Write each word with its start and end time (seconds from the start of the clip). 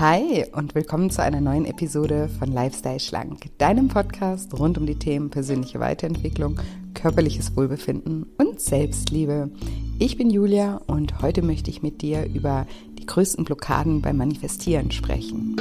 Hi 0.00 0.46
und 0.52 0.74
willkommen 0.74 1.10
zu 1.10 1.22
einer 1.22 1.42
neuen 1.42 1.66
Episode 1.66 2.30
von 2.38 2.50
Lifestyle 2.50 3.00
Schlank, 3.00 3.50
deinem 3.58 3.88
Podcast 3.88 4.58
rund 4.58 4.78
um 4.78 4.86
die 4.86 4.98
Themen 4.98 5.28
persönliche 5.28 5.78
Weiterentwicklung, 5.78 6.58
körperliches 6.94 7.54
Wohlbefinden 7.54 8.24
und 8.38 8.62
Selbstliebe. 8.62 9.50
Ich 9.98 10.16
bin 10.16 10.30
Julia 10.30 10.80
und 10.86 11.20
heute 11.20 11.42
möchte 11.42 11.68
ich 11.68 11.82
mit 11.82 12.00
dir 12.00 12.24
über 12.24 12.66
die 12.98 13.04
größten 13.04 13.44
Blockaden 13.44 14.00
beim 14.00 14.16
Manifestieren 14.16 14.90
sprechen. 14.90 15.56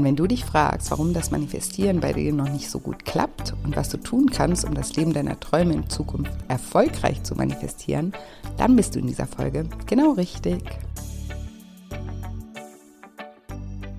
Und 0.00 0.06
wenn 0.06 0.16
du 0.16 0.26
dich 0.26 0.46
fragst, 0.46 0.90
warum 0.90 1.12
das 1.12 1.30
Manifestieren 1.30 2.00
bei 2.00 2.14
dir 2.14 2.32
noch 2.32 2.48
nicht 2.48 2.70
so 2.70 2.78
gut 2.78 3.04
klappt 3.04 3.52
und 3.64 3.76
was 3.76 3.90
du 3.90 3.98
tun 3.98 4.30
kannst, 4.30 4.64
um 4.64 4.72
das 4.72 4.96
Leben 4.96 5.12
deiner 5.12 5.38
Träume 5.38 5.74
in 5.74 5.90
Zukunft 5.90 6.32
erfolgreich 6.48 7.22
zu 7.22 7.34
manifestieren, 7.34 8.14
dann 8.56 8.76
bist 8.76 8.94
du 8.94 8.98
in 8.98 9.08
dieser 9.08 9.26
Folge 9.26 9.66
genau 9.84 10.12
richtig. 10.12 10.62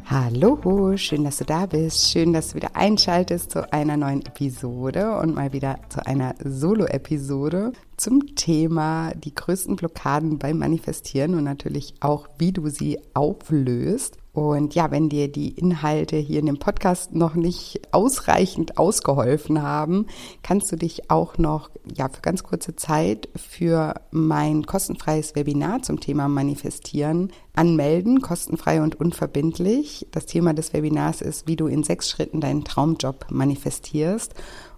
Hallo, 0.09 0.97
schön, 0.97 1.23
dass 1.23 1.38
du 1.38 1.45
da 1.45 1.67
bist. 1.67 2.09
Schön, 2.09 2.33
dass 2.33 2.49
du 2.49 2.55
wieder 2.55 2.75
einschaltest 2.75 3.52
zu 3.52 3.72
einer 3.72 3.95
neuen 3.95 4.25
Episode 4.25 5.19
und 5.19 5.35
mal 5.35 5.53
wieder 5.53 5.77
zu 5.89 6.03
einer 6.03 6.33
Solo-Episode 6.44 7.73
zum 7.95 8.35
Thema 8.35 9.13
die 9.13 9.35
größten 9.35 9.75
Blockaden 9.75 10.39
beim 10.39 10.57
Manifestieren 10.57 11.35
und 11.35 11.44
natürlich 11.44 11.94
auch, 11.99 12.27
wie 12.39 12.52
du 12.52 12.69
sie 12.69 12.99
auflöst. 13.13 14.17
Und 14.33 14.75
ja, 14.75 14.91
wenn 14.91 15.09
dir 15.09 15.29
die 15.29 15.49
Inhalte 15.49 16.15
hier 16.15 16.39
in 16.39 16.45
dem 16.45 16.57
Podcast 16.57 17.13
noch 17.13 17.35
nicht 17.35 17.81
ausreichend 17.91 18.77
ausgeholfen 18.77 19.61
haben, 19.61 20.07
kannst 20.41 20.71
du 20.71 20.77
dich 20.77 21.09
auch 21.11 21.38
noch 21.38 21.69
ja 21.93 22.07
für 22.07 22.21
ganz 22.21 22.43
kurze 22.43 22.77
Zeit 22.77 23.27
für 23.35 23.95
mein 24.11 24.65
kostenfreies 24.65 25.35
Webinar 25.35 25.81
zum 25.81 25.99
Thema 25.99 26.29
Manifestieren 26.29 27.33
anmelden, 27.55 28.21
kostenfrei 28.21 28.81
und 28.81 28.97
unverbindlich. 28.97 30.07
Das 30.11 30.27
Thema 30.27 30.53
des 30.53 30.71
Webinars 30.71 31.21
ist, 31.21 31.47
wie 31.47 31.57
du 31.57 31.67
in 31.67 31.83
sechs 31.83 32.09
Schritten 32.09 32.39
deinen 32.39 32.63
Traumjob 32.63 33.25
manifestierst 33.29 34.33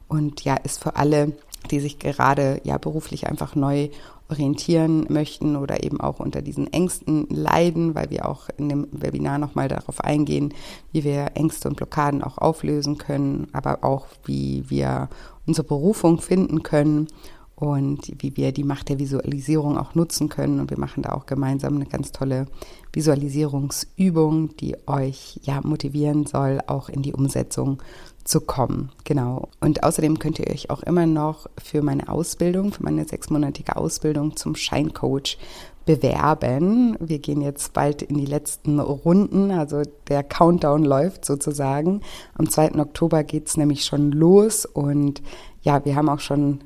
und 0.08 0.44
ja, 0.44 0.56
ist 0.56 0.82
für 0.82 0.96
alle 0.96 1.34
die 1.72 1.80
sich 1.80 2.00
gerade 2.00 2.62
ja 2.64 2.78
beruflich 2.78 3.28
einfach 3.28 3.56
neu 3.56 3.90
orientieren 4.34 5.06
möchten 5.10 5.56
oder 5.56 5.84
eben 5.84 6.02
auch 6.02 6.20
unter 6.20 6.42
diesen 6.42 6.72
Ängsten 6.74 7.28
leiden, 7.30 7.94
weil 7.94 8.10
wir 8.10 8.28
auch 8.28 8.50
in 8.58 8.68
dem 8.68 8.88
Webinar 8.92 9.38
nochmal 9.38 9.68
darauf 9.68 10.04
eingehen, 10.04 10.54
wie 10.92 11.04
wir 11.04 11.32
Ängste 11.36 11.70
und 11.70 11.78
Blockaden 11.78 12.24
auch 12.24 12.40
auflösen 12.40 12.98
können, 12.98 13.48
aber 13.54 13.84
auch 13.84 14.08
wie 14.26 14.64
wir 14.70 15.10
unsere 15.46 15.68
Berufung 15.68 16.20
finden 16.20 16.64
können 16.64 17.08
und 17.56 18.12
wie 18.18 18.36
wir 18.36 18.52
die 18.52 18.64
Macht 18.64 18.90
der 18.90 18.98
Visualisierung 18.98 19.78
auch 19.78 19.94
nutzen 19.94 20.30
können. 20.30 20.60
Und 20.60 20.72
wir 20.72 20.80
machen 20.80 21.04
da 21.04 21.12
auch 21.12 21.28
gemeinsam 21.28 21.76
eine 21.76 21.86
ganz 21.86 22.12
tolle 22.12 22.48
Visualisierungsübung, 22.92 24.58
die 24.58 24.76
euch 24.88 25.40
ja 25.44 25.62
motivieren 25.64 26.26
soll, 26.26 26.60
auch 26.66 26.90
in 26.90 27.04
die 27.04 27.14
Umsetzung 27.14 27.84
zu 28.24 28.42
kommen. 28.42 28.92
Genau. 29.04 29.50
Und 29.60 29.84
außerdem 29.84 30.20
könnt 30.20 30.40
ihr 30.40 30.48
euch 30.48 30.70
auch 30.70 30.84
immer 30.84 31.06
noch 31.06 31.48
für 31.62 31.82
meine 31.82 32.10
Ausbildung, 32.10 32.72
für 32.72 32.84
meine 32.84 33.06
sechsmonatige 33.06 33.76
Ausbildung 33.76 34.36
zum 34.36 34.56
Scheincoach 34.56 35.38
bewerben. 35.86 36.98
Wir 37.00 37.20
gehen 37.20 37.42
jetzt 37.42 37.74
bald 37.74 38.02
in 38.02 38.18
die 38.18 38.26
letzten 38.26 38.80
Runden, 38.80 39.52
also 39.52 39.82
der 40.08 40.24
Countdown 40.24 40.84
läuft 40.84 41.26
sozusagen. 41.26 42.02
Am 42.36 42.50
2. 42.50 42.80
Oktober 42.80 43.24
geht's 43.24 43.58
nämlich 43.58 43.84
schon 43.84 44.12
los 44.12 44.66
und 44.66 45.22
ja, 45.62 45.84
wir 45.84 45.96
haben 45.96 46.10
auch 46.10 46.20
schon 46.20 46.60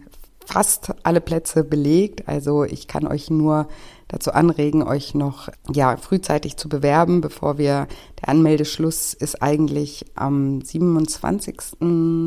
fast 0.45 0.94
alle 1.03 1.22
Plätze 1.22 1.63
belegt. 1.63 2.28
Also 2.28 2.63
ich 2.63 2.88
kann 2.88 3.06
euch 3.06 3.29
nur 3.29 3.68
dazu 4.07 4.31
anregen, 4.31 4.84
euch 4.84 5.16
noch 5.16 5.50
ja 5.73 5.97
frühzeitig 5.97 6.57
zu 6.57 6.69
bewerben, 6.69 7.22
bevor 7.22 7.57
wir 7.57 7.88
der 8.22 8.29
Anmeldeschluss 8.29 9.13
ist 9.13 9.41
eigentlich 9.41 10.06
am 10.16 10.62
27. 10.62 11.57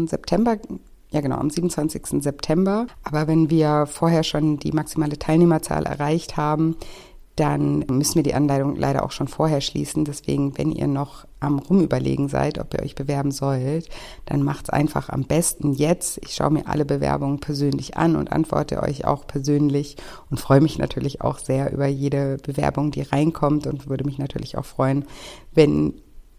September 0.06 0.58
ja, 1.12 1.20
genau, 1.20 1.36
am 1.36 1.50
27. 1.50 2.22
September. 2.22 2.86
Aber 3.02 3.26
wenn 3.26 3.50
wir 3.50 3.86
vorher 3.86 4.22
schon 4.22 4.58
die 4.58 4.72
maximale 4.72 5.18
Teilnehmerzahl 5.18 5.84
erreicht 5.84 6.36
haben, 6.36 6.76
dann 7.40 7.86
müssen 7.88 8.16
wir 8.16 8.22
die 8.22 8.34
Anleitung 8.34 8.76
leider 8.76 9.02
auch 9.02 9.12
schon 9.12 9.26
vorher 9.26 9.62
schließen. 9.62 10.04
Deswegen, 10.04 10.58
wenn 10.58 10.72
ihr 10.72 10.86
noch 10.86 11.26
am 11.40 11.58
Rumüberlegen 11.58 12.28
seid, 12.28 12.58
ob 12.58 12.74
ihr 12.74 12.82
euch 12.82 12.94
bewerben 12.94 13.30
sollt, 13.30 13.88
dann 14.26 14.42
macht 14.42 14.64
es 14.64 14.70
einfach 14.70 15.08
am 15.08 15.24
besten 15.24 15.72
jetzt. 15.72 16.18
Ich 16.22 16.34
schaue 16.34 16.50
mir 16.50 16.66
alle 16.66 16.84
Bewerbungen 16.84 17.40
persönlich 17.40 17.96
an 17.96 18.16
und 18.16 18.30
antworte 18.30 18.82
euch 18.82 19.06
auch 19.06 19.26
persönlich 19.26 19.96
und 20.28 20.38
freue 20.38 20.60
mich 20.60 20.76
natürlich 20.76 21.22
auch 21.22 21.38
sehr 21.38 21.72
über 21.72 21.86
jede 21.86 22.36
Bewerbung, 22.44 22.90
die 22.90 23.00
reinkommt 23.00 23.66
und 23.66 23.88
würde 23.88 24.04
mich 24.04 24.18
natürlich 24.18 24.58
auch 24.58 24.66
freuen, 24.66 25.06
wenn 25.54 25.94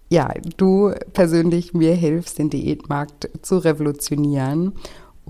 ja, 0.10 0.32
du 0.58 0.92
persönlich 1.14 1.74
mir 1.74 1.96
hilfst, 1.96 2.38
den 2.38 2.52
Diätmarkt 2.52 3.28
zu 3.42 3.58
revolutionieren 3.58 4.74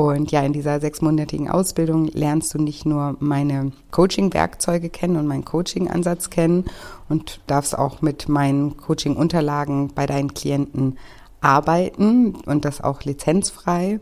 und 0.09 0.31
ja, 0.31 0.41
in 0.41 0.53
dieser 0.53 0.79
sechsmonatigen 0.79 1.49
Ausbildung 1.49 2.07
lernst 2.07 2.53
du 2.53 2.59
nicht 2.61 2.85
nur 2.85 3.15
meine 3.19 3.71
Coaching-Werkzeuge 3.91 4.89
kennen 4.89 5.17
und 5.17 5.27
meinen 5.27 5.45
Coaching-Ansatz 5.45 6.29
kennen 6.29 6.65
und 7.09 7.41
darfst 7.47 7.77
auch 7.77 8.01
mit 8.01 8.29
meinen 8.29 8.77
Coaching-Unterlagen 8.77 9.89
bei 9.93 10.05
deinen 10.05 10.33
Klienten 10.33 10.97
arbeiten 11.41 12.35
und 12.45 12.65
das 12.65 12.81
auch 12.81 13.03
lizenzfrei. 13.03 13.99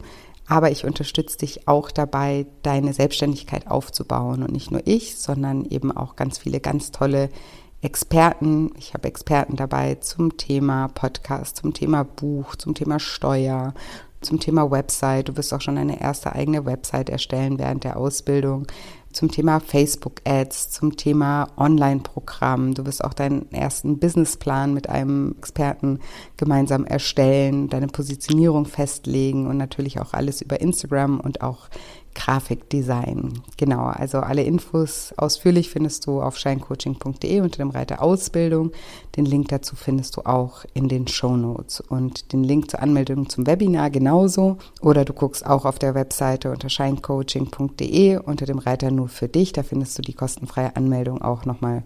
Aber 0.48 0.72
ich 0.72 0.84
unterstütze 0.84 1.38
dich 1.38 1.68
auch 1.68 1.92
dabei, 1.92 2.48
deine 2.64 2.94
Selbstständigkeit 2.94 3.68
aufzubauen. 3.68 4.42
Und 4.42 4.52
nicht 4.52 4.72
nur 4.72 4.82
ich, 4.86 5.20
sondern 5.20 5.66
eben 5.66 5.96
auch 5.96 6.16
ganz 6.16 6.40
viele 6.40 6.59
ganz 6.59 6.92
tolle 6.92 7.30
Experten. 7.82 8.72
Ich 8.78 8.94
habe 8.94 9.08
Experten 9.08 9.56
dabei 9.56 9.96
zum 9.96 10.38
Thema 10.38 10.88
Podcast, 10.88 11.58
zum 11.58 11.74
Thema 11.74 12.04
Buch, 12.04 12.56
zum 12.56 12.74
Thema 12.74 13.00
Steuer, 13.00 13.74
zum 14.22 14.40
Thema 14.40 14.69
Website. 14.69 15.30
Du 15.30 15.38
wirst 15.38 15.53
auch 15.53 15.62
schon 15.62 15.78
eine 15.78 16.02
erste 16.02 16.34
eigene 16.34 16.66
Website 16.66 17.09
erstellen 17.09 17.59
während 17.59 17.84
der 17.84 17.97
Ausbildung. 17.97 18.68
Zum 19.12 19.31
Thema 19.31 19.59
Facebook 19.59 20.22
Ads, 20.24 20.69
zum 20.69 20.96
Thema 20.96 21.47
Online-Programm. 21.57 22.75
Du 22.75 22.85
wirst 22.85 23.03
auch 23.03 23.16
deinen 23.16 23.52
ersten 23.52 23.97
Businessplan 23.97 24.72
mit 24.72 24.88
einem 24.88 25.34
Experten 25.40 26.00
gemeinsam 26.38 26.85
erstellen, 26.85 27.69
deine 27.69 27.88
Positionierung 27.88 28.66
festlegen 28.66 29.47
und 29.47 29.58
natürlich 29.58 30.00
auch 30.00 30.13
alles 30.13 30.41
über 30.41 30.62
Instagram 30.62 31.19
und 31.19 31.41
auch 31.41 31.69
Grafikdesign. 32.16 33.42
Genau, 33.58 33.86
also 33.86 34.20
alle 34.20 34.44
Infos 34.44 35.14
ausführlich 35.18 35.70
findest 35.70 36.08
du 36.08 36.22
auf 36.22 36.38
shinecoaching.de 36.38 37.42
unter 37.42 37.58
dem 37.58 37.70
Reiter 37.70 38.02
Ausbildung. 38.02 38.72
Den 39.16 39.25
Link 39.25 39.50
dazu 39.50 39.75
findest 39.75 40.18
du 40.18 40.22
auch 40.22 40.66
in 40.74 40.90
den 40.90 41.08
Show 41.08 41.38
Notes 41.38 41.81
und 41.81 42.34
den 42.34 42.44
Link 42.44 42.72
zur 42.72 42.81
Anmeldung 42.81 43.30
zum 43.30 43.47
Webinar 43.47 43.90
genauso. 43.90 44.58
Oder 44.81 45.06
du 45.06 45.14
guckst 45.14 45.46
auch 45.46 45.66
auf 45.66 45.80
der 45.80 45.96
Webseite 45.96 46.52
unter 46.52 46.70
shinecoaching.de 46.70 48.18
unter 48.18 48.46
dem 48.46 48.59
Reiter 48.59 48.91
nur 48.91 49.08
für 49.08 49.28
dich. 49.28 49.53
Da 49.53 49.64
findest 49.64 49.97
du 49.97 50.02
die 50.02 50.14
kostenfreie 50.14 50.76
Anmeldung 50.76 51.22
auch 51.22 51.46
nochmal 51.46 51.84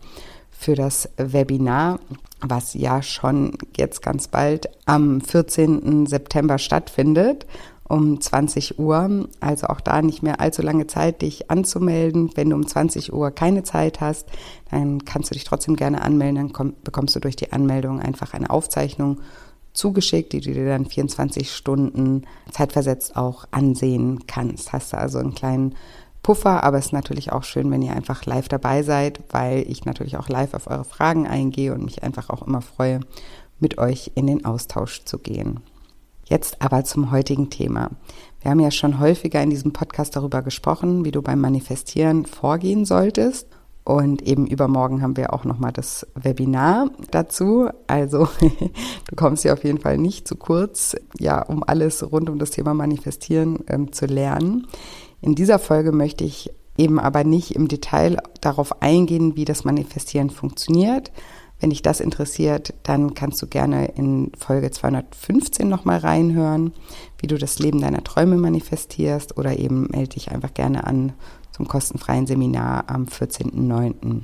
für 0.51 0.75
das 0.75 1.09
Webinar, 1.17 1.99
was 2.39 2.73
ja 2.73 3.01
schon 3.01 3.57
jetzt 3.75 4.01
ganz 4.01 4.27
bald 4.27 4.69
am 4.85 5.19
14. 5.19 6.05
September 6.05 6.57
stattfindet 6.57 7.45
um 7.87 8.19
20 8.19 8.79
Uhr. 8.79 9.27
Also 9.39 9.67
auch 9.67 9.81
da 9.81 10.01
nicht 10.01 10.23
mehr 10.23 10.39
allzu 10.39 10.61
lange 10.61 10.87
Zeit, 10.87 11.21
dich 11.21 11.49
anzumelden. 11.51 12.31
Wenn 12.35 12.49
du 12.49 12.55
um 12.55 12.65
20 12.65 13.13
Uhr 13.13 13.31
keine 13.31 13.63
Zeit 13.63 14.01
hast, 14.01 14.27
dann 14.71 15.05
kannst 15.05 15.31
du 15.31 15.33
dich 15.33 15.43
trotzdem 15.43 15.75
gerne 15.75 16.01
anmelden. 16.01 16.35
Dann 16.35 16.53
komm, 16.53 16.73
bekommst 16.83 17.15
du 17.15 17.19
durch 17.19 17.35
die 17.35 17.51
Anmeldung 17.51 17.99
einfach 17.99 18.33
eine 18.33 18.49
Aufzeichnung 18.49 19.19
zugeschickt, 19.73 20.33
die 20.33 20.41
du 20.41 20.53
dir 20.53 20.67
dann 20.67 20.85
24 20.85 21.51
Stunden 21.51 22.23
zeitversetzt 22.51 23.15
auch 23.15 23.45
ansehen 23.51 24.25
kannst. 24.27 24.71
Hast 24.71 24.93
du 24.93 24.97
also 24.97 25.17
einen 25.17 25.33
kleinen 25.33 25.75
Puffer, 26.21 26.63
aber 26.63 26.77
es 26.77 26.87
ist 26.87 26.93
natürlich 26.93 27.31
auch 27.33 27.43
schön, 27.43 27.69
wenn 27.69 27.81
ihr 27.81 27.93
einfach 27.93 28.25
live 28.25 28.47
dabei 28.47 28.83
seid, 28.83 29.21
weil 29.31 29.69
ich 29.69 29.83
natürlich 29.83 30.15
auch 30.17 30.29
live 30.29 30.53
auf 30.53 30.67
eure 30.67 30.85
Fragen 30.85 31.27
eingehe 31.27 31.73
und 31.73 31.83
mich 31.83 32.03
einfach 32.03 32.29
auch 32.29 32.47
immer 32.47 32.61
freue, 32.61 33.01
mit 33.59 33.77
euch 33.77 34.11
in 34.15 34.27
den 34.27 34.45
Austausch 34.45 35.03
zu 35.03 35.17
gehen. 35.17 35.59
Jetzt 36.25 36.61
aber 36.61 36.83
zum 36.83 37.11
heutigen 37.11 37.49
Thema. 37.49 37.91
Wir 38.41 38.51
haben 38.51 38.59
ja 38.59 38.71
schon 38.71 38.99
häufiger 38.99 39.41
in 39.41 39.49
diesem 39.49 39.73
Podcast 39.73 40.15
darüber 40.15 40.41
gesprochen, 40.41 41.05
wie 41.05 41.11
du 41.11 41.21
beim 41.21 41.39
Manifestieren 41.39 42.25
vorgehen 42.25 42.85
solltest. 42.85 43.47
Und 43.85 44.21
eben 44.21 44.47
übermorgen 44.47 45.01
haben 45.01 45.17
wir 45.17 45.33
auch 45.33 45.43
nochmal 45.43 45.73
das 45.73 46.07
Webinar 46.15 46.89
dazu. 47.11 47.69
Also 47.87 48.29
du 48.39 49.15
kommst 49.15 49.43
ja 49.43 49.53
auf 49.53 49.63
jeden 49.65 49.79
Fall 49.79 49.97
nicht 49.97 50.27
zu 50.27 50.37
kurz, 50.37 50.95
ja, 51.19 51.41
um 51.41 51.63
alles 51.63 52.09
rund 52.09 52.29
um 52.29 52.39
das 52.39 52.51
Thema 52.51 52.73
Manifestieren 52.73 53.59
ähm, 53.67 53.91
zu 53.91 54.05
lernen. 54.05 54.67
In 55.21 55.35
dieser 55.35 55.59
Folge 55.59 55.91
möchte 55.91 56.23
ich 56.23 56.51
eben 56.77 56.99
aber 56.99 57.23
nicht 57.23 57.55
im 57.55 57.67
Detail 57.67 58.17
darauf 58.41 58.81
eingehen, 58.81 59.35
wie 59.35 59.45
das 59.45 59.65
Manifestieren 59.65 60.29
funktioniert. 60.29 61.11
Wenn 61.63 61.69
dich 61.69 61.81
das 61.81 62.01
interessiert, 62.01 62.73
dann 62.83 63.13
kannst 63.13 63.41
du 63.41 63.47
gerne 63.47 63.85
in 63.95 64.33
Folge 64.37 64.69
215 64.69 65.65
nochmal 65.65 65.99
reinhören, 65.99 66.73
wie 67.19 67.27
du 67.27 67.37
das 67.37 67.57
Leben 67.57 67.79
deiner 67.79 68.03
Träume 68.03 68.35
manifestierst 68.35 69.37
oder 69.37 69.57
eben 69.57 69.87
melde 69.89 70.09
dich 70.09 70.29
einfach 70.31 70.53
gerne 70.53 70.85
an 70.85 71.13
zum 71.53 71.65
kostenfreien 71.65 72.27
Seminar 72.27 72.89
am 72.89 73.05
14.09. 73.05 74.23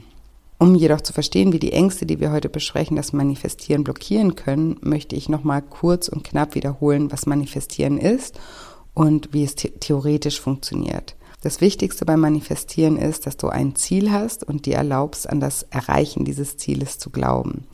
Um 0.58 0.76
jedoch 0.76 1.00
zu 1.00 1.14
verstehen, 1.14 1.54
wie 1.54 1.60
die 1.60 1.72
Ängste, 1.72 2.06
die 2.06 2.20
wir 2.20 2.34
heute 2.34 2.50
besprechen, 2.50 2.98
das 2.98 3.14
Manifestieren 3.14 3.86
blockieren 3.86 4.36
können, 4.36 4.76
möchte 4.82 5.16
ich 5.16 5.30
nochmal 5.30 5.62
kurz 5.62 6.10
und 6.10 6.26
knapp 6.26 6.56
wiederholen, 6.56 7.10
was 7.10 7.26
Manifestieren 7.26 7.98
ist 7.98 8.38
und 8.94 9.32
wie 9.32 9.46
es 9.46 9.56
the 9.58 9.70
theoretisch 9.70 10.42
funktioniert. 10.42 11.16
Das 11.42 11.62
Wichtigste 11.62 12.04
beim 12.06 12.20
Manifestieren 12.20 12.98
ist, 12.98 13.26
dass 13.26 13.38
du 13.38 13.48
ein 13.48 13.76
Ziel 13.76 14.12
hast 14.12 14.44
und 14.44 14.66
dir 14.66 14.76
erlaubst, 14.76 15.30
an 15.30 15.40
das 15.40 15.64
Erreichen 15.64 16.26
dieses 16.26 16.58
Zieles 16.58 16.98
zu 16.98 17.10
glauben. 17.12 17.66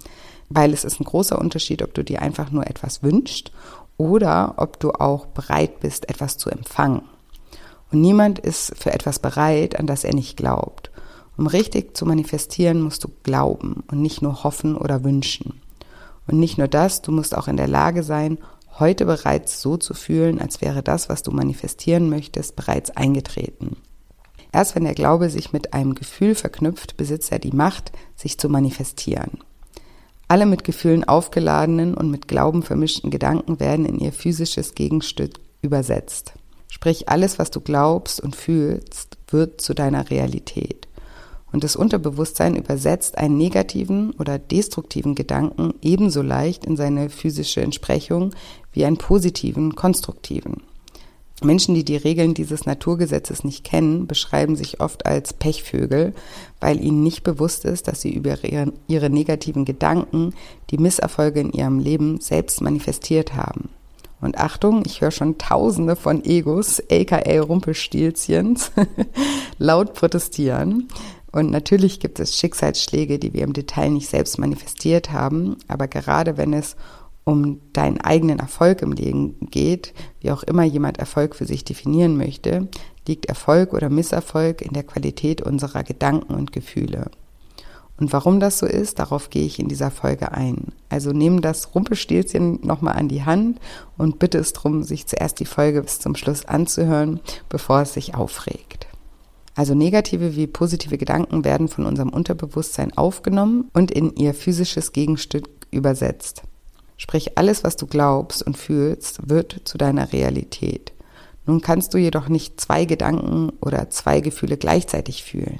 Weil 0.49 0.71
es 0.71 0.83
ist 0.83 0.99
ein 0.99 1.05
großer 1.05 1.39
Unterschied, 1.39 1.81
ob 1.81 1.93
du 1.95 2.03
dir 2.03 2.21
einfach 2.21 2.51
nur 2.51 2.67
etwas 2.67 3.01
wünschst 3.01 3.51
oder 3.97 4.53
ob 4.57 4.79
du 4.79 4.91
auch 4.91 5.25
bereit 5.25 5.79
bist, 5.79 6.09
etwas 6.09 6.37
zu 6.37 6.51
empfangen. 6.51 7.01
Und 7.91 8.01
niemand 8.01 8.37
ist 8.37 8.73
für 8.77 8.93
etwas 8.93 9.17
bereit, 9.17 9.79
an 9.79 9.87
das 9.87 10.03
er 10.03 10.13
nicht 10.13 10.37
glaubt. 10.37 10.91
Um 11.35 11.47
richtig 11.47 11.97
zu 11.97 12.05
manifestieren, 12.05 12.81
musst 12.81 13.03
du 13.03 13.09
glauben 13.23 13.83
und 13.89 14.01
nicht 14.01 14.21
nur 14.21 14.43
hoffen 14.43 14.77
oder 14.77 15.03
wünschen. 15.03 15.61
Und 16.27 16.39
nicht 16.39 16.57
nur 16.57 16.67
das, 16.67 17.01
du 17.01 17.11
musst 17.11 17.35
auch 17.35 17.47
in 17.47 17.57
der 17.57 17.67
Lage 17.67 18.03
sein, 18.03 18.37
heute 18.79 19.05
bereits 19.05 19.61
so 19.61 19.77
zu 19.77 19.93
fühlen, 19.93 20.39
als 20.39 20.61
wäre 20.61 20.83
das, 20.83 21.09
was 21.09 21.23
du 21.23 21.31
manifestieren 21.31 22.09
möchtest, 22.09 22.55
bereits 22.55 22.91
eingetreten. 22.91 23.77
Erst 24.51 24.75
wenn 24.75 24.85
der 24.85 24.95
Glaube 24.95 25.29
sich 25.29 25.51
mit 25.51 25.73
einem 25.73 25.95
Gefühl 25.95 26.35
verknüpft, 26.35 26.97
besitzt 26.97 27.31
er 27.31 27.39
die 27.39 27.51
Macht, 27.51 27.91
sich 28.15 28.37
zu 28.37 28.49
manifestieren. 28.49 29.39
Alle 30.27 30.45
mit 30.45 30.63
Gefühlen 30.63 31.03
aufgeladenen 31.03 31.93
und 31.93 32.09
mit 32.09 32.27
Glauben 32.27 32.63
vermischten 32.63 33.11
Gedanken 33.11 33.59
werden 33.59 33.85
in 33.85 33.99
ihr 33.99 34.11
physisches 34.11 34.73
Gegenstück 34.73 35.39
übersetzt. 35.61 36.33
Sprich, 36.67 37.09
alles, 37.09 37.37
was 37.37 37.51
du 37.51 37.61
glaubst 37.61 38.19
und 38.19 38.35
fühlst, 38.35 39.17
wird 39.27 39.61
zu 39.61 39.73
deiner 39.73 40.09
Realität. 40.09 40.87
Und 41.51 41.63
das 41.63 41.75
Unterbewusstsein 41.75 42.55
übersetzt 42.55 43.17
einen 43.17 43.37
negativen 43.37 44.11
oder 44.11 44.37
destruktiven 44.37 45.15
Gedanken 45.15 45.73
ebenso 45.81 46.21
leicht 46.21 46.65
in 46.65 46.75
seine 46.75 47.09
physische 47.09 47.61
Entsprechung 47.61 48.33
wie 48.75 48.85
einen 48.85 48.97
positiven, 48.97 49.75
konstruktiven. 49.75 50.61
Menschen, 51.43 51.75
die 51.75 51.83
die 51.83 51.97
Regeln 51.97 52.33
dieses 52.33 52.65
Naturgesetzes 52.65 53.43
nicht 53.43 53.65
kennen, 53.65 54.07
beschreiben 54.07 54.55
sich 54.55 54.79
oft 54.79 55.05
als 55.05 55.33
Pechvögel, 55.33 56.13
weil 56.61 56.81
ihnen 56.81 57.03
nicht 57.03 57.23
bewusst 57.23 57.65
ist, 57.65 57.87
dass 57.87 58.01
sie 58.01 58.13
über 58.13 58.41
ihre, 58.43 58.71
ihre 58.87 59.09
negativen 59.09 59.65
Gedanken 59.65 60.33
die 60.69 60.77
Misserfolge 60.77 61.41
in 61.41 61.51
ihrem 61.51 61.79
Leben 61.79 62.21
selbst 62.21 62.61
manifestiert 62.61 63.35
haben. 63.35 63.69
Und 64.21 64.37
Achtung, 64.37 64.83
ich 64.85 65.01
höre 65.01 65.11
schon 65.11 65.37
tausende 65.37 65.97
von 65.97 66.23
Egos, 66.23 66.81
aka 66.89 67.39
Rumpelstilzchens, 67.41 68.71
laut 69.57 69.93
protestieren. 69.93 70.87
Und 71.33 71.51
natürlich 71.51 71.99
gibt 71.99 72.21
es 72.21 72.37
Schicksalsschläge, 72.37 73.19
die 73.19 73.33
wir 73.33 73.43
im 73.43 73.51
Detail 73.51 73.89
nicht 73.89 74.09
selbst 74.09 74.39
manifestiert 74.39 75.11
haben, 75.11 75.57
aber 75.67 75.89
gerade 75.89 76.37
wenn 76.37 76.53
es 76.53 76.77
um 77.25 77.59
deinen 77.73 77.99
eigenen 77.99 78.39
Erfolg 78.39 78.81
im 78.81 78.93
Leben 78.93 79.35
geht, 79.51 79.93
wie 80.21 80.31
auch 80.31 80.43
immer 80.43 80.63
jemand 80.63 80.99
Erfolg 80.99 81.35
für 81.35 81.45
sich 81.45 81.65
definieren 81.65 82.15
möchte, 82.15 82.69
liegt 83.07 83.25
Erfolg 83.25 83.73
oder 83.73 83.89
Misserfolg 83.89 84.61
in 84.61 84.73
der 84.73 84.83
Qualität 84.83 85.41
unserer 85.41 85.83
Gedanken 85.83 86.33
und 86.33 86.51
Gefühle. 86.51 87.11
Und 87.97 88.11
warum 88.11 88.39
das 88.39 88.59
so 88.59 88.65
ist, 88.65 88.99
darauf 88.99 89.29
gehe 89.29 89.45
ich 89.45 89.57
in 89.57 89.69
dieser 89.69 89.89
Folge 89.89 90.33
ein. 90.33 90.73
Also 90.89 91.11
nimm 91.11 91.41
das 91.41 91.73
Rumpelstilzchen 91.73 92.59
nochmal 92.61 92.95
an 92.95 93.07
die 93.07 93.23
Hand 93.23 93.59
und 93.97 94.19
bitte 94.19 94.37
es 94.37 94.53
darum, 94.53 94.83
sich 94.83 95.07
zuerst 95.07 95.39
die 95.39 95.45
Folge 95.45 95.81
bis 95.81 95.99
zum 95.99 96.15
Schluss 96.15 96.45
anzuhören, 96.45 97.21
bevor 97.47 97.81
es 97.81 97.93
sich 97.93 98.13
aufregt. 98.13 98.87
Also 99.55 99.73
negative 99.73 100.35
wie 100.35 100.47
positive 100.47 100.97
Gedanken 100.97 101.45
werden 101.45 101.69
von 101.69 101.85
unserem 101.85 102.09
Unterbewusstsein 102.09 102.95
aufgenommen 102.97 103.69
und 103.73 103.91
in 103.91 104.13
ihr 104.15 104.33
physisches 104.33 104.91
Gegenstück 104.91 105.47
übersetzt. 105.71 106.43
Sprich, 106.97 107.37
alles, 107.37 107.63
was 107.63 107.75
du 107.75 107.87
glaubst 107.87 108.43
und 108.43 108.57
fühlst, 108.57 109.29
wird 109.29 109.61
zu 109.65 109.77
deiner 109.77 110.13
Realität. 110.13 110.93
Nun 111.45 111.61
kannst 111.61 111.93
du 111.93 111.97
jedoch 111.97 112.27
nicht 112.27 112.59
zwei 112.59 112.85
Gedanken 112.85 113.51
oder 113.61 113.89
zwei 113.89 114.21
Gefühle 114.21 114.57
gleichzeitig 114.57 115.23
fühlen. 115.23 115.59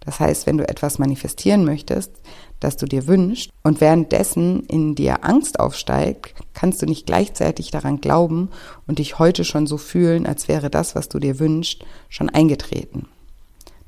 Das 0.00 0.18
heißt, 0.18 0.46
wenn 0.46 0.56
du 0.56 0.66
etwas 0.66 0.98
manifestieren 0.98 1.64
möchtest, 1.64 2.10
das 2.58 2.78
du 2.78 2.86
dir 2.86 3.06
wünschst 3.06 3.50
und 3.62 3.80
währenddessen 3.82 4.64
in 4.64 4.94
dir 4.94 5.24
Angst 5.24 5.60
aufsteigt, 5.60 6.34
kannst 6.54 6.80
du 6.80 6.86
nicht 6.86 7.06
gleichzeitig 7.06 7.70
daran 7.70 8.00
glauben 8.00 8.48
und 8.86 8.98
dich 8.98 9.18
heute 9.18 9.44
schon 9.44 9.66
so 9.66 9.76
fühlen, 9.76 10.26
als 10.26 10.48
wäre 10.48 10.70
das, 10.70 10.94
was 10.94 11.10
du 11.10 11.18
dir 11.18 11.38
wünschst, 11.38 11.84
schon 12.08 12.30
eingetreten. 12.30 13.08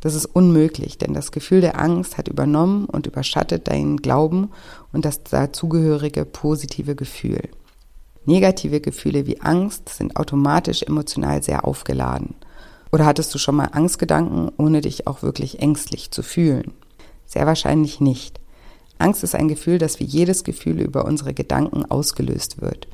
Das 0.03 0.17
ist 0.17 0.27
unmöglich, 0.27 0.99
denn 0.99 1.15
das 1.15 1.31
Gefühl 1.31 1.61
der 1.61 1.81
Angst 1.81 2.19
hat 2.19 2.27
übernommen 2.27 2.87
und 2.87 3.07
überschattet 3.07 3.69
deinen 3.69 3.99
Glauben 3.99 4.51
und 4.93 5.05
das 5.05 5.23
dazugehörige 5.23 6.25
positive 6.25 6.97
Gefühl. 6.97 7.49
Negative 8.25 8.81
Gefühle 8.81 9.27
wie 9.27 9.41
Angst 9.41 9.89
sind 9.91 10.17
automatisch 10.17 10.83
emotional 10.83 11.45
sehr 11.45 11.65
aufgeladen. 11.65 12.35
Oder 12.91 13.07
hattest 13.07 13.33
du 13.33 13.39
schon 13.39 13.55
mal 13.55 13.71
Angstgedanken, 13.73 14.51
ohne 14.59 14.81
dich 14.81 15.07
auch 15.07 15.23
wirklich 15.23 15.61
ängstlich 15.61 16.11
zu 16.11 16.25
fühlen? 16.25 16.73
Sehr 17.25 17.47
wahrscheinlich 17.47 18.01
nicht. 18.01 18.41
Angst 18.99 19.23
ist 19.23 19.37
ein 19.37 19.47
Gefühl, 19.47 19.79
das 19.79 20.01
wie 20.01 20.05
jedes 20.05 20.43
Gefühl 20.43 20.81
über 20.81 21.05
unsere 21.05 21.33
Gedanken 21.33 21.85
ausgelöst 21.89 22.61
wird. 22.61 22.89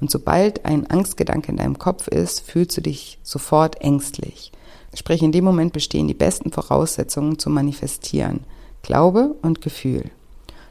Und 0.00 0.08
sobald 0.08 0.64
ein 0.64 0.88
Angstgedanke 0.88 1.50
in 1.50 1.56
deinem 1.56 1.78
Kopf 1.80 2.06
ist, 2.06 2.42
fühlst 2.42 2.76
du 2.76 2.80
dich 2.80 3.18
sofort 3.24 3.80
ängstlich. 3.80 4.52
Sprich, 4.94 5.22
in 5.22 5.32
dem 5.32 5.44
Moment 5.44 5.72
bestehen 5.72 6.08
die 6.08 6.14
besten 6.14 6.52
Voraussetzungen 6.52 7.38
zum 7.38 7.54
Manifestieren. 7.54 8.40
Glaube 8.82 9.34
und 9.42 9.60
Gefühl. 9.60 10.10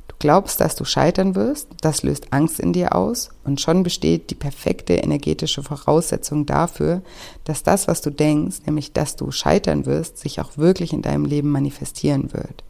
Du 0.08 0.16
glaubst, 0.20 0.60
dass 0.60 0.76
du 0.76 0.86
scheitern 0.86 1.36
wirst, 1.36 1.68
das 1.82 2.04
löst 2.04 2.32
Angst 2.32 2.60
in 2.60 2.74
dir 2.74 2.96
aus 2.96 3.30
und 3.44 3.62
schon 3.62 3.84
besteht 3.84 4.30
die 4.30 4.36
perfekte 4.36 4.94
energetische 4.94 5.64
Voraussetzung 5.64 6.46
dafür, 6.46 7.02
dass 7.46 7.64
das, 7.64 7.88
was 7.88 8.02
du 8.02 8.10
denkst, 8.10 8.58
nämlich 8.66 8.94
dass 8.94 9.16
du 9.16 9.32
scheitern 9.32 9.86
wirst, 9.86 10.18
sich 10.18 10.40
auch 10.40 10.58
wirklich 10.58 10.94
in 10.94 11.02
deinem 11.02 11.26
Leben 11.26 11.50
manifestieren 11.50 12.34
wird. 12.34 12.64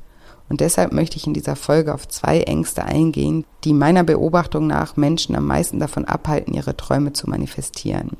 Und 0.49 0.61
deshalb 0.61 0.91
möchte 0.91 1.17
ich 1.17 1.25
in 1.25 1.33
dieser 1.33 1.55
Folge 1.55 1.93
auf 1.93 2.07
zwei 2.07 2.41
Ängste 2.41 2.83
eingehen, 2.83 3.45
die 3.63 3.73
meiner 3.73 4.03
Beobachtung 4.03 4.67
nach 4.67 4.97
Menschen 4.97 5.35
am 5.35 5.47
meisten 5.47 5.79
davon 5.79 6.05
abhalten, 6.05 6.53
ihre 6.53 6.77
Träume 6.77 7.13
zu 7.13 7.29
manifestieren. 7.29 8.17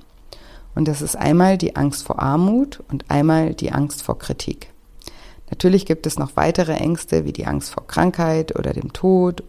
Und 0.75 0.87
das 0.87 1.01
ist 1.01 1.15
einmal 1.15 1.57
die 1.57 1.75
Angst 1.75 2.03
vor 2.03 2.21
Armut 2.21 2.83
und 2.91 3.09
einmal 3.09 3.53
die 3.53 3.71
Angst 3.71 4.03
vor 4.03 4.17
Kritik. 4.17 4.69
Natürlich 5.49 5.85
gibt 5.85 6.07
es 6.07 6.17
noch 6.17 6.35
weitere 6.35 6.73
Ängste 6.73 7.25
wie 7.25 7.33
die 7.33 7.45
Angst 7.45 7.71
vor 7.71 7.85
Krankheit 7.85 8.57
oder 8.57 8.73
dem 8.73 8.91
Tod, 8.91 9.43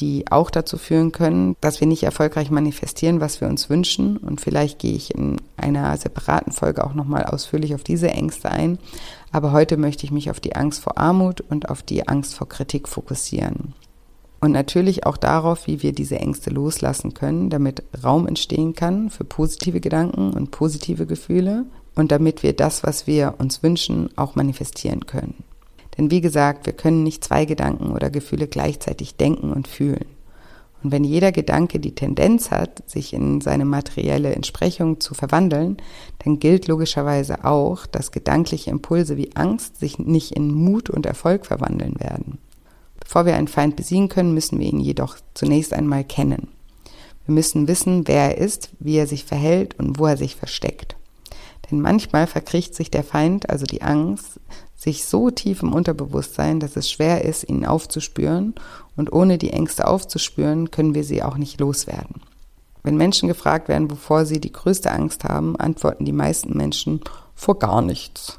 die 0.00 0.30
auch 0.30 0.50
dazu 0.50 0.76
führen 0.76 1.12
können, 1.12 1.56
dass 1.60 1.80
wir 1.80 1.88
nicht 1.88 2.02
erfolgreich 2.02 2.50
manifestieren, 2.50 3.20
was 3.20 3.40
wir 3.40 3.48
uns 3.48 3.70
wünschen. 3.70 4.16
Und 4.18 4.40
vielleicht 4.40 4.78
gehe 4.78 4.94
ich 4.94 5.14
in 5.14 5.40
einer 5.56 5.96
separaten 5.96 6.52
Folge 6.52 6.84
auch 6.84 6.94
nochmal 6.94 7.24
ausführlich 7.24 7.74
auf 7.74 7.82
diese 7.82 8.10
Ängste 8.10 8.50
ein. 8.50 8.78
Aber 9.32 9.52
heute 9.52 9.76
möchte 9.76 10.04
ich 10.04 10.12
mich 10.12 10.30
auf 10.30 10.40
die 10.40 10.54
Angst 10.54 10.82
vor 10.82 10.98
Armut 10.98 11.40
und 11.40 11.68
auf 11.68 11.82
die 11.82 12.06
Angst 12.06 12.34
vor 12.34 12.48
Kritik 12.48 12.88
fokussieren. 12.88 13.74
Und 14.40 14.52
natürlich 14.52 15.04
auch 15.04 15.16
darauf, 15.16 15.66
wie 15.66 15.82
wir 15.82 15.92
diese 15.92 16.18
Ängste 16.18 16.50
loslassen 16.50 17.12
können, 17.12 17.50
damit 17.50 17.82
Raum 18.04 18.28
entstehen 18.28 18.74
kann 18.74 19.10
für 19.10 19.24
positive 19.24 19.80
Gedanken 19.80 20.32
und 20.32 20.52
positive 20.52 21.06
Gefühle 21.06 21.66
und 21.96 22.12
damit 22.12 22.44
wir 22.44 22.52
das, 22.52 22.84
was 22.84 23.08
wir 23.08 23.34
uns 23.38 23.62
wünschen, 23.64 24.10
auch 24.16 24.36
manifestieren 24.36 25.06
können. 25.06 25.42
Denn 25.96 26.12
wie 26.12 26.20
gesagt, 26.20 26.66
wir 26.66 26.72
können 26.72 27.02
nicht 27.02 27.24
zwei 27.24 27.44
Gedanken 27.44 27.90
oder 27.90 28.10
Gefühle 28.10 28.46
gleichzeitig 28.46 29.16
denken 29.16 29.52
und 29.52 29.66
fühlen. 29.66 30.06
Und 30.84 30.92
wenn 30.92 31.02
jeder 31.02 31.32
Gedanke 31.32 31.80
die 31.80 31.96
Tendenz 31.96 32.52
hat, 32.52 32.88
sich 32.88 33.12
in 33.12 33.40
seine 33.40 33.64
materielle 33.64 34.32
Entsprechung 34.32 35.00
zu 35.00 35.14
verwandeln, 35.14 35.78
dann 36.20 36.38
gilt 36.38 36.68
logischerweise 36.68 37.44
auch, 37.44 37.86
dass 37.86 38.12
gedankliche 38.12 38.70
Impulse 38.70 39.16
wie 39.16 39.34
Angst 39.34 39.78
sich 39.80 39.98
nicht 39.98 40.32
in 40.32 40.54
Mut 40.54 40.88
und 40.88 41.04
Erfolg 41.04 41.46
verwandeln 41.46 41.98
werden. 41.98 42.38
Bevor 43.08 43.24
wir 43.24 43.36
einen 43.36 43.48
Feind 43.48 43.74
besiegen 43.74 44.10
können, 44.10 44.34
müssen 44.34 44.58
wir 44.58 44.66
ihn 44.66 44.80
jedoch 44.80 45.16
zunächst 45.32 45.72
einmal 45.72 46.04
kennen. 46.04 46.48
Wir 47.24 47.34
müssen 47.34 47.66
wissen, 47.66 48.06
wer 48.06 48.36
er 48.36 48.36
ist, 48.36 48.68
wie 48.80 48.98
er 48.98 49.06
sich 49.06 49.24
verhält 49.24 49.78
und 49.78 49.98
wo 49.98 50.04
er 50.04 50.18
sich 50.18 50.36
versteckt. 50.36 50.94
Denn 51.70 51.80
manchmal 51.80 52.26
verkriecht 52.26 52.74
sich 52.74 52.90
der 52.90 53.04
Feind, 53.04 53.48
also 53.48 53.64
die 53.64 53.80
Angst, 53.80 54.38
sich 54.76 55.06
so 55.06 55.30
tief 55.30 55.62
im 55.62 55.72
Unterbewusstsein, 55.72 56.60
dass 56.60 56.76
es 56.76 56.90
schwer 56.90 57.24
ist, 57.24 57.48
ihn 57.48 57.64
aufzuspüren, 57.64 58.54
und 58.94 59.10
ohne 59.10 59.38
die 59.38 59.54
Ängste 59.54 59.86
aufzuspüren, 59.86 60.70
können 60.70 60.94
wir 60.94 61.02
sie 61.02 61.22
auch 61.22 61.38
nicht 61.38 61.60
loswerden. 61.60 62.20
Wenn 62.82 62.98
Menschen 62.98 63.26
gefragt 63.26 63.68
werden, 63.68 63.90
wovor 63.90 64.26
sie 64.26 64.38
die 64.38 64.52
größte 64.52 64.92
Angst 64.92 65.24
haben, 65.24 65.56
antworten 65.56 66.04
die 66.04 66.12
meisten 66.12 66.54
Menschen 66.54 67.00
vor 67.34 67.58
gar 67.58 67.80
nichts. 67.80 68.38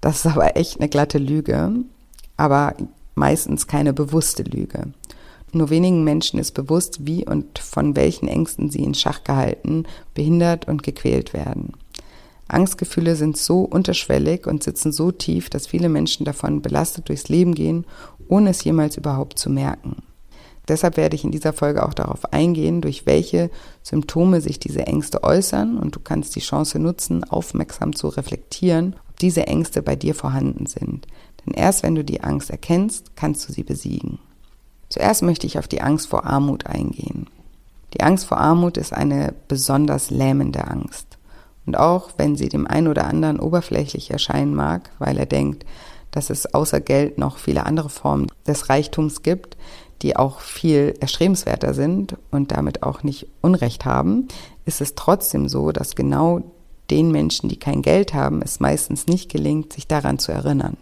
Das 0.00 0.24
ist 0.24 0.32
aber 0.34 0.56
echt 0.56 0.80
eine 0.80 0.88
glatte 0.88 1.18
Lüge, 1.18 1.74
aber 2.38 2.74
meistens 3.14 3.66
keine 3.66 3.92
bewusste 3.92 4.42
Lüge. 4.42 4.92
Nur 5.52 5.68
wenigen 5.68 6.02
Menschen 6.02 6.38
ist 6.38 6.52
bewusst, 6.52 7.06
wie 7.06 7.26
und 7.26 7.58
von 7.58 7.94
welchen 7.94 8.26
Ängsten 8.26 8.70
sie 8.70 8.82
in 8.82 8.94
Schach 8.94 9.22
gehalten, 9.22 9.84
behindert 10.14 10.66
und 10.66 10.82
gequält 10.82 11.34
werden. 11.34 11.72
Angstgefühle 12.48 13.16
sind 13.16 13.36
so 13.36 13.60
unterschwellig 13.60 14.46
und 14.46 14.62
sitzen 14.62 14.92
so 14.92 15.10
tief, 15.10 15.50
dass 15.50 15.66
viele 15.66 15.88
Menschen 15.88 16.24
davon 16.24 16.62
belastet 16.62 17.08
durchs 17.08 17.28
Leben 17.28 17.54
gehen, 17.54 17.86
ohne 18.28 18.50
es 18.50 18.64
jemals 18.64 18.96
überhaupt 18.96 19.38
zu 19.38 19.50
merken. 19.50 20.02
Deshalb 20.68 20.96
werde 20.96 21.16
ich 21.16 21.24
in 21.24 21.32
dieser 21.32 21.52
Folge 21.52 21.84
auch 21.84 21.94
darauf 21.94 22.32
eingehen, 22.32 22.80
durch 22.80 23.04
welche 23.04 23.50
Symptome 23.82 24.40
sich 24.40 24.60
diese 24.60 24.86
Ängste 24.86 25.24
äußern 25.24 25.76
und 25.76 25.96
du 25.96 26.00
kannst 26.00 26.36
die 26.36 26.40
Chance 26.40 26.78
nutzen, 26.78 27.24
aufmerksam 27.24 27.96
zu 27.96 28.08
reflektieren, 28.08 28.94
ob 29.08 29.18
diese 29.18 29.46
Ängste 29.46 29.82
bei 29.82 29.96
dir 29.96 30.14
vorhanden 30.14 30.66
sind. 30.66 31.06
Denn 31.46 31.54
erst 31.54 31.82
wenn 31.82 31.94
du 31.94 32.04
die 32.04 32.22
Angst 32.22 32.50
erkennst, 32.50 33.16
kannst 33.16 33.48
du 33.48 33.52
sie 33.52 33.64
besiegen. 33.64 34.18
Zuerst 34.88 35.22
möchte 35.22 35.46
ich 35.46 35.58
auf 35.58 35.68
die 35.68 35.80
Angst 35.80 36.08
vor 36.08 36.26
Armut 36.26 36.66
eingehen. 36.66 37.26
Die 37.94 38.02
Angst 38.02 38.26
vor 38.26 38.38
Armut 38.38 38.76
ist 38.76 38.92
eine 38.92 39.34
besonders 39.48 40.10
lähmende 40.10 40.66
Angst. 40.66 41.18
Und 41.66 41.76
auch 41.76 42.10
wenn 42.16 42.36
sie 42.36 42.48
dem 42.48 42.66
einen 42.66 42.88
oder 42.88 43.06
anderen 43.06 43.38
oberflächlich 43.38 44.10
erscheinen 44.10 44.54
mag, 44.54 44.90
weil 44.98 45.16
er 45.16 45.26
denkt, 45.26 45.64
dass 46.10 46.30
es 46.30 46.52
außer 46.52 46.80
Geld 46.80 47.18
noch 47.18 47.38
viele 47.38 47.64
andere 47.66 47.88
Formen 47.88 48.26
des 48.46 48.68
Reichtums 48.68 49.22
gibt, 49.22 49.56
die 50.02 50.16
auch 50.16 50.40
viel 50.40 50.94
erstrebenswerter 51.00 51.74
sind 51.74 52.16
und 52.30 52.52
damit 52.52 52.82
auch 52.82 53.02
nicht 53.02 53.28
Unrecht 53.40 53.84
haben, 53.84 54.28
ist 54.64 54.80
es 54.80 54.94
trotzdem 54.94 55.48
so, 55.48 55.72
dass 55.72 55.94
genau 55.94 56.42
den 56.90 57.10
Menschen, 57.12 57.48
die 57.48 57.58
kein 57.58 57.82
Geld 57.82 58.12
haben, 58.12 58.42
es 58.42 58.60
meistens 58.60 59.06
nicht 59.06 59.30
gelingt, 59.30 59.72
sich 59.72 59.86
daran 59.86 60.18
zu 60.18 60.32
erinnern. 60.32 60.76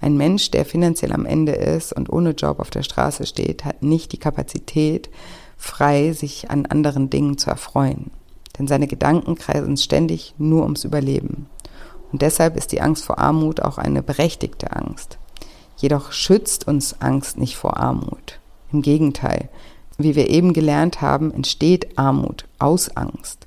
Ein 0.00 0.16
Mensch, 0.16 0.50
der 0.50 0.64
finanziell 0.64 1.12
am 1.12 1.26
Ende 1.26 1.52
ist 1.52 1.92
und 1.92 2.10
ohne 2.10 2.30
Job 2.30 2.60
auf 2.60 2.70
der 2.70 2.82
Straße 2.82 3.26
steht, 3.26 3.64
hat 3.64 3.82
nicht 3.82 4.12
die 4.12 4.18
Kapazität, 4.18 5.10
frei 5.56 6.12
sich 6.12 6.50
an 6.50 6.66
anderen 6.66 7.10
Dingen 7.10 7.36
zu 7.36 7.50
erfreuen. 7.50 8.10
Denn 8.58 8.68
seine 8.68 8.86
Gedanken 8.86 9.34
kreisen 9.34 9.76
ständig 9.76 10.34
nur 10.38 10.62
ums 10.62 10.84
Überleben. 10.84 11.46
Und 12.12 12.22
deshalb 12.22 12.56
ist 12.56 12.72
die 12.72 12.80
Angst 12.80 13.04
vor 13.04 13.18
Armut 13.18 13.60
auch 13.60 13.78
eine 13.78 14.02
berechtigte 14.02 14.74
Angst. 14.74 15.18
Jedoch 15.76 16.12
schützt 16.12 16.66
uns 16.66 17.00
Angst 17.00 17.38
nicht 17.38 17.56
vor 17.56 17.76
Armut. 17.76 18.40
Im 18.72 18.82
Gegenteil, 18.82 19.48
wie 19.96 20.14
wir 20.14 20.28
eben 20.28 20.52
gelernt 20.52 21.00
haben, 21.00 21.32
entsteht 21.32 21.98
Armut 21.98 22.46
aus 22.58 22.96
Angst. 22.96 23.46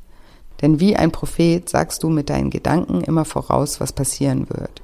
Denn 0.62 0.80
wie 0.80 0.96
ein 0.96 1.12
Prophet 1.12 1.68
sagst 1.68 2.04
du 2.04 2.10
mit 2.10 2.30
deinen 2.30 2.50
Gedanken 2.50 3.02
immer 3.02 3.26
voraus, 3.26 3.80
was 3.80 3.94
passieren 3.94 4.50
wird. 4.50 4.82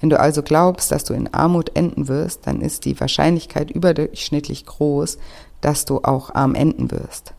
Wenn 0.00 0.10
du 0.10 0.18
also 0.18 0.42
glaubst, 0.42 0.90
dass 0.90 1.04
du 1.04 1.12
in 1.12 1.32
Armut 1.32 1.76
enden 1.76 2.08
wirst, 2.08 2.46
dann 2.46 2.62
ist 2.62 2.86
die 2.86 2.98
Wahrscheinlichkeit 2.98 3.70
überdurchschnittlich 3.70 4.64
groß, 4.64 5.18
dass 5.60 5.84
du 5.84 5.98
auch 5.98 6.34
arm 6.34 6.54
enden 6.54 6.90
wirst. 6.90 7.34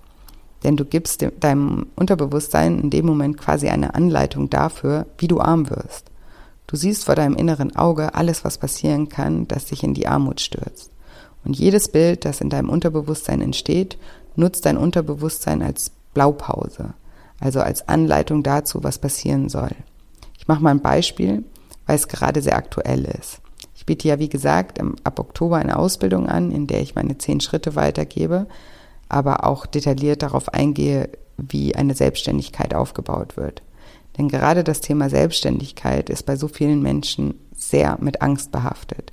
Denn 0.64 0.78
du 0.78 0.86
gibst 0.86 1.26
deinem 1.40 1.88
Unterbewusstsein 1.96 2.80
in 2.80 2.90
dem 2.92 3.08
Moment 3.08 3.38
quasi 3.38 3.68
eine 3.70 3.96
Anleitung 3.96 4.50
dafür, 4.52 5.08
wie 5.18 5.28
du 5.28 5.40
arm 5.40 5.72
wirst. 5.72 6.12
Du 6.68 6.76
siehst 6.78 7.06
vor 7.06 7.16
deinem 7.16 7.36
inneren 7.36 7.76
Auge 7.76 8.14
alles, 8.14 8.46
was 8.46 8.60
passieren 8.60 9.10
kann, 9.10 9.48
das 9.48 9.66
dich 9.66 9.84
in 9.84 9.96
die 9.96 10.08
Armut 10.08 10.40
stürzt. 10.40 10.92
Und 11.44 11.58
jedes 11.58 11.90
Bild, 11.90 12.26
das 12.26 12.42
in 12.42 12.50
deinem 12.50 12.70
Unterbewusstsein 12.70 13.42
entsteht, 13.42 13.98
nutzt 14.36 14.68
dein 14.68 14.78
Unterbewusstsein 14.78 15.64
als 15.64 15.92
Blaupause, 16.14 16.94
also 17.40 17.60
als 17.62 17.88
Anleitung 17.90 18.44
dazu, 18.44 18.84
was 18.84 19.00
passieren 19.00 19.50
soll. 19.50 19.72
Ich 20.38 20.48
mache 20.48 20.62
mal 20.62 20.70
ein 20.70 20.82
Beispiel 20.82 21.44
weil 21.92 21.98
es 21.98 22.08
gerade 22.08 22.42
sehr 22.42 22.56
aktuell 22.56 23.04
ist. 23.04 23.42
Ich 23.76 23.86
biete 23.86 24.08
ja, 24.08 24.18
wie 24.18 24.30
gesagt, 24.30 24.80
ab 25.04 25.20
Oktober 25.20 25.58
eine 25.58 25.78
Ausbildung 25.78 26.30
an, 26.30 26.50
in 26.50 26.66
der 26.66 26.80
ich 26.80 26.96
meine 26.96 27.18
zehn 27.18 27.42
Schritte 27.42 27.76
weitergebe, 27.76 28.48
aber 29.10 29.44
auch 29.44 29.66
detailliert 29.66 30.22
darauf 30.22 30.54
eingehe, 30.54 31.10
wie 31.36 31.76
eine 31.76 31.94
Selbstständigkeit 31.94 32.74
aufgebaut 32.74 33.36
wird. 33.36 33.62
Denn 34.18 34.30
gerade 34.30 34.64
das 34.64 34.80
Thema 34.80 35.10
Selbstständigkeit 35.10 36.10
ist 36.10 36.26
bei 36.26 36.38
so 36.38 36.48
vielen 36.48 36.82
Menschen 36.82 37.34
sehr 37.54 37.98
mit 38.00 38.22
Angst 38.22 38.54
behaftet. 38.54 39.12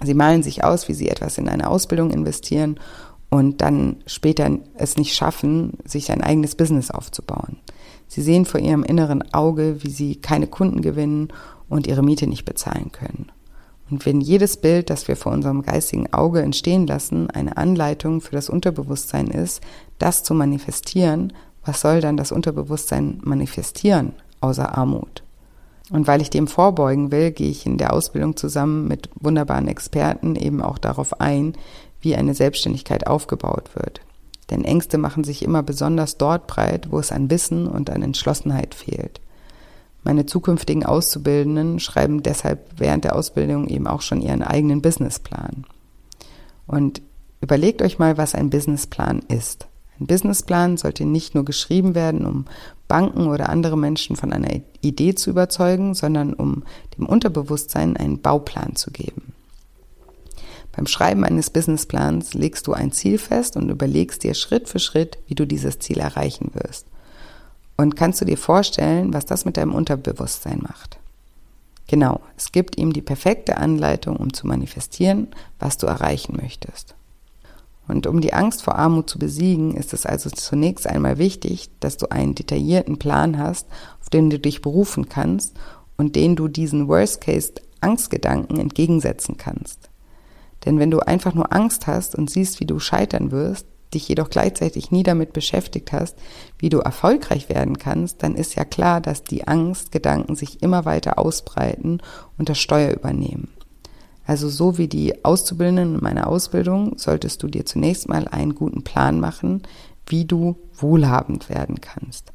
Sie 0.00 0.14
malen 0.14 0.44
sich 0.44 0.62
aus, 0.62 0.88
wie 0.88 0.94
sie 0.94 1.08
etwas 1.08 1.36
in 1.36 1.48
eine 1.48 1.68
Ausbildung 1.68 2.12
investieren 2.12 2.78
und 3.28 3.60
dann 3.60 4.04
später 4.06 4.56
es 4.74 4.96
nicht 4.96 5.16
schaffen, 5.16 5.78
sich 5.84 6.12
ein 6.12 6.22
eigenes 6.22 6.54
Business 6.54 6.92
aufzubauen. 6.92 7.56
Sie 8.06 8.22
sehen 8.22 8.44
vor 8.44 8.60
ihrem 8.60 8.84
inneren 8.84 9.34
Auge, 9.34 9.82
wie 9.82 9.90
sie 9.90 10.14
keine 10.14 10.46
Kunden 10.46 10.80
gewinnen 10.80 11.32
und 11.70 11.86
ihre 11.86 12.02
Miete 12.02 12.26
nicht 12.26 12.44
bezahlen 12.44 12.92
können. 12.92 13.32
Und 13.90 14.06
wenn 14.06 14.20
jedes 14.20 14.58
Bild, 14.58 14.90
das 14.90 15.08
wir 15.08 15.16
vor 15.16 15.32
unserem 15.32 15.62
geistigen 15.62 16.12
Auge 16.12 16.42
entstehen 16.42 16.86
lassen, 16.86 17.30
eine 17.30 17.56
Anleitung 17.56 18.20
für 18.20 18.36
das 18.36 18.48
Unterbewusstsein 18.48 19.28
ist, 19.28 19.62
das 19.98 20.22
zu 20.22 20.34
manifestieren, 20.34 21.32
was 21.64 21.80
soll 21.80 22.00
dann 22.00 22.16
das 22.16 22.30
Unterbewusstsein 22.30 23.18
manifestieren, 23.22 24.12
außer 24.40 24.76
Armut? 24.76 25.24
Und 25.90 26.06
weil 26.06 26.22
ich 26.22 26.30
dem 26.30 26.46
vorbeugen 26.46 27.10
will, 27.10 27.32
gehe 27.32 27.50
ich 27.50 27.66
in 27.66 27.78
der 27.78 27.92
Ausbildung 27.92 28.36
zusammen 28.36 28.86
mit 28.86 29.10
wunderbaren 29.16 29.66
Experten 29.66 30.36
eben 30.36 30.62
auch 30.62 30.78
darauf 30.78 31.20
ein, 31.20 31.54
wie 32.00 32.14
eine 32.14 32.34
Selbstständigkeit 32.34 33.08
aufgebaut 33.08 33.70
wird. 33.74 34.00
Denn 34.50 34.64
Ängste 34.64 34.98
machen 34.98 35.24
sich 35.24 35.42
immer 35.42 35.62
besonders 35.62 36.16
dort 36.16 36.46
breit, 36.46 36.90
wo 36.90 36.98
es 36.98 37.12
an 37.12 37.28
Wissen 37.28 37.66
und 37.66 37.90
an 37.90 38.02
Entschlossenheit 38.02 38.74
fehlt. 38.74 39.20
Meine 40.02 40.26
zukünftigen 40.26 40.84
Auszubildenden 40.84 41.78
schreiben 41.78 42.22
deshalb 42.22 42.70
während 42.76 43.04
der 43.04 43.16
Ausbildung 43.16 43.68
eben 43.68 43.86
auch 43.86 44.00
schon 44.00 44.22
ihren 44.22 44.42
eigenen 44.42 44.80
Businessplan. 44.80 45.64
Und 46.66 47.02
überlegt 47.40 47.82
euch 47.82 47.98
mal, 47.98 48.16
was 48.16 48.34
ein 48.34 48.50
Businessplan 48.50 49.20
ist. 49.28 49.66
Ein 49.98 50.06
Businessplan 50.06 50.78
sollte 50.78 51.04
nicht 51.04 51.34
nur 51.34 51.44
geschrieben 51.44 51.94
werden, 51.94 52.24
um 52.24 52.46
Banken 52.88 53.28
oder 53.28 53.50
andere 53.50 53.76
Menschen 53.76 54.16
von 54.16 54.32
einer 54.32 54.60
Idee 54.80 55.14
zu 55.14 55.30
überzeugen, 55.30 55.94
sondern 55.94 56.32
um 56.32 56.64
dem 56.96 57.06
Unterbewusstsein 57.06 57.96
einen 57.96 58.20
Bauplan 58.20 58.76
zu 58.76 58.90
geben. 58.90 59.34
Beim 60.72 60.86
Schreiben 60.86 61.24
eines 61.24 61.50
Businessplans 61.50 62.32
legst 62.34 62.66
du 62.66 62.72
ein 62.72 62.92
Ziel 62.92 63.18
fest 63.18 63.56
und 63.56 63.68
überlegst 63.68 64.24
dir 64.24 64.34
Schritt 64.34 64.68
für 64.68 64.78
Schritt, 64.78 65.18
wie 65.26 65.34
du 65.34 65.46
dieses 65.46 65.78
Ziel 65.78 65.98
erreichen 65.98 66.52
wirst. 66.54 66.86
Und 67.80 67.96
kannst 67.96 68.20
du 68.20 68.26
dir 68.26 68.36
vorstellen, 68.36 69.14
was 69.14 69.24
das 69.24 69.46
mit 69.46 69.56
deinem 69.56 69.72
Unterbewusstsein 69.72 70.58
macht? 70.60 70.98
Genau, 71.86 72.20
es 72.36 72.52
gibt 72.52 72.76
ihm 72.76 72.92
die 72.92 73.00
perfekte 73.00 73.56
Anleitung, 73.56 74.16
um 74.16 74.34
zu 74.34 74.46
manifestieren, 74.46 75.28
was 75.58 75.78
du 75.78 75.86
erreichen 75.86 76.36
möchtest. 76.36 76.94
Und 77.88 78.06
um 78.06 78.20
die 78.20 78.34
Angst 78.34 78.62
vor 78.62 78.74
Armut 78.74 79.08
zu 79.08 79.18
besiegen, 79.18 79.74
ist 79.74 79.94
es 79.94 80.04
also 80.04 80.28
zunächst 80.28 80.86
einmal 80.86 81.16
wichtig, 81.16 81.70
dass 81.80 81.96
du 81.96 82.12
einen 82.12 82.34
detaillierten 82.34 82.98
Plan 82.98 83.38
hast, 83.38 83.66
auf 84.02 84.10
den 84.10 84.28
du 84.28 84.38
dich 84.38 84.60
berufen 84.60 85.08
kannst 85.08 85.56
und 85.96 86.16
den 86.16 86.36
du 86.36 86.48
diesen 86.48 86.86
Worst-Case-Angstgedanken 86.86 88.58
entgegensetzen 88.58 89.38
kannst. 89.38 89.88
Denn 90.66 90.78
wenn 90.78 90.90
du 90.90 91.00
einfach 91.00 91.32
nur 91.32 91.50
Angst 91.50 91.86
hast 91.86 92.14
und 92.14 92.28
siehst, 92.28 92.60
wie 92.60 92.66
du 92.66 92.78
scheitern 92.78 93.30
wirst, 93.30 93.64
dich 93.94 94.08
jedoch 94.08 94.30
gleichzeitig 94.30 94.90
nie 94.90 95.02
damit 95.02 95.32
beschäftigt 95.32 95.92
hast, 95.92 96.16
wie 96.58 96.68
du 96.68 96.78
erfolgreich 96.78 97.48
werden 97.48 97.78
kannst, 97.78 98.22
dann 98.22 98.34
ist 98.34 98.54
ja 98.54 98.64
klar, 98.64 99.00
dass 99.00 99.22
die 99.22 99.46
Angstgedanken 99.46 100.36
sich 100.36 100.62
immer 100.62 100.84
weiter 100.84 101.18
ausbreiten 101.18 102.00
und 102.38 102.48
das 102.48 102.58
Steuer 102.58 102.92
übernehmen. 102.92 103.48
Also 104.26 104.48
so 104.48 104.78
wie 104.78 104.86
die 104.86 105.24
Auszubildenden 105.24 105.96
in 105.96 106.02
meiner 106.02 106.28
Ausbildung 106.28 106.96
solltest 106.98 107.42
du 107.42 107.48
dir 107.48 107.66
zunächst 107.66 108.08
mal 108.08 108.28
einen 108.28 108.54
guten 108.54 108.84
Plan 108.84 109.18
machen, 109.18 109.62
wie 110.06 110.24
du 110.24 110.56
wohlhabend 110.74 111.48
werden 111.48 111.80
kannst. 111.80 112.32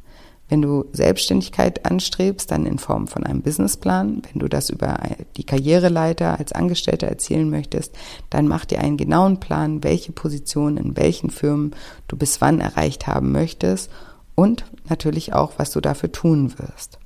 Wenn 0.47 0.61
du 0.61 0.85
Selbstständigkeit 0.91 1.85
anstrebst, 1.85 2.51
dann 2.51 2.67
in 2.67 2.77
Form 2.77 3.07
von 3.07 3.23
einem 3.23 3.41
Businessplan. 3.41 4.21
Wenn 4.31 4.39
du 4.39 4.47
das 4.47 4.69
über 4.69 4.99
die 5.37 5.43
Karriereleiter 5.43 6.37
als 6.37 6.51
Angestellter 6.51 7.07
erzielen 7.07 7.49
möchtest, 7.49 7.95
dann 8.29 8.47
mach 8.47 8.65
dir 8.65 8.79
einen 8.79 8.97
genauen 8.97 9.39
Plan, 9.39 9.83
welche 9.83 10.11
Position 10.11 10.77
in 10.77 10.95
welchen 10.95 11.31
Firmen 11.31 11.75
du 12.07 12.15
bis 12.15 12.41
wann 12.41 12.61
erreicht 12.61 13.07
haben 13.07 13.31
möchtest 13.31 13.89
und 14.35 14.65
natürlich 14.87 15.33
auch, 15.33 15.53
was 15.57 15.71
du 15.71 15.81
dafür 15.81 16.11
tun 16.11 16.53
wirst. 16.59 16.99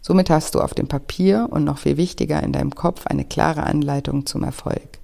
Somit 0.00 0.30
hast 0.30 0.54
du 0.54 0.60
auf 0.60 0.74
dem 0.74 0.86
Papier 0.86 1.48
und 1.50 1.64
noch 1.64 1.78
viel 1.78 1.96
wichtiger 1.96 2.42
in 2.42 2.52
deinem 2.52 2.74
Kopf 2.74 3.06
eine 3.06 3.24
klare 3.24 3.64
Anleitung 3.64 4.26
zum 4.26 4.44
Erfolg. 4.44 4.98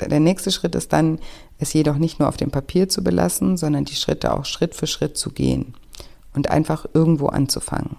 Der 0.00 0.18
nächste 0.18 0.50
Schritt 0.50 0.74
ist 0.74 0.92
dann, 0.92 1.20
es 1.58 1.74
jedoch 1.74 1.96
nicht 1.96 2.18
nur 2.18 2.28
auf 2.28 2.36
dem 2.36 2.50
Papier 2.50 2.88
zu 2.88 3.04
belassen, 3.04 3.56
sondern 3.56 3.84
die 3.84 3.94
Schritte 3.94 4.34
auch 4.34 4.46
Schritt 4.46 4.74
für 4.74 4.88
Schritt 4.88 5.16
zu 5.16 5.30
gehen 5.30 5.74
und 6.34 6.50
einfach 6.50 6.86
irgendwo 6.94 7.26
anzufangen. 7.26 7.96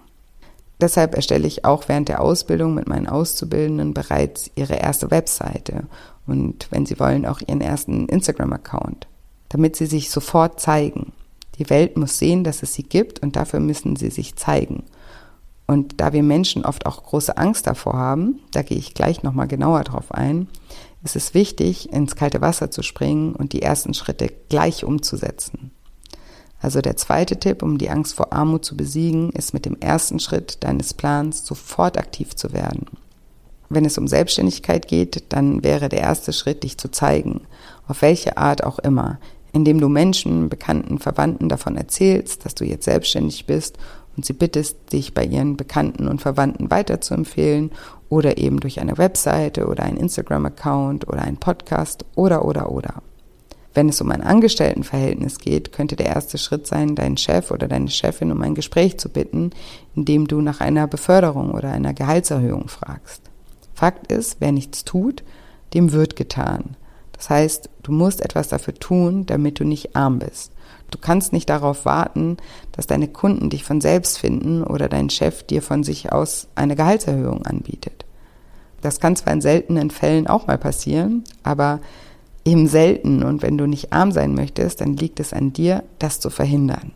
Deshalb 0.80 1.14
erstelle 1.14 1.46
ich 1.46 1.64
auch 1.64 1.88
während 1.88 2.08
der 2.08 2.20
Ausbildung 2.20 2.74
mit 2.74 2.88
meinen 2.88 3.06
Auszubildenden 3.06 3.94
bereits 3.94 4.50
ihre 4.56 4.74
erste 4.74 5.10
Webseite 5.10 5.84
und 6.26 6.66
wenn 6.70 6.86
sie 6.86 6.98
wollen 6.98 7.26
auch 7.26 7.40
ihren 7.40 7.60
ersten 7.60 8.06
Instagram-Account, 8.08 9.06
damit 9.50 9.76
sie 9.76 9.86
sich 9.86 10.10
sofort 10.10 10.60
zeigen. 10.60 11.12
Die 11.58 11.70
Welt 11.70 11.96
muss 11.96 12.18
sehen, 12.18 12.42
dass 12.42 12.62
es 12.62 12.74
sie 12.74 12.82
gibt 12.82 13.20
und 13.20 13.36
dafür 13.36 13.60
müssen 13.60 13.94
sie 13.96 14.10
sich 14.10 14.34
zeigen. 14.34 14.84
Und 15.66 16.00
da 16.00 16.12
wir 16.12 16.22
Menschen 16.22 16.64
oft 16.64 16.86
auch 16.86 17.02
große 17.02 17.38
Angst 17.38 17.66
davor 17.66 17.94
haben, 17.94 18.40
da 18.52 18.62
gehe 18.62 18.76
ich 18.76 18.94
gleich 18.94 19.22
nochmal 19.22 19.48
genauer 19.48 19.84
drauf 19.84 20.12
ein, 20.12 20.48
ist 21.04 21.16
es 21.16 21.34
wichtig, 21.34 21.92
ins 21.92 22.16
kalte 22.16 22.40
Wasser 22.40 22.70
zu 22.70 22.82
springen 22.82 23.34
und 23.34 23.52
die 23.52 23.62
ersten 23.62 23.94
Schritte 23.94 24.30
gleich 24.48 24.84
umzusetzen. 24.84 25.70
Also 26.64 26.80
der 26.80 26.96
zweite 26.96 27.38
Tipp, 27.38 27.62
um 27.62 27.76
die 27.76 27.90
Angst 27.90 28.14
vor 28.14 28.32
Armut 28.32 28.64
zu 28.64 28.74
besiegen, 28.74 29.28
ist 29.32 29.52
mit 29.52 29.66
dem 29.66 29.76
ersten 29.80 30.18
Schritt 30.18 30.64
deines 30.64 30.94
Plans 30.94 31.44
sofort 31.44 31.98
aktiv 31.98 32.34
zu 32.34 32.54
werden. 32.54 32.86
Wenn 33.68 33.84
es 33.84 33.98
um 33.98 34.08
Selbstständigkeit 34.08 34.88
geht, 34.88 35.24
dann 35.28 35.62
wäre 35.62 35.90
der 35.90 36.00
erste 36.00 36.32
Schritt, 36.32 36.62
dich 36.62 36.78
zu 36.78 36.90
zeigen, 36.90 37.42
auf 37.86 38.00
welche 38.00 38.38
Art 38.38 38.64
auch 38.64 38.78
immer, 38.78 39.18
indem 39.52 39.78
du 39.78 39.90
Menschen, 39.90 40.48
Bekannten, 40.48 40.98
Verwandten 41.00 41.50
davon 41.50 41.76
erzählst, 41.76 42.46
dass 42.46 42.54
du 42.54 42.64
jetzt 42.64 42.86
selbstständig 42.86 43.44
bist 43.44 43.76
und 44.16 44.24
sie 44.24 44.32
bittest, 44.32 44.90
dich 44.90 45.12
bei 45.12 45.26
ihren 45.26 45.58
Bekannten 45.58 46.08
und 46.08 46.22
Verwandten 46.22 46.70
weiterzuempfehlen 46.70 47.72
oder 48.08 48.38
eben 48.38 48.60
durch 48.60 48.80
eine 48.80 48.96
Webseite 48.96 49.66
oder 49.66 49.82
einen 49.82 49.98
Instagram-Account 49.98 51.08
oder 51.08 51.20
einen 51.20 51.36
Podcast 51.36 52.06
oder 52.14 52.42
oder 52.42 52.72
oder. 52.72 53.02
Wenn 53.74 53.88
es 53.88 54.00
um 54.00 54.10
ein 54.12 54.22
Angestelltenverhältnis 54.22 55.38
geht, 55.38 55.72
könnte 55.72 55.96
der 55.96 56.06
erste 56.06 56.38
Schritt 56.38 56.66
sein, 56.66 56.94
deinen 56.94 57.16
Chef 57.16 57.50
oder 57.50 57.66
deine 57.66 57.90
Chefin 57.90 58.30
um 58.30 58.40
ein 58.40 58.54
Gespräch 58.54 58.98
zu 58.98 59.08
bitten, 59.08 59.50
indem 59.96 60.28
du 60.28 60.40
nach 60.40 60.60
einer 60.60 60.86
Beförderung 60.86 61.50
oder 61.50 61.72
einer 61.72 61.92
Gehaltserhöhung 61.92 62.68
fragst. 62.68 63.22
Fakt 63.74 64.12
ist, 64.12 64.36
wer 64.38 64.52
nichts 64.52 64.84
tut, 64.84 65.24
dem 65.74 65.92
wird 65.92 66.14
getan. 66.14 66.76
Das 67.12 67.30
heißt, 67.30 67.68
du 67.82 67.92
musst 67.92 68.20
etwas 68.20 68.48
dafür 68.48 68.74
tun, 68.74 69.26
damit 69.26 69.58
du 69.58 69.64
nicht 69.64 69.96
arm 69.96 70.20
bist. 70.20 70.52
Du 70.90 70.98
kannst 70.98 71.32
nicht 71.32 71.50
darauf 71.50 71.84
warten, 71.84 72.36
dass 72.72 72.86
deine 72.86 73.08
Kunden 73.08 73.50
dich 73.50 73.64
von 73.64 73.80
selbst 73.80 74.18
finden 74.18 74.62
oder 74.62 74.88
dein 74.88 75.10
Chef 75.10 75.42
dir 75.42 75.62
von 75.62 75.82
sich 75.82 76.12
aus 76.12 76.46
eine 76.54 76.76
Gehaltserhöhung 76.76 77.44
anbietet. 77.44 78.04
Das 78.80 79.00
kann 79.00 79.16
zwar 79.16 79.32
in 79.32 79.40
seltenen 79.40 79.90
Fällen 79.90 80.26
auch 80.26 80.46
mal 80.46 80.58
passieren, 80.58 81.24
aber 81.42 81.80
eben 82.44 82.66
selten 82.66 83.22
und 83.22 83.42
wenn 83.42 83.58
du 83.58 83.66
nicht 83.66 83.92
arm 83.92 84.12
sein 84.12 84.34
möchtest, 84.34 84.80
dann 84.80 84.96
liegt 84.96 85.20
es 85.20 85.32
an 85.32 85.52
dir, 85.52 85.82
das 85.98 86.20
zu 86.20 86.30
verhindern. 86.30 86.92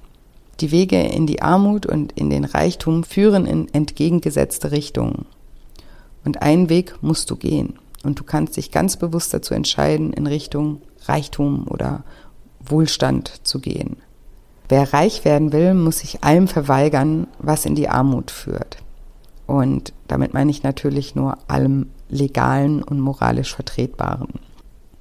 Die 0.60 0.70
Wege 0.70 1.00
in 1.00 1.26
die 1.26 1.40
Armut 1.40 1.86
und 1.86 2.12
in 2.12 2.30
den 2.30 2.44
Reichtum 2.44 3.04
führen 3.04 3.46
in 3.46 3.72
entgegengesetzte 3.72 4.72
Richtungen. 4.72 5.26
Und 6.24 6.42
einen 6.42 6.68
Weg 6.68 6.96
musst 7.00 7.30
du 7.30 7.36
gehen. 7.36 7.74
Und 8.02 8.18
du 8.18 8.24
kannst 8.24 8.56
dich 8.56 8.70
ganz 8.70 8.96
bewusst 8.96 9.32
dazu 9.32 9.54
entscheiden, 9.54 10.12
in 10.12 10.26
Richtung 10.26 10.82
Reichtum 11.04 11.66
oder 11.68 12.04
Wohlstand 12.60 13.40
zu 13.44 13.60
gehen. 13.60 13.96
Wer 14.68 14.92
reich 14.92 15.24
werden 15.24 15.52
will, 15.52 15.74
muss 15.74 16.00
sich 16.00 16.22
allem 16.24 16.48
verweigern, 16.48 17.26
was 17.38 17.64
in 17.64 17.74
die 17.74 17.88
Armut 17.88 18.30
führt. 18.30 18.78
Und 19.46 19.94
damit 20.08 20.34
meine 20.34 20.50
ich 20.50 20.62
natürlich 20.62 21.14
nur 21.14 21.38
allem 21.48 21.86
Legalen 22.10 22.82
und 22.82 23.00
moralisch 23.00 23.54
Vertretbaren. 23.54 24.28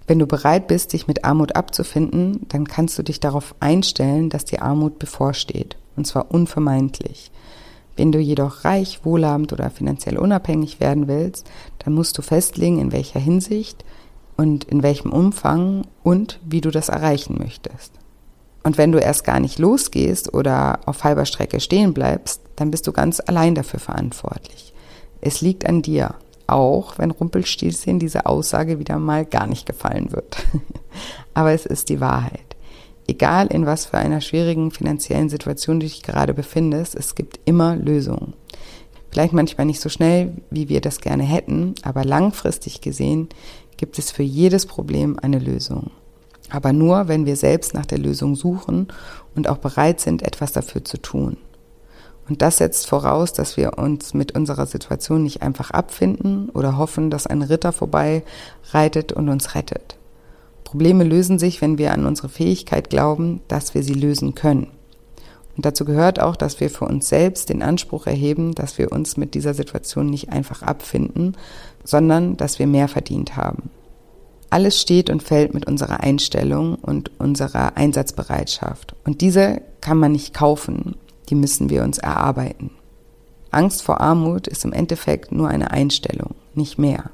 Wenn 0.07 0.19
du 0.19 0.25
bereit 0.25 0.67
bist, 0.67 0.93
dich 0.93 1.07
mit 1.07 1.25
Armut 1.25 1.55
abzufinden, 1.57 2.45
dann 2.47 2.65
kannst 2.65 2.97
du 2.97 3.03
dich 3.03 3.19
darauf 3.19 3.53
einstellen, 3.59 4.29
dass 4.29 4.45
die 4.45 4.59
Armut 4.59 4.99
bevorsteht. 4.99 5.75
Und 5.97 6.07
zwar 6.07 6.31
unvermeidlich. 6.31 7.29
Wenn 7.97 8.11
du 8.11 8.19
jedoch 8.19 8.63
reich, 8.63 9.01
wohlhabend 9.03 9.51
oder 9.51 9.69
finanziell 9.69 10.17
unabhängig 10.17 10.79
werden 10.79 11.07
willst, 11.07 11.49
dann 11.79 11.93
musst 11.93 12.17
du 12.17 12.21
festlegen, 12.21 12.79
in 12.79 12.91
welcher 12.91 13.19
Hinsicht 13.19 13.83
und 14.37 14.63
in 14.65 14.81
welchem 14.83 15.11
Umfang 15.11 15.85
und 16.03 16.39
wie 16.45 16.61
du 16.61 16.71
das 16.71 16.89
erreichen 16.89 17.37
möchtest. 17.39 17.91
Und 18.63 18.77
wenn 18.77 18.91
du 18.91 19.00
erst 19.00 19.24
gar 19.24 19.39
nicht 19.39 19.59
losgehst 19.59 20.33
oder 20.33 20.79
auf 20.85 21.03
halber 21.03 21.25
Strecke 21.25 21.59
stehen 21.59 21.93
bleibst, 21.93 22.41
dann 22.55 22.70
bist 22.70 22.85
du 22.85 22.91
ganz 22.91 23.22
allein 23.25 23.55
dafür 23.55 23.79
verantwortlich. 23.79 24.74
Es 25.20 25.41
liegt 25.41 25.65
an 25.65 25.81
dir 25.81 26.15
auch 26.48 26.98
wenn 26.98 27.12
Rumpelstilzchen 27.12 28.00
diese 28.00 28.25
Aussage 28.25 28.79
wieder 28.79 28.98
mal 28.98 29.25
gar 29.25 29.48
nicht 29.48 29.66
gefallen 29.66 30.12
wird. 30.12 30.38
Aber 31.33 31.51
es 31.51 31.66
ist 31.66 31.90
die 31.90 32.00
Wahrheit. 32.00 32.42
Egal 33.07 33.48
in 33.48 33.66
was 33.66 33.86
für 33.86 33.98
einer 33.98 34.20
schwierigen 34.20 34.72
finanziellen 34.72 35.29
Situation 35.29 35.79
du 35.79 35.86
dich 35.86 36.03
gerade 36.03 36.33
befindest, 36.33 36.96
es 36.96 37.16
gibt 37.16 37.40
immer 37.46 37.75
Lösungen. 37.75 38.33
Vielleicht 39.10 39.33
manchmal 39.33 39.66
nicht 39.66 39.79
so 39.79 39.90
schnell, 39.90 40.33
wie 40.50 40.68
wir 40.68 40.81
das 40.81 41.00
gerne 41.00 41.24
hätten, 41.24 41.75
aber 41.83 42.03
langfristig 42.03 42.81
gesehen 42.81 43.29
gibt 43.77 43.98
es 43.98 44.12
für 44.12 44.24
jedes 44.24 44.66
Problem 44.66 45.18
eine 45.22 45.40
Lösung. 45.40 45.92
Aber 46.50 46.74
nur, 46.74 47.07
wenn 47.07 47.25
wir 47.25 47.36
selbst 47.36 47.74
nach 47.74 47.86
der 47.86 47.98
Lösung 47.98 48.36
suchen 48.36 48.88
und 49.36 49.48
auch 49.48 49.57
bereit 49.57 50.00
sind, 50.01 50.24
etwas 50.24 50.51
dafür 50.51 50.83
zu 50.83 50.98
tun. 50.98 51.38
Und 52.29 52.42
das 52.42 52.57
setzt 52.57 52.87
voraus, 52.87 53.31
dass 53.33 53.55
wir 53.55 53.77
uns 53.77 54.13
mit 54.13 54.35
unserer 54.35 54.66
Situation 54.66 55.24
nicht 55.24 55.42
einfach 55.42 55.72
abfinden 55.72 56.50
oder 56.50 56.77
hoffen, 56.77 57.09
dass 57.09 57.27
ein 57.27 57.42
Ritter 57.42 57.72
vorbei 57.72 58.24
reitet 58.72 59.13
und 59.13 59.29
uns 59.29 59.55
rettet. 59.55 59.98
Probleme 60.66 61.05
lösen 61.05 61.40
sich, 61.40 61.61
wenn 61.61 61.77
wir 61.77 61.94
an 61.94 62.05
unsere 62.05 62.27
Fähigkeit 62.27 62.90
glauben, 62.90 63.42
dass 63.48 63.74
wir 63.74 63.83
sie 63.83 63.94
lösen 63.94 64.35
können. 64.35 64.68
Und 65.55 65.66
dazu 65.66 65.85
gehört 65.85 66.20
auch, 66.20 66.35
dass 66.35 66.59
wir 66.59 66.70
für 66.70 66.85
uns 66.85 67.07
selbst 67.07 67.50
den 67.50 67.63
Anspruch 67.63 68.05
erheben, 68.05 68.53
dass 68.53 68.77
wir 68.77 68.92
uns 68.92 69.18
mit 69.18 69.33
dieser 69.33 69.53
Situation 69.53 70.07
nicht 70.07 70.29
einfach 70.29 70.61
abfinden, 70.61 71.35
sondern 71.83 72.35
dass 72.35 72.59
wir 72.59 72.68
mehr 72.68 72.90
verdient 72.90 73.37
haben. 73.37 73.70
Alles 74.50 74.79
steht 74.79 75.09
und 75.09 75.24
fällt 75.24 75.53
mit 75.53 75.66
unserer 75.66 76.01
Einstellung 76.01 76.75
und 76.75 77.11
unserer 77.20 77.75
Einsatzbereitschaft. 77.75 78.96
Und 79.03 79.22
diese 79.22 79.61
kann 79.81 79.98
man 79.98 80.11
nicht 80.11 80.33
kaufen 80.33 80.96
die 81.29 81.35
müssen 81.35 81.70
wir 81.70 81.83
uns 81.83 81.98
erarbeiten. 81.98 82.72
Angst 83.51 83.83
vor 83.83 84.01
Armut 84.01 84.48
ist 84.48 84.66
im 84.66 84.74
Endeffekt 84.74 85.31
nur 85.31 85.48
eine 85.48 85.72
Einstellung, 85.72 86.35
nicht 86.53 86.77
mehr. 86.77 87.11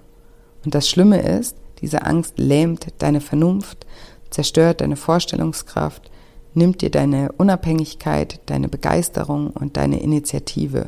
Und 0.66 0.76
das 0.76 0.90
Schlimme 0.90 1.22
ist, 1.22 1.56
diese 1.82 2.04
Angst 2.04 2.38
lähmt 2.38 2.88
deine 3.00 3.22
Vernunft, 3.22 3.86
zerstört 4.30 4.82
deine 4.82 4.96
Vorstellungskraft, 4.96 6.10
nimmt 6.54 6.82
dir 6.82 6.90
deine 6.90 7.32
Unabhängigkeit, 7.34 8.40
deine 8.46 8.70
Begeisterung 8.70 9.50
und 9.52 9.78
deine 9.78 10.02
Initiative, 10.02 10.88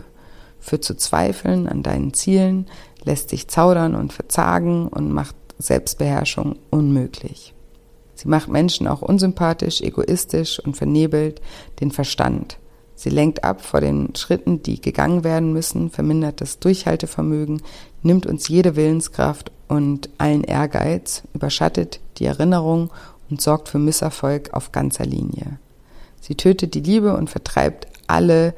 führt 0.60 0.84
zu 0.84 0.96
Zweifeln 0.96 1.68
an 1.68 1.84
deinen 1.84 2.14
Zielen, 2.14 2.68
lässt 3.04 3.32
dich 3.32 3.48
zaudern 3.48 3.96
und 3.96 4.14
verzagen 4.14 4.88
und 4.88 5.12
macht 5.12 5.36
Selbstbeherrschung 5.60 6.56
unmöglich. 6.70 7.54
Sie 8.16 8.28
macht 8.28 8.48
Menschen 8.48 8.88
auch 8.88 9.02
unsympathisch, 9.02 9.82
egoistisch 9.82 10.60
und 10.60 10.78
vernebelt 10.78 11.42
den 11.82 11.92
Verstand, 11.92 12.58
Sie 12.96 13.10
lenkt 13.10 13.44
ab 13.44 13.62
vor 13.62 13.82
den 13.82 14.16
Schritten, 14.16 14.64
die 14.64 14.82
gegangen 14.82 15.24
werden 15.24 15.52
müssen, 15.52 15.90
vermindert 15.90 16.40
das 16.40 16.60
Durchhaltevermögen, 16.60 17.62
nimmt 18.02 18.26
uns 18.26 18.48
jede 18.48 18.76
Willenskraft 18.76 19.52
und 19.68 20.10
allen 20.18 20.44
Ehrgeiz, 20.44 21.24
überschattet 21.34 22.00
die 22.18 22.26
Erinnerung 22.26 22.92
und 23.30 23.42
sorgt 23.42 23.70
für 23.70 23.80
Misserfolg 23.80 24.54
auf 24.54 24.72
ganzer 24.72 25.06
Linie. 25.06 25.60
Sie 26.22 26.36
tötet 26.36 26.74
die 26.74 26.82
Liebe 26.82 27.16
und 27.16 27.30
vertreibt 27.30 27.88
alle 28.08 28.54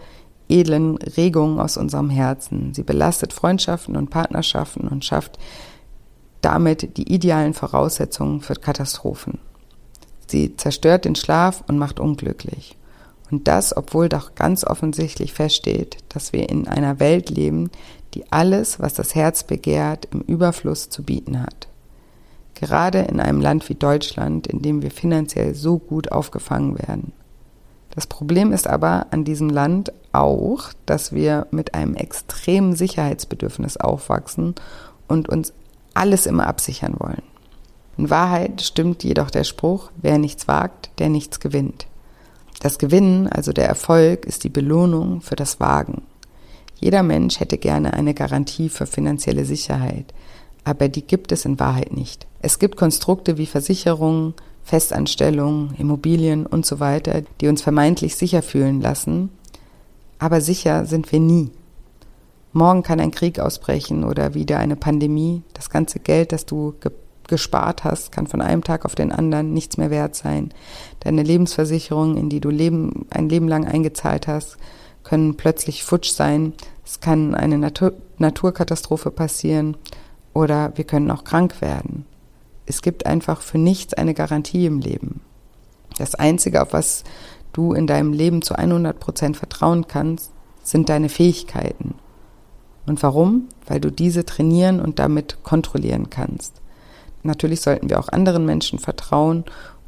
edlen 0.50 0.98
Regungen 0.98 1.60
aus 1.60 1.76
unserem 1.76 2.10
Herzen. 2.10 2.74
Sie 2.74 2.84
belastet 2.84 3.34
Freundschaften 3.34 3.98
und 3.98 4.10
Partnerschaften 4.10 4.88
und 4.88 5.04
schafft 5.04 5.38
damit 6.42 6.98
die 6.98 7.12
idealen 7.14 7.54
Voraussetzungen 7.54 8.42
für 8.42 8.56
Katastrophen. 8.56 9.40
Sie 10.28 10.56
zerstört 10.56 11.06
den 11.06 11.16
Schlaf 11.16 11.64
und 11.68 11.78
macht 11.78 12.00
unglücklich. 12.00 12.78
Und 13.30 13.48
das, 13.48 13.76
obwohl 13.76 14.10
doch 14.10 14.36
ganz 14.36 14.64
offensichtlich 14.64 15.34
feststeht, 15.34 15.98
dass 16.10 16.34
wir 16.34 16.50
in 16.50 16.68
einer 16.68 17.00
Welt 17.00 17.30
leben, 17.30 17.70
die 18.14 18.32
alles, 18.32 18.80
was 18.80 18.94
das 18.94 19.16
Herz 19.16 19.44
begehrt, 19.44 20.08
im 20.12 20.22
Überfluss 20.22 20.90
zu 20.90 21.04
bieten 21.04 21.42
hat. 21.42 21.68
Gerade 22.56 23.00
in 23.00 23.20
einem 23.20 23.42
Land 23.42 23.70
wie 23.70 23.76
Deutschland, 23.76 24.48
in 24.48 24.62
dem 24.62 24.82
wir 24.82 24.92
finanziell 24.92 25.54
so 25.54 25.78
gut 25.78 26.12
aufgefangen 26.12 26.78
werden. 26.80 27.12
Das 27.92 28.08
Problem 28.08 28.52
ist 28.52 28.68
aber 28.68 29.08
an 29.12 29.24
diesem 29.24 29.50
Land 29.50 29.92
auch, 30.12 30.72
dass 30.86 31.14
wir 31.14 31.48
mit 31.52 31.74
einem 31.74 31.96
extremen 31.96 32.76
Sicherheitsbedürfnis 32.76 33.78
aufwachsen 33.78 34.56
und 35.08 35.30
uns 35.30 35.54
alles 35.94 36.26
immer 36.26 36.48
absichern 36.48 36.96
wollen. 37.00 37.24
In 37.98 38.10
Wahrheit 38.10 38.62
stimmt 38.62 39.04
jedoch 39.04 39.32
der 39.32 39.44
Spruch, 39.44 39.90
wer 39.98 40.20
nichts 40.20 40.48
wagt, 40.48 40.92
der 41.00 41.10
nichts 41.10 41.40
gewinnt. 41.40 41.88
Das 42.60 42.80
Gewinnen, 42.80 43.28
also 43.28 43.54
der 43.54 43.68
Erfolg, 43.68 44.26
ist 44.26 44.44
die 44.44 44.50
Belohnung 44.50 45.22
für 45.22 45.36
das 45.36 45.60
Wagen. 45.60 46.04
Jeder 46.80 47.04
Mensch 47.04 47.40
hätte 47.40 47.58
gerne 47.58 47.94
eine 47.94 48.14
Garantie 48.14 48.70
für 48.70 48.86
finanzielle 48.86 49.46
Sicherheit, 49.46 50.14
aber 50.64 50.90
die 50.90 51.02
gibt 51.02 51.32
es 51.32 51.46
in 51.46 51.60
Wahrheit 51.60 51.94
nicht. 51.94 52.28
Es 52.42 52.60
gibt 52.60 52.78
Konstrukte 52.78 53.38
wie 53.38 53.46
Versicherungen, 53.46 54.34
Festanstellungen, 54.64 55.74
Immobilien 55.78 56.46
und 56.46 56.66
so 56.66 56.80
weiter, 56.80 57.22
die 57.42 57.48
uns 57.48 57.62
vermeintlich 57.62 58.16
sicher 58.16 58.42
fühlen 58.42 58.82
lassen, 58.82 59.30
aber 60.20 60.42
sicher 60.42 60.86
sind 60.86 61.12
wir 61.12 61.20
nie. 61.20 61.52
Morgen 62.54 62.84
kann 62.84 63.00
ein 63.00 63.12
Krieg 63.12 63.40
ausbrechen 63.40 64.04
oder 64.04 64.34
wieder 64.34 64.58
eine 64.58 64.76
Pandemie. 64.76 65.44
Das 65.54 65.70
ganze 65.70 66.00
Geld, 66.00 66.32
das 66.32 66.46
du 66.46 66.74
gespart 67.28 67.84
hast, 67.84 68.12
kann 68.12 68.28
von 68.28 68.42
einem 68.42 68.64
Tag 68.64 68.86
auf 68.86 68.96
den 68.96 69.12
anderen 69.12 69.54
nichts 69.54 69.78
mehr 69.78 69.90
wert 69.90 70.16
sein. 70.16 70.54
Deine 71.02 71.24
Lebensversicherung, 71.24 72.18
in 72.18 72.30
die 72.30 72.40
du 72.40 72.50
Leben, 72.50 73.06
ein 73.10 73.30
Leben 73.30 73.48
lang 73.48 73.66
eingezahlt 73.66 74.28
hast, 74.28 74.58
können 75.04 75.38
plötzlich 75.38 75.84
futsch 75.84 76.12
sein. 76.12 76.54
es 76.86 77.00
kann 77.00 77.34
eine 77.34 77.58
Natur 77.58 77.94
Naturkatastrophe 78.18 79.12
passieren 79.12 79.78
oder 80.34 80.72
wir 80.76 80.86
können 80.86 81.12
auch 81.12 81.24
krank 81.24 81.62
werden. 81.62 82.06
Es 82.66 82.82
gibt 82.82 83.06
einfach 83.06 83.42
für 83.42 83.60
nichts 83.60 83.94
eine 83.94 84.14
Garantie 84.14 84.66
im 84.66 84.80
Leben. 84.80 85.22
Das 85.98 86.16
Einzige, 86.16 86.62
auf 86.62 86.74
was 86.74 87.04
du 87.54 87.74
in 87.74 87.88
deinem 87.88 88.12
Leben 88.12 88.42
zu 88.42 88.56
100 88.56 89.00
Prozent 89.00 89.38
vertrauen 89.38 89.88
kannst, 89.88 90.32
sind 90.64 90.90
deine 90.90 91.10
Fähigkeiten. 91.10 91.96
Und 92.86 93.02
warum? 93.04 93.50
Weil 93.66 93.80
du 93.80 93.92
diese 93.92 94.26
trainieren 94.26 94.80
und 94.80 95.00
damit 95.00 95.44
kontrollieren 95.44 96.10
kannst. 96.10 96.62
Natürlich 97.28 97.60
sollten 97.60 97.90
wir 97.90 98.00
auch 98.00 98.08
anderen 98.08 98.46
Menschen 98.46 98.80
vertrauen 98.80 99.44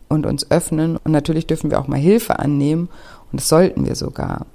und 0.10 0.25
uns 0.25 0.52
öffnen 0.52 0.97
und 0.97 1.13
natürlich 1.13 1.47
dürfen 1.47 1.71
wir 1.71 1.80
auch 1.80 1.88
mal 1.88 1.97
Hilfe 1.97 2.38
annehmen 2.38 2.89
und 3.32 3.39
das 3.39 3.47
sollten 3.47 3.86
wir 3.86 3.95
sogar. 3.95 4.45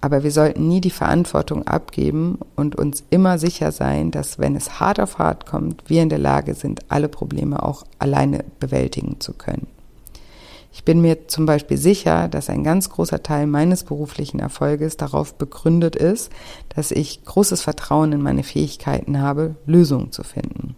Aber 0.00 0.24
wir 0.24 0.32
sollten 0.32 0.66
nie 0.66 0.80
die 0.80 0.90
Verantwortung 0.90 1.66
abgeben 1.66 2.40
und 2.56 2.74
uns 2.74 3.04
immer 3.10 3.38
sicher 3.38 3.70
sein, 3.70 4.10
dass 4.10 4.40
wenn 4.40 4.56
es 4.56 4.80
hart 4.80 4.98
auf 4.98 5.18
hart 5.18 5.46
kommt, 5.46 5.84
wir 5.86 6.02
in 6.02 6.08
der 6.08 6.18
Lage 6.18 6.54
sind, 6.54 6.80
alle 6.88 7.08
Probleme 7.08 7.62
auch 7.62 7.84
alleine 8.00 8.44
bewältigen 8.58 9.20
zu 9.20 9.32
können. 9.32 9.68
Ich 10.72 10.84
bin 10.84 11.00
mir 11.00 11.28
zum 11.28 11.46
Beispiel 11.46 11.76
sicher, 11.76 12.26
dass 12.26 12.50
ein 12.50 12.64
ganz 12.64 12.90
großer 12.90 13.22
Teil 13.22 13.46
meines 13.46 13.84
beruflichen 13.84 14.40
Erfolges 14.40 14.96
darauf 14.96 15.34
begründet 15.34 15.94
ist, 15.94 16.32
dass 16.74 16.90
ich 16.90 17.24
großes 17.24 17.62
Vertrauen 17.62 18.10
in 18.10 18.22
meine 18.22 18.42
Fähigkeiten 18.42 19.20
habe, 19.20 19.54
Lösungen 19.66 20.10
zu 20.10 20.24
finden. 20.24 20.74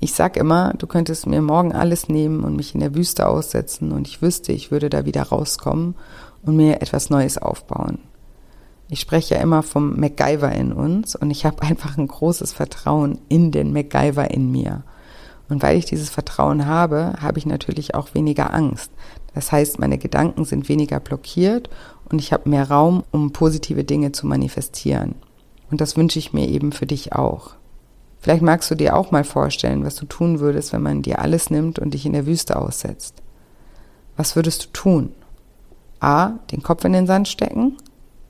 Ich 0.00 0.14
sag 0.14 0.36
immer, 0.36 0.74
du 0.78 0.86
könntest 0.86 1.26
mir 1.26 1.42
morgen 1.42 1.72
alles 1.72 2.08
nehmen 2.08 2.44
und 2.44 2.54
mich 2.54 2.72
in 2.72 2.80
der 2.80 2.94
Wüste 2.94 3.26
aussetzen 3.26 3.90
und 3.90 4.06
ich 4.06 4.22
wüsste, 4.22 4.52
ich 4.52 4.70
würde 4.70 4.90
da 4.90 5.04
wieder 5.04 5.22
rauskommen 5.24 5.96
und 6.42 6.54
mir 6.56 6.80
etwas 6.80 7.10
Neues 7.10 7.36
aufbauen. 7.36 7.98
Ich 8.88 9.00
spreche 9.00 9.34
ja 9.34 9.40
immer 9.40 9.62
vom 9.64 9.98
MacGyver 9.98 10.52
in 10.52 10.72
uns 10.72 11.16
und 11.16 11.30
ich 11.30 11.44
habe 11.44 11.62
einfach 11.62 11.98
ein 11.98 12.06
großes 12.06 12.52
Vertrauen 12.52 13.18
in 13.28 13.50
den 13.50 13.72
MacGyver 13.72 14.30
in 14.30 14.52
mir. 14.52 14.84
Und 15.48 15.62
weil 15.62 15.78
ich 15.78 15.86
dieses 15.86 16.10
Vertrauen 16.10 16.66
habe, 16.66 17.14
habe 17.20 17.38
ich 17.38 17.46
natürlich 17.46 17.94
auch 17.94 18.14
weniger 18.14 18.52
Angst. 18.54 18.92
Das 19.34 19.50
heißt, 19.50 19.78
meine 19.78 19.98
Gedanken 19.98 20.44
sind 20.44 20.68
weniger 20.68 21.00
blockiert 21.00 21.70
und 22.08 22.20
ich 22.20 22.32
habe 22.32 22.48
mehr 22.48 22.70
Raum, 22.70 23.02
um 23.10 23.32
positive 23.32 23.82
Dinge 23.82 24.12
zu 24.12 24.26
manifestieren. 24.26 25.16
Und 25.70 25.80
das 25.80 25.96
wünsche 25.96 26.18
ich 26.18 26.32
mir 26.32 26.48
eben 26.48 26.72
für 26.72 26.86
dich 26.86 27.14
auch. 27.14 27.57
Vielleicht 28.20 28.42
magst 28.42 28.70
du 28.70 28.74
dir 28.74 28.96
auch 28.96 29.10
mal 29.10 29.24
vorstellen, 29.24 29.84
was 29.84 29.94
du 29.94 30.06
tun 30.06 30.40
würdest, 30.40 30.72
wenn 30.72 30.82
man 30.82 31.02
dir 31.02 31.20
alles 31.20 31.50
nimmt 31.50 31.78
und 31.78 31.94
dich 31.94 32.04
in 32.04 32.12
der 32.12 32.26
Wüste 32.26 32.56
aussetzt. 32.56 33.22
Was 34.16 34.34
würdest 34.34 34.64
du 34.64 34.68
tun? 34.72 35.12
A. 36.00 36.32
Den 36.50 36.62
Kopf 36.62 36.84
in 36.84 36.92
den 36.92 37.06
Sand 37.06 37.28
stecken. 37.28 37.76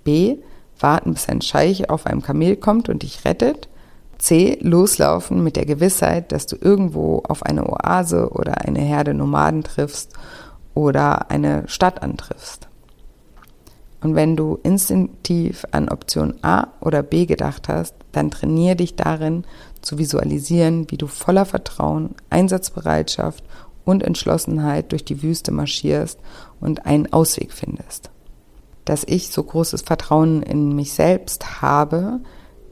B. 0.04 0.36
Warten, 0.78 1.14
bis 1.14 1.28
ein 1.28 1.40
Scheich 1.40 1.90
auf 1.90 2.06
einem 2.06 2.22
Kamel 2.22 2.56
kommt 2.56 2.88
und 2.88 3.02
dich 3.02 3.24
rettet. 3.24 3.68
C. 4.18 4.58
Loslaufen 4.60 5.42
mit 5.42 5.56
der 5.56 5.64
Gewissheit, 5.64 6.32
dass 6.32 6.46
du 6.46 6.56
irgendwo 6.60 7.22
auf 7.28 7.44
eine 7.44 7.68
Oase 7.68 8.30
oder 8.30 8.58
eine 8.62 8.80
Herde 8.80 9.14
Nomaden 9.14 9.62
triffst 9.62 10.12
oder 10.74 11.30
eine 11.30 11.64
Stadt 11.66 12.02
antriffst. 12.02 12.68
Und 14.00 14.14
wenn 14.14 14.36
du 14.36 14.58
instinktiv 14.62 15.64
an 15.72 15.88
Option 15.88 16.34
A 16.42 16.68
oder 16.80 17.02
B 17.02 17.26
gedacht 17.26 17.68
hast, 17.68 17.94
dann 18.12 18.30
trainier 18.30 18.74
dich 18.74 18.94
darin 18.94 19.44
zu 19.82 19.98
visualisieren, 19.98 20.90
wie 20.90 20.96
du 20.96 21.06
voller 21.06 21.44
Vertrauen, 21.44 22.14
Einsatzbereitschaft 22.30 23.44
und 23.84 24.02
Entschlossenheit 24.02 24.92
durch 24.92 25.04
die 25.04 25.22
Wüste 25.22 25.50
marschierst 25.50 26.18
und 26.60 26.86
einen 26.86 27.12
Ausweg 27.12 27.52
findest. 27.52 28.10
Dass 28.84 29.04
ich 29.04 29.30
so 29.30 29.42
großes 29.42 29.82
Vertrauen 29.82 30.42
in 30.42 30.74
mich 30.74 30.92
selbst 30.92 31.62
habe, 31.62 32.20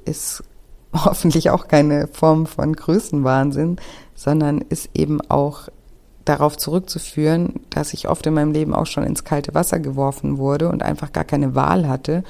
ist 0.04 0.42
hoffentlich 0.92 1.50
auch 1.50 1.68
keine 1.68 2.08
Form 2.08 2.46
von 2.46 2.74
Größenwahnsinn, 2.74 3.76
sondern 4.14 4.58
ist 4.60 4.90
eben 4.94 5.20
auch 5.30 5.68
darauf 6.24 6.56
zurückzuführen, 6.56 7.60
dass 7.70 7.94
ich 7.94 8.08
oft 8.08 8.26
in 8.26 8.34
meinem 8.34 8.52
Leben 8.52 8.74
auch 8.74 8.86
schon 8.86 9.04
ins 9.04 9.24
kalte 9.24 9.54
Wasser 9.54 9.78
geworfen 9.78 10.38
wurde 10.38 10.68
und 10.68 10.82
einfach 10.82 11.12
gar 11.12 11.24
keine 11.24 11.54
Wahl 11.54 11.88
hatte 11.88 12.24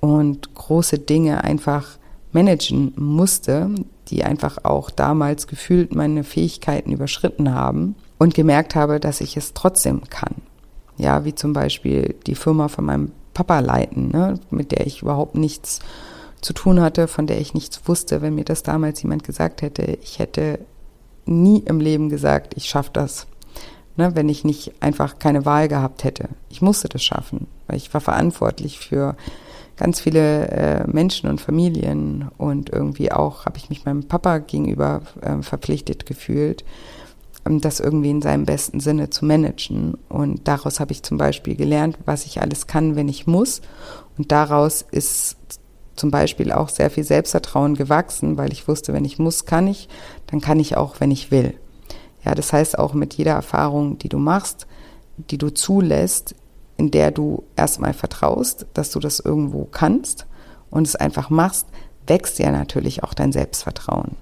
und 0.00 0.54
große 0.54 0.98
Dinge 0.98 1.44
einfach 1.44 1.98
managen 2.32 2.92
musste, 2.96 3.70
die 4.08 4.24
einfach 4.24 4.64
auch 4.64 4.90
damals 4.90 5.46
gefühlt 5.46 5.94
meine 5.94 6.24
Fähigkeiten 6.24 6.92
überschritten 6.92 7.54
haben 7.54 7.94
und 8.18 8.34
gemerkt 8.34 8.74
habe, 8.74 9.00
dass 9.00 9.20
ich 9.20 9.36
es 9.36 9.54
trotzdem 9.54 10.02
kann. 10.10 10.34
Ja, 10.96 11.24
wie 11.24 11.34
zum 11.34 11.52
Beispiel 11.52 12.14
die 12.26 12.34
Firma 12.34 12.68
von 12.68 12.84
meinem 12.84 13.12
Papa 13.34 13.60
leiten, 13.60 14.08
ne, 14.08 14.38
mit 14.50 14.72
der 14.72 14.86
ich 14.86 15.02
überhaupt 15.02 15.34
nichts 15.34 15.80
zu 16.40 16.52
tun 16.52 16.80
hatte, 16.80 17.08
von 17.08 17.26
der 17.26 17.40
ich 17.40 17.54
nichts 17.54 17.80
wusste. 17.86 18.20
Wenn 18.20 18.34
mir 18.34 18.44
das 18.44 18.62
damals 18.62 19.02
jemand 19.02 19.24
gesagt 19.24 19.62
hätte, 19.62 19.98
ich 20.02 20.18
hätte 20.18 20.58
nie 21.24 21.60
im 21.60 21.80
Leben 21.80 22.08
gesagt, 22.08 22.54
ich 22.56 22.66
schaffe 22.66 22.90
das 22.92 23.26
ne, 23.96 24.14
wenn 24.14 24.28
ich 24.28 24.44
nicht 24.44 24.72
einfach 24.80 25.18
keine 25.18 25.44
Wahl 25.44 25.68
gehabt 25.68 26.04
hätte. 26.04 26.28
Ich 26.48 26.62
musste 26.62 26.88
das 26.88 27.02
schaffen, 27.02 27.46
weil 27.66 27.76
ich 27.76 27.92
war 27.92 28.00
verantwortlich 28.00 28.78
für 28.78 29.16
ganz 29.82 29.98
viele 29.98 30.46
äh, 30.46 30.86
Menschen 30.86 31.28
und 31.28 31.40
Familien 31.40 32.30
und 32.38 32.70
irgendwie 32.70 33.10
auch 33.10 33.46
habe 33.46 33.58
ich 33.58 33.68
mich 33.68 33.84
meinem 33.84 34.04
Papa 34.04 34.38
gegenüber 34.38 35.02
äh, 35.20 35.42
verpflichtet 35.42 36.06
gefühlt, 36.06 36.64
ähm, 37.44 37.60
das 37.60 37.80
irgendwie 37.80 38.10
in 38.10 38.22
seinem 38.22 38.44
besten 38.44 38.78
Sinne 38.78 39.10
zu 39.10 39.24
managen. 39.24 39.94
Und 40.08 40.46
daraus 40.46 40.78
habe 40.78 40.92
ich 40.92 41.02
zum 41.02 41.18
Beispiel 41.18 41.56
gelernt, 41.56 41.98
was 42.04 42.26
ich 42.26 42.40
alles 42.40 42.68
kann, 42.68 42.94
wenn 42.94 43.08
ich 43.08 43.26
muss. 43.26 43.60
Und 44.16 44.30
daraus 44.30 44.82
ist 44.88 45.36
zum 45.96 46.12
Beispiel 46.12 46.52
auch 46.52 46.68
sehr 46.68 46.88
viel 46.88 47.02
Selbstvertrauen 47.02 47.74
gewachsen, 47.74 48.38
weil 48.38 48.52
ich 48.52 48.68
wusste, 48.68 48.92
wenn 48.92 49.04
ich 49.04 49.18
muss, 49.18 49.46
kann 49.46 49.66
ich, 49.66 49.88
dann 50.28 50.40
kann 50.40 50.60
ich 50.60 50.76
auch, 50.76 51.00
wenn 51.00 51.10
ich 51.10 51.32
will. 51.32 51.54
Ja, 52.24 52.36
das 52.36 52.52
heißt 52.52 52.78
auch 52.78 52.94
mit 52.94 53.14
jeder 53.14 53.32
Erfahrung, 53.32 53.98
die 53.98 54.08
du 54.08 54.18
machst, 54.18 54.68
die 55.16 55.38
du 55.38 55.50
zulässt, 55.50 56.36
in 56.82 56.90
der 56.90 57.12
du 57.12 57.44
erstmal 57.54 57.94
vertraust, 57.94 58.66
dass 58.74 58.90
du 58.90 58.98
das 58.98 59.20
irgendwo 59.20 59.66
kannst 59.66 60.26
und 60.68 60.84
es 60.84 60.96
einfach 60.96 61.30
machst, 61.30 61.68
wächst 62.08 62.40
ja 62.40 62.50
natürlich 62.50 63.04
auch 63.04 63.14
dein 63.14 63.30
Selbstvertrauen. 63.30 64.16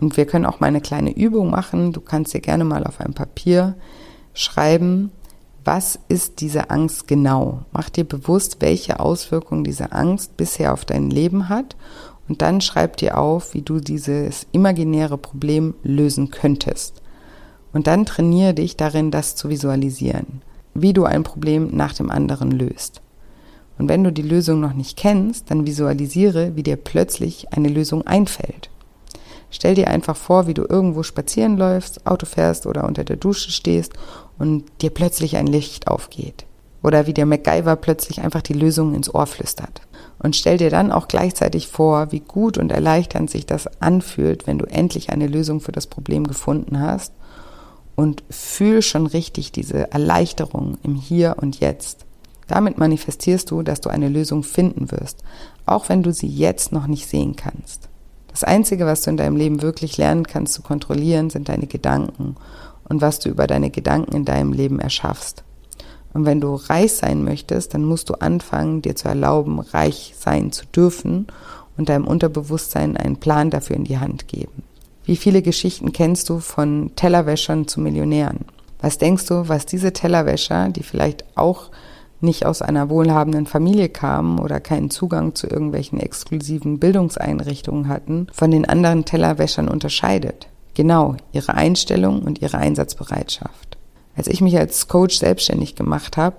Und 0.00 0.16
wir 0.16 0.24
können 0.24 0.46
auch 0.46 0.58
mal 0.58 0.68
eine 0.68 0.80
kleine 0.80 1.14
Übung 1.14 1.50
machen. 1.50 1.92
Du 1.92 2.00
kannst 2.00 2.32
dir 2.32 2.40
gerne 2.40 2.64
mal 2.64 2.84
auf 2.84 3.02
einem 3.02 3.12
Papier 3.12 3.74
schreiben, 4.32 5.12
was 5.62 5.98
ist 6.08 6.40
diese 6.40 6.70
Angst 6.70 7.06
genau? 7.06 7.64
Mach 7.70 7.90
dir 7.90 8.04
bewusst, 8.04 8.56
welche 8.60 8.98
Auswirkungen 8.98 9.64
diese 9.64 9.92
Angst 9.92 10.38
bisher 10.38 10.72
auf 10.72 10.86
dein 10.86 11.10
Leben 11.10 11.50
hat 11.50 11.76
und 12.28 12.40
dann 12.40 12.62
schreib 12.62 12.96
dir 12.96 13.18
auf, 13.18 13.52
wie 13.52 13.60
du 13.60 13.80
dieses 13.80 14.46
imaginäre 14.52 15.18
Problem 15.18 15.74
lösen 15.82 16.30
könntest. 16.30 17.02
Und 17.74 17.88
dann 17.88 18.06
trainiere 18.06 18.54
dich 18.54 18.78
darin, 18.78 19.10
das 19.10 19.36
zu 19.36 19.50
visualisieren, 19.50 20.40
wie 20.82 20.92
du 20.92 21.04
ein 21.04 21.22
Problem 21.22 21.70
nach 21.72 21.92
dem 21.92 22.10
anderen 22.10 22.50
löst. 22.50 23.00
Und 23.78 23.88
wenn 23.88 24.04
du 24.04 24.12
die 24.12 24.22
Lösung 24.22 24.60
noch 24.60 24.72
nicht 24.72 24.96
kennst, 24.96 25.50
dann 25.50 25.66
visualisiere, 25.66 26.56
wie 26.56 26.62
dir 26.62 26.76
plötzlich 26.76 27.52
eine 27.52 27.68
Lösung 27.68 28.06
einfällt. 28.06 28.70
Stell 29.50 29.74
dir 29.74 29.88
einfach 29.88 30.16
vor, 30.16 30.46
wie 30.46 30.54
du 30.54 30.64
irgendwo 30.68 31.02
spazieren 31.02 31.56
läufst, 31.56 32.06
Auto 32.06 32.26
fährst 32.26 32.66
oder 32.66 32.84
unter 32.84 33.04
der 33.04 33.16
Dusche 33.16 33.50
stehst 33.50 33.92
und 34.38 34.64
dir 34.82 34.90
plötzlich 34.90 35.36
ein 35.36 35.46
Licht 35.46 35.88
aufgeht. 35.88 36.46
Oder 36.82 37.06
wie 37.06 37.14
der 37.14 37.26
MacGyver 37.26 37.76
plötzlich 37.76 38.20
einfach 38.20 38.42
die 38.42 38.52
Lösung 38.52 38.94
ins 38.94 39.12
Ohr 39.12 39.26
flüstert. 39.26 39.82
Und 40.18 40.36
stell 40.36 40.56
dir 40.56 40.70
dann 40.70 40.92
auch 40.92 41.08
gleichzeitig 41.08 41.68
vor, 41.68 42.12
wie 42.12 42.20
gut 42.20 42.58
und 42.58 42.72
erleichternd 42.72 43.30
sich 43.30 43.46
das 43.46 43.66
anfühlt, 43.80 44.46
wenn 44.46 44.58
du 44.58 44.66
endlich 44.66 45.10
eine 45.10 45.26
Lösung 45.26 45.60
für 45.60 45.72
das 45.72 45.86
Problem 45.86 46.26
gefunden 46.26 46.80
hast 46.80 47.12
und 47.96 48.22
fühl 48.30 48.82
schon 48.82 49.06
richtig 49.06 49.50
diese 49.50 49.90
Erleichterung 49.90 50.78
im 50.82 50.94
Hier 50.94 51.36
und 51.40 51.58
Jetzt. 51.58 52.04
Damit 52.46 52.78
manifestierst 52.78 53.50
du, 53.50 53.62
dass 53.62 53.80
du 53.80 53.88
eine 53.88 54.08
Lösung 54.08 54.44
finden 54.44 54.92
wirst, 54.92 55.24
auch 55.64 55.88
wenn 55.88 56.02
du 56.02 56.12
sie 56.12 56.28
jetzt 56.28 56.70
noch 56.70 56.86
nicht 56.86 57.08
sehen 57.08 57.34
kannst. 57.34 57.88
Das 58.28 58.44
Einzige, 58.44 58.86
was 58.86 59.02
du 59.02 59.10
in 59.10 59.16
deinem 59.16 59.36
Leben 59.36 59.62
wirklich 59.62 59.96
lernen 59.96 60.26
kannst 60.26 60.52
zu 60.52 60.62
kontrollieren, 60.62 61.30
sind 61.30 61.48
deine 61.48 61.66
Gedanken 61.66 62.36
und 62.88 63.00
was 63.00 63.18
du 63.18 63.30
über 63.30 63.46
deine 63.46 63.70
Gedanken 63.70 64.14
in 64.14 64.24
deinem 64.24 64.52
Leben 64.52 64.78
erschaffst. 64.78 65.42
Und 66.12 66.24
wenn 66.24 66.40
du 66.40 66.54
reich 66.54 66.92
sein 66.92 67.24
möchtest, 67.24 67.74
dann 67.74 67.84
musst 67.84 68.08
du 68.08 68.14
anfangen, 68.14 68.82
dir 68.82 68.94
zu 68.94 69.08
erlauben, 69.08 69.58
reich 69.58 70.14
sein 70.18 70.52
zu 70.52 70.64
dürfen 70.66 71.26
und 71.76 71.88
deinem 71.88 72.06
Unterbewusstsein 72.06 72.96
einen 72.96 73.16
Plan 73.16 73.50
dafür 73.50 73.76
in 73.76 73.84
die 73.84 73.98
Hand 73.98 74.28
geben. 74.28 74.62
Wie 75.06 75.14
viele 75.14 75.40
Geschichten 75.40 75.92
kennst 75.92 76.28
du 76.28 76.40
von 76.40 76.90
Tellerwäschern 76.96 77.68
zu 77.68 77.80
Millionären? 77.80 78.40
Was 78.80 78.98
denkst 78.98 79.26
du, 79.26 79.48
was 79.48 79.64
diese 79.64 79.92
Tellerwäscher, 79.92 80.68
die 80.70 80.82
vielleicht 80.82 81.24
auch 81.36 81.70
nicht 82.20 82.44
aus 82.44 82.60
einer 82.60 82.90
wohlhabenden 82.90 83.46
Familie 83.46 83.88
kamen 83.88 84.40
oder 84.40 84.58
keinen 84.58 84.90
Zugang 84.90 85.36
zu 85.36 85.46
irgendwelchen 85.46 86.00
exklusiven 86.00 86.80
Bildungseinrichtungen 86.80 87.86
hatten, 87.86 88.26
von 88.32 88.50
den 88.50 88.68
anderen 88.68 89.04
Tellerwäschern 89.04 89.68
unterscheidet? 89.68 90.48
Genau, 90.74 91.14
ihre 91.30 91.54
Einstellung 91.54 92.22
und 92.22 92.42
ihre 92.42 92.58
Einsatzbereitschaft. 92.58 93.78
Als 94.16 94.26
ich 94.26 94.40
mich 94.40 94.58
als 94.58 94.88
Coach 94.88 95.18
selbstständig 95.18 95.76
gemacht 95.76 96.16
habe, 96.16 96.36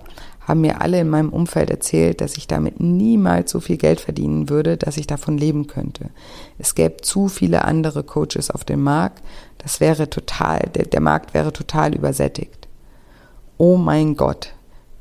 haben 0.47 0.61
mir 0.61 0.81
alle 0.81 1.01
in 1.01 1.09
meinem 1.09 1.29
Umfeld 1.29 1.69
erzählt, 1.69 2.21
dass 2.21 2.37
ich 2.37 2.47
damit 2.47 2.79
niemals 2.79 3.51
so 3.51 3.59
viel 3.59 3.75
Geld 3.75 3.99
verdienen 3.99 4.49
würde, 4.49 4.77
dass 4.77 4.95
ich 4.95 5.05
davon 5.05 5.37
leben 5.37 5.67
könnte. 5.67 6.09
Es 6.57 6.73
gäbe 6.73 7.01
zu 7.01 7.27
viele 7.27 7.65
andere 7.65 8.03
Coaches 8.03 8.49
auf 8.49 8.63
dem 8.63 8.81
Markt. 8.81 9.21
Das 9.57 9.81
wäre 9.81 10.09
total, 10.09 10.69
der, 10.73 10.85
der 10.85 11.01
Markt 11.01 11.33
wäre 11.33 11.51
total 11.51 11.93
übersättigt. 11.93 12.69
Oh 13.57 13.75
mein 13.75 14.15
Gott, 14.15 14.53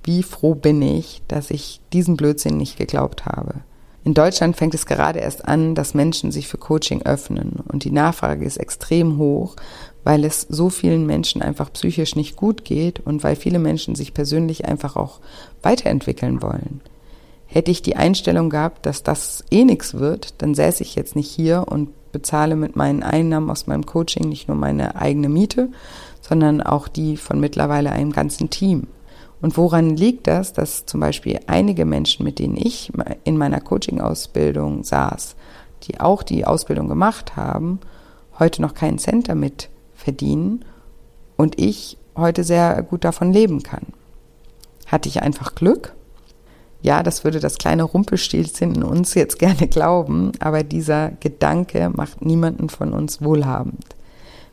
wie 0.02 0.24
froh 0.24 0.56
bin 0.56 0.82
ich, 0.82 1.22
dass 1.28 1.50
ich 1.50 1.80
diesen 1.92 2.16
Blödsinn 2.16 2.56
nicht 2.56 2.76
geglaubt 2.76 3.24
habe. 3.24 3.54
In 4.02 4.14
Deutschland 4.14 4.56
fängt 4.56 4.74
es 4.74 4.86
gerade 4.86 5.18
erst 5.18 5.46
an, 5.46 5.74
dass 5.74 5.94
Menschen 5.94 6.30
sich 6.30 6.46
für 6.48 6.58
Coaching 6.58 7.02
öffnen 7.02 7.60
und 7.66 7.84
die 7.84 7.90
Nachfrage 7.90 8.44
ist 8.44 8.56
extrem 8.56 9.18
hoch, 9.18 9.56
weil 10.06 10.24
es 10.24 10.42
so 10.42 10.70
vielen 10.70 11.04
Menschen 11.04 11.42
einfach 11.42 11.72
psychisch 11.72 12.14
nicht 12.14 12.36
gut 12.36 12.64
geht 12.64 13.00
und 13.00 13.24
weil 13.24 13.34
viele 13.34 13.58
Menschen 13.58 13.96
sich 13.96 14.14
persönlich 14.14 14.64
einfach 14.64 14.94
auch 14.94 15.18
weiterentwickeln 15.62 16.42
wollen. 16.42 16.80
Hätte 17.46 17.72
ich 17.72 17.82
die 17.82 17.96
Einstellung 17.96 18.48
gehabt, 18.48 18.86
dass 18.86 19.02
das 19.02 19.42
eh 19.50 19.64
nichts 19.64 19.94
wird, 19.94 20.34
dann 20.38 20.54
säße 20.54 20.84
ich 20.84 20.94
jetzt 20.94 21.16
nicht 21.16 21.28
hier 21.28 21.64
und 21.66 21.88
bezahle 22.12 22.54
mit 22.54 22.76
meinen 22.76 23.02
Einnahmen 23.02 23.50
aus 23.50 23.66
meinem 23.66 23.84
Coaching 23.84 24.28
nicht 24.28 24.46
nur 24.46 24.56
meine 24.56 24.94
eigene 24.94 25.28
Miete, 25.28 25.70
sondern 26.20 26.62
auch 26.62 26.86
die 26.86 27.16
von 27.16 27.40
mittlerweile 27.40 27.90
einem 27.90 28.12
ganzen 28.12 28.48
Team. 28.48 28.86
Und 29.42 29.56
woran 29.56 29.96
liegt 29.96 30.28
das, 30.28 30.52
dass 30.52 30.86
zum 30.86 31.00
Beispiel 31.00 31.40
einige 31.48 31.84
Menschen, 31.84 32.22
mit 32.22 32.38
denen 32.38 32.56
ich 32.56 32.92
in 33.24 33.36
meiner 33.36 33.60
Coaching-Ausbildung 33.60 34.84
saß, 34.84 35.34
die 35.82 35.98
auch 35.98 36.22
die 36.22 36.44
Ausbildung 36.44 36.86
gemacht 36.86 37.34
haben, 37.34 37.80
heute 38.38 38.62
noch 38.62 38.74
keinen 38.74 39.00
Cent 39.00 39.28
damit 39.28 39.68
verdienen 40.06 40.64
und 41.36 41.60
ich 41.60 41.98
heute 42.16 42.44
sehr 42.44 42.80
gut 42.84 43.02
davon 43.02 43.32
leben 43.32 43.64
kann? 43.64 43.86
Hatte 44.86 45.08
ich 45.08 45.20
einfach 45.20 45.56
Glück? 45.56 45.94
Ja, 46.80 47.02
das 47.02 47.24
würde 47.24 47.40
das 47.40 47.58
kleine 47.58 47.82
Rumpelstilzchen 47.82 48.76
in 48.76 48.84
uns 48.84 49.14
jetzt 49.14 49.38
gerne 49.40 49.66
glauben, 49.66 50.30
aber 50.38 50.62
dieser 50.62 51.10
Gedanke 51.18 51.90
macht 51.92 52.24
niemanden 52.24 52.68
von 52.68 52.92
uns 52.92 53.20
wohlhabend. 53.20 53.84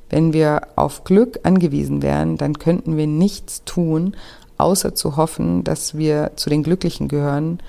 Wenn 0.09 0.33
wir 0.33 0.61
auf 0.75 1.03
Glück 1.03 1.39
angewiesen 1.43 2.01
wären, 2.01 2.37
dann 2.37 2.57
könnten 2.57 2.97
wir 2.97 3.05
nichts 3.05 3.63
tun, 3.65 4.15
außer 4.57 4.95
zu 4.95 5.17
hoffen, 5.17 5.63
dass 5.63 5.95
wir 5.95 6.31
zu 6.35 6.49
den 6.49 6.63
Glücklichen 6.63 7.09
gehören, 7.09 7.59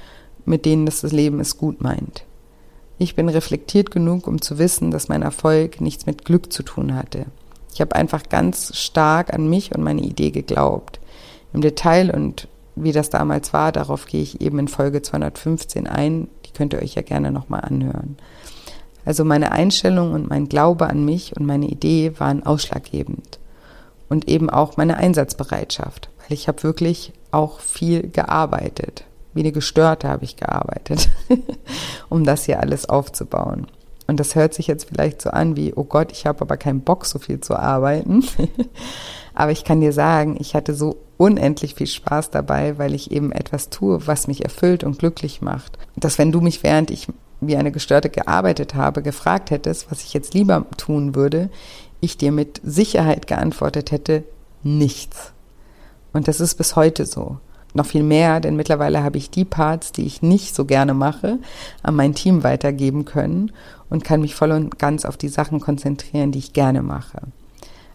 mit 0.47 0.65
denen 0.65 0.87
das 0.87 1.03
Leben 1.03 1.39
es 1.39 1.59
gut 1.59 1.83
meint. 1.83 2.25
Ich 2.97 3.15
bin 3.15 3.29
reflektiert 3.29 3.91
genug, 3.91 4.27
um 4.27 4.41
zu 4.41 4.57
wissen, 4.57 4.91
dass 4.91 5.09
mein 5.09 5.21
Erfolg 5.21 5.83
nichts 5.83 6.07
mit 6.07 6.25
Glück 6.25 6.51
zu 6.51 6.63
tun 6.63 6.95
hatte. 6.95 7.27
Ich 7.75 7.81
habe 7.81 7.95
einfach 7.95 8.29
ganz 8.31 8.75
stark 8.77 9.35
an 9.35 9.51
mich 9.51 9.75
und 9.75 9.83
meine 9.83 10.01
Idee 10.01 10.31
geglaubt. 10.31 11.01
Im 11.53 11.61
Detail 11.61 12.11
und 12.15 12.49
wie 12.77 12.93
das 12.93 13.11
damals 13.11 13.53
war, 13.53 13.71
darauf 13.71 14.07
gehe 14.07 14.23
ich 14.23 14.41
eben 14.41 14.59
in 14.59 14.69
Folge 14.69 15.03
215 15.03 15.87
ein. 15.87 16.29
Die 16.47 16.53
könnt 16.53 16.73
ihr 16.73 16.81
euch 16.81 16.95
ja 16.95 17.03
gerne 17.03 17.31
nochmal 17.31 17.61
anhören. 17.61 18.17
Also 19.05 19.25
meine 19.25 19.53
Einstellung 19.53 20.13
und 20.13 20.31
mein 20.31 20.49
Glaube 20.49 20.89
an 20.89 21.05
mich 21.05 21.37
und 21.37 21.45
meine 21.45 21.67
Idee 21.67 22.13
waren 22.19 22.45
ausschlaggebend. 22.45 23.39
Und 24.09 24.29
eben 24.29 24.49
auch 24.49 24.77
meine 24.77 24.97
Einsatzbereitschaft 24.97 26.09
weil 26.25 26.35
ich 26.35 26.49
habe 26.49 26.63
wirklich 26.63 27.13
auch 27.31 27.61
viel 27.61 28.09
gearbeitet. 28.09 29.05
Wie 29.35 29.41
eine 29.41 29.53
Gestörte 29.53 30.09
habe 30.09 30.25
ich 30.25 30.37
gearbeitet, 30.37 31.11
um 32.09 32.25
das 32.25 32.45
hier 32.45 32.61
alles 32.61 32.89
aufzubauen. 32.89 33.67
Und 34.07 34.21
das 34.21 34.35
hört 34.35 34.55
sich 34.55 34.67
jetzt 34.67 34.89
vielleicht 34.89 35.23
so 35.23 35.31
an 35.31 35.57
wie, 35.57 35.73
oh 35.75 35.85
Gott, 35.85 36.13
ich 36.13 36.27
habe 36.27 36.43
aber 36.43 36.57
keinen 36.57 36.83
Bock, 36.83 37.07
so 37.07 37.19
viel 37.19 37.41
zu 37.41 37.57
arbeiten. 37.57 38.25
aber 39.35 39.51
ich 39.51 39.65
kann 39.65 39.81
dir 39.81 39.93
sagen, 39.93 40.37
ich 40.39 40.55
hatte 40.55 40.75
so 40.75 40.97
unendlich 41.17 41.75
viel 41.75 41.87
Spaß 41.87 42.31
dabei, 42.31 42.77
weil 42.79 42.95
ich 42.95 43.11
eben 43.11 43.33
etwas 43.33 43.71
tue, 43.71 44.07
was 44.07 44.27
mich 44.27 44.45
erfüllt 44.45 44.85
und 44.85 44.99
glücklich 44.99 45.41
macht. 45.41 45.79
Dass 45.97 46.19
wenn 46.19 46.33
du 46.33 46.41
mich 46.41 46.63
während 46.63 46.91
ich 46.91 47.09
wie 47.41 47.57
eine 47.57 47.73
Gestörte 47.73 48.11
gearbeitet 48.11 48.75
habe, 48.75 49.03
gefragt 49.03 49.51
hättest, 49.51 49.91
was 49.91 50.03
ich 50.03 50.15
jetzt 50.15 50.35
lieber 50.35 50.67
tun 50.77 51.15
würde, 51.15 51.51
ich 52.01 52.17
dir 52.17 52.33
mit 52.33 52.61
Sicherheit 52.65 53.27
geantwortet 53.27 53.91
hätte, 53.91 54.25
nichts. 54.63 55.33
Und 56.13 56.29
das 56.29 56.41
ist 56.41 56.55
bis 56.55 56.77
heute 56.77 57.07
so. 57.07 57.39
Noch 57.75 57.87
viel 57.87 58.05
mehr, 58.05 58.39
denn 58.39 58.55
mittlerweile 58.55 59.03
habe 59.03 59.19
ich 59.19 59.31
die 59.31 59.45
Parts, 59.45 59.91
die 59.91 60.07
ich 60.07 60.23
nicht 60.23 60.55
so 60.55 60.65
gerne 60.65 60.95
mache, 60.95 61.39
an 61.83 61.97
mein 61.97 62.15
Team 62.15 62.45
weitergeben 62.45 63.05
können 63.05 63.51
und 63.91 64.05
kann 64.05 64.21
mich 64.21 64.37
voll 64.37 64.53
und 64.53 64.79
ganz 64.79 65.05
auf 65.05 65.17
die 65.17 65.29
Sachen 65.29 65.61
konzentrieren, 65.61 66.31
die 66.31 66.39
ich 66.39 66.53
gerne 66.53 66.83
mache. 66.83 67.19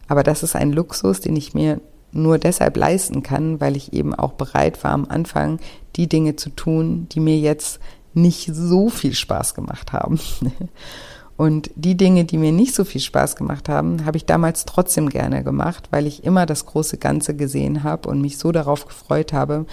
Aber 0.09 0.23
das 0.23 0.43
ist 0.43 0.55
ein 0.55 0.73
Luxus, 0.73 1.21
den 1.21 1.35
ich 1.37 1.53
mir 1.53 1.79
nur 2.11 2.39
deshalb 2.39 2.75
leisten 2.75 3.23
kann, 3.23 3.61
weil 3.61 3.77
ich 3.77 3.93
eben 3.93 4.13
auch 4.13 4.33
bereit 4.33 4.83
war, 4.83 4.91
am 4.91 5.05
Anfang 5.07 5.59
die 5.95 6.09
Dinge 6.09 6.35
zu 6.35 6.49
tun, 6.49 7.07
die 7.11 7.19
mir 7.21 7.37
jetzt 7.37 7.79
nicht 8.13 8.49
so 8.53 8.89
viel 8.89 9.13
Spaß 9.13 9.53
gemacht 9.53 9.93
haben. 9.93 10.19
Und 11.39 11.71
die 11.75 11.95
Dinge, 11.95 12.25
die 12.25 12.37
mir 12.37 12.51
nicht 12.51 12.75
so 12.75 12.83
viel 12.83 12.99
Spaß 12.99 13.37
gemacht 13.37 13.69
haben, 13.69 14.03
habe 14.03 14.17
ich 14.17 14.25
damals 14.25 14.65
trotzdem 14.65 15.07
gerne 15.07 15.41
gemacht, 15.41 15.87
weil 15.89 16.05
ich 16.05 16.25
immer 16.25 16.45
das 16.45 16.65
große 16.65 16.97
Ganze 16.97 17.33
gesehen 17.33 17.83
habe 17.83 18.09
und 18.09 18.19
mich 18.19 18.37
so 18.37 18.51
darauf 18.51 18.85
gefreut 18.85 19.31
habe, 19.31 19.65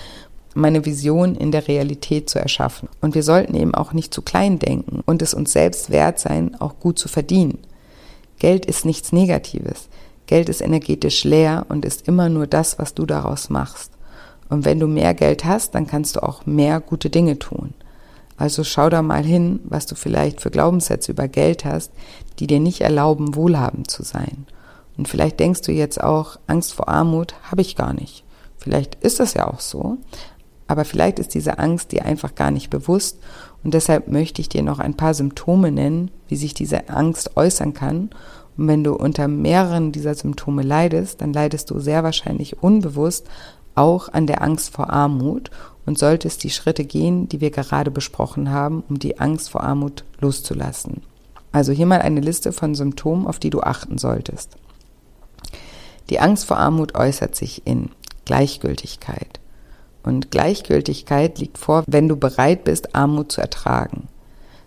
meine 0.54 0.84
Vision 0.84 1.34
in 1.34 1.50
der 1.50 1.66
Realität 1.66 2.30
zu 2.30 2.38
erschaffen. 2.38 2.88
Und 3.00 3.16
wir 3.16 3.24
sollten 3.24 3.56
eben 3.56 3.74
auch 3.74 3.92
nicht 3.92 4.14
zu 4.14 4.22
klein 4.22 4.60
denken 4.60 5.02
und 5.06 5.22
es 5.22 5.34
uns 5.34 5.52
selbst 5.52 5.90
wert 5.90 6.20
sein, 6.20 6.54
auch 6.60 6.78
gut 6.78 7.00
zu 7.00 7.08
verdienen. 7.08 7.58
Geld 8.38 8.64
ist 8.64 8.84
nichts 8.84 9.10
Negatives. 9.10 9.88
Geld 10.26 10.48
ist 10.48 10.60
energetisch 10.60 11.24
leer 11.24 11.66
und 11.68 11.84
ist 11.84 12.06
immer 12.06 12.28
nur 12.28 12.46
das, 12.46 12.78
was 12.78 12.94
du 12.94 13.06
daraus 13.06 13.50
machst. 13.50 13.90
Und 14.48 14.64
wenn 14.64 14.78
du 14.78 14.86
mehr 14.86 15.14
Geld 15.14 15.44
hast, 15.44 15.74
dann 15.74 15.88
kannst 15.88 16.14
du 16.14 16.22
auch 16.22 16.46
mehr 16.46 16.78
gute 16.78 17.10
Dinge 17.10 17.40
tun. 17.40 17.74
Also 18.36 18.64
schau 18.64 18.90
da 18.90 19.02
mal 19.02 19.24
hin, 19.24 19.60
was 19.64 19.86
du 19.86 19.94
vielleicht 19.94 20.40
für 20.40 20.50
Glaubenssätze 20.50 21.12
über 21.12 21.28
Geld 21.28 21.64
hast, 21.64 21.92
die 22.38 22.46
dir 22.46 22.60
nicht 22.60 22.82
erlauben, 22.82 23.34
wohlhabend 23.34 23.90
zu 23.90 24.02
sein. 24.02 24.46
Und 24.98 25.08
vielleicht 25.08 25.40
denkst 25.40 25.62
du 25.62 25.72
jetzt 25.72 26.02
auch, 26.02 26.38
Angst 26.46 26.74
vor 26.74 26.88
Armut 26.88 27.34
habe 27.50 27.62
ich 27.62 27.76
gar 27.76 27.92
nicht. 27.92 28.24
Vielleicht 28.58 28.96
ist 28.96 29.20
das 29.20 29.34
ja 29.34 29.46
auch 29.46 29.60
so, 29.60 29.98
aber 30.66 30.84
vielleicht 30.84 31.18
ist 31.18 31.34
diese 31.34 31.58
Angst 31.58 31.92
dir 31.92 32.04
einfach 32.04 32.34
gar 32.34 32.50
nicht 32.50 32.70
bewusst 32.70 33.18
und 33.66 33.74
deshalb 33.74 34.08
möchte 34.08 34.40
ich 34.40 34.48
dir 34.48 34.62
noch 34.62 34.78
ein 34.78 34.96
paar 34.96 35.14
Symptome 35.14 35.72
nennen, 35.72 36.10
wie 36.28 36.36
sich 36.36 36.54
diese 36.54 36.88
Angst 36.88 37.36
äußern 37.36 37.74
kann. 37.74 38.10
Und 38.56 38.68
wenn 38.68 38.84
du 38.84 38.94
unter 38.94 39.28
mehreren 39.28 39.92
dieser 39.92 40.14
Symptome 40.14 40.62
leidest, 40.62 41.20
dann 41.20 41.32
leidest 41.32 41.70
du 41.70 41.80
sehr 41.80 42.04
wahrscheinlich 42.04 42.62
unbewusst 42.62 43.26
auch 43.74 44.08
an 44.08 44.26
der 44.26 44.42
Angst 44.42 44.72
vor 44.72 44.90
Armut 44.90 45.50
und 45.86 45.98
solltest 45.98 46.44
die 46.44 46.50
Schritte 46.50 46.84
gehen, 46.84 47.28
die 47.28 47.40
wir 47.40 47.50
gerade 47.50 47.90
besprochen 47.90 48.50
haben, 48.50 48.82
um 48.88 48.98
die 48.98 49.18
Angst 49.18 49.50
vor 49.50 49.62
Armut 49.62 50.04
loszulassen. 50.20 51.02
Also 51.52 51.72
hier 51.72 51.86
mal 51.86 52.02
eine 52.02 52.20
Liste 52.20 52.52
von 52.52 52.74
Symptomen, 52.74 53.26
auf 53.26 53.38
die 53.38 53.50
du 53.50 53.60
achten 53.60 53.96
solltest. 53.96 54.56
Die 56.10 56.20
Angst 56.20 56.44
vor 56.44 56.58
Armut 56.58 56.94
äußert 56.94 57.34
sich 57.34 57.66
in 57.66 57.90
Gleichgültigkeit. 58.24 59.40
Und 60.02 60.30
Gleichgültigkeit 60.30 61.38
liegt 61.38 61.58
vor, 61.58 61.84
wenn 61.86 62.08
du 62.08 62.16
bereit 62.16 62.64
bist, 62.64 62.94
Armut 62.94 63.32
zu 63.32 63.40
ertragen. 63.40 64.08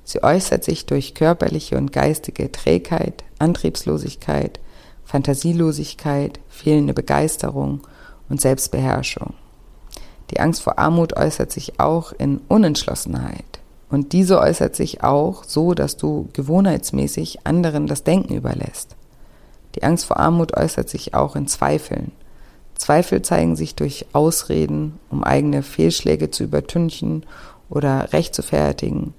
Sie 0.04 0.24
äußert 0.24 0.64
sich 0.64 0.86
durch 0.86 1.14
körperliche 1.14 1.78
und 1.78 1.94
geistige 1.94 2.52
Trägheit, 2.52 3.24
Antriebslosigkeit, 3.38 4.60
Fantasielosigkeit, 5.06 6.40
fehlende 6.50 6.94
Begeisterung 6.94 7.82
und 8.28 8.42
Selbstbeherrschung. 8.42 9.34
Die 10.32 10.40
Angst 10.40 10.62
vor 10.62 10.78
Armut 10.78 11.18
äußert 11.18 11.52
sich 11.52 11.80
auch 11.80 12.14
in 12.14 12.42
Unentschlossenheit. 12.48 13.60
Und 13.90 14.14
diese 14.14 14.40
äußert 14.40 14.76
sich 14.76 15.04
auch 15.04 15.44
so, 15.44 15.74
dass 15.74 15.98
du 15.98 16.30
gewohnheitsmäßig 16.34 17.46
anderen 17.46 17.88
das 17.88 18.04
Denken 18.04 18.36
überlässt. 18.36 18.96
Die 19.76 19.84
Angst 19.84 20.06
vor 20.06 20.18
Armut 20.18 20.56
äußert 20.56 20.90
sich 20.90 21.16
auch 21.16 21.36
in 21.36 21.48
Zweifeln. 21.48 22.12
Zweifel 22.76 23.24
zeigen 23.24 23.56
sich 23.56 23.76
durch 23.76 24.06
Ausreden, 24.14 25.00
um 25.10 25.24
eigene 25.24 25.64
Fehlschläge 25.64 26.30
zu 26.32 26.44
übertünchen 26.44 27.26
oder 27.70 28.14
recht 28.14 28.34
zu 28.34 28.42
fertigen, 28.42 29.14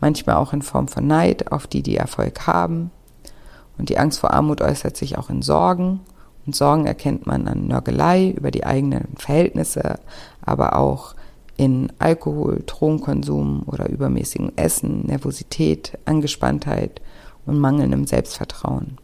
manchmal 0.00 0.36
auch 0.36 0.52
in 0.52 0.62
Form 0.62 0.88
von 0.88 1.06
Neid 1.06 1.50
auf 1.50 1.66
die, 1.66 1.82
die 1.82 1.96
Erfolg 1.96 2.46
haben. 2.46 2.90
Und 3.78 3.88
die 3.88 3.98
Angst 3.98 4.20
vor 4.20 4.32
Armut 4.32 4.60
äußert 4.60 4.96
sich 4.96 5.18
auch 5.18 5.30
in 5.30 5.42
Sorgen, 5.42 6.00
und 6.46 6.54
Sorgen 6.54 6.86
erkennt 6.86 7.26
man 7.26 7.48
an 7.48 7.66
Nörgelei 7.66 8.30
über 8.30 8.52
die 8.52 8.64
eigenen 8.64 9.08
Verhältnisse, 9.16 9.98
aber 10.46 10.76
auch 10.76 11.14
in 11.56 11.92
Alkohol, 11.98 12.62
Drogenkonsum 12.66 13.64
oder 13.66 13.88
übermäßigem 13.88 14.52
Essen, 14.56 15.06
Nervosität, 15.06 15.98
Angespanntheit 16.04 17.00
und 17.44 17.58
mangelndem 17.58 18.06
Selbstvertrauen. 18.06 18.98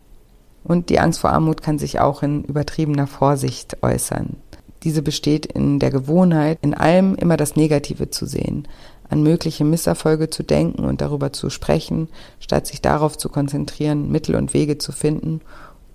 Und 0.65 0.91
die 0.91 1.01
Angst 1.01 1.21
vor 1.21 1.31
Armut 1.31 1.63
kann 1.63 1.79
sich 1.79 2.01
auch 2.01 2.23
in 2.23 2.45
übertriebener 2.45 3.07
Vorsicht 3.07 3.83
äußern. 3.83 4.37
Diese 4.85 5.03
besteht 5.03 5.47
in 5.47 5.79
der 5.79 5.91
Gewohnheit, 5.91 6.59
in 6.63 6.75
allem 6.75 7.15
immer 7.15 7.37
das 7.37 7.57
Negative 7.57 8.11
zu 8.11 8.27
sehen, 8.27 8.67
an 9.09 9.23
mögliche 9.23 9.65
Misserfolge 9.65 10.31
zu 10.31 10.43
denken 10.43 10.85
und 10.85 11.01
darüber 11.01 11.33
zu 11.33 11.51
sprechen, 11.51 12.09
statt 12.41 12.67
sich 12.67 12.81
darauf 12.81 13.19
zu 13.19 13.29
konzentrieren, 13.29 14.11
Mittel 14.11 14.35
und 14.35 14.55
Wege 14.55 14.79
zu 14.79 14.91
finden, 14.93 15.41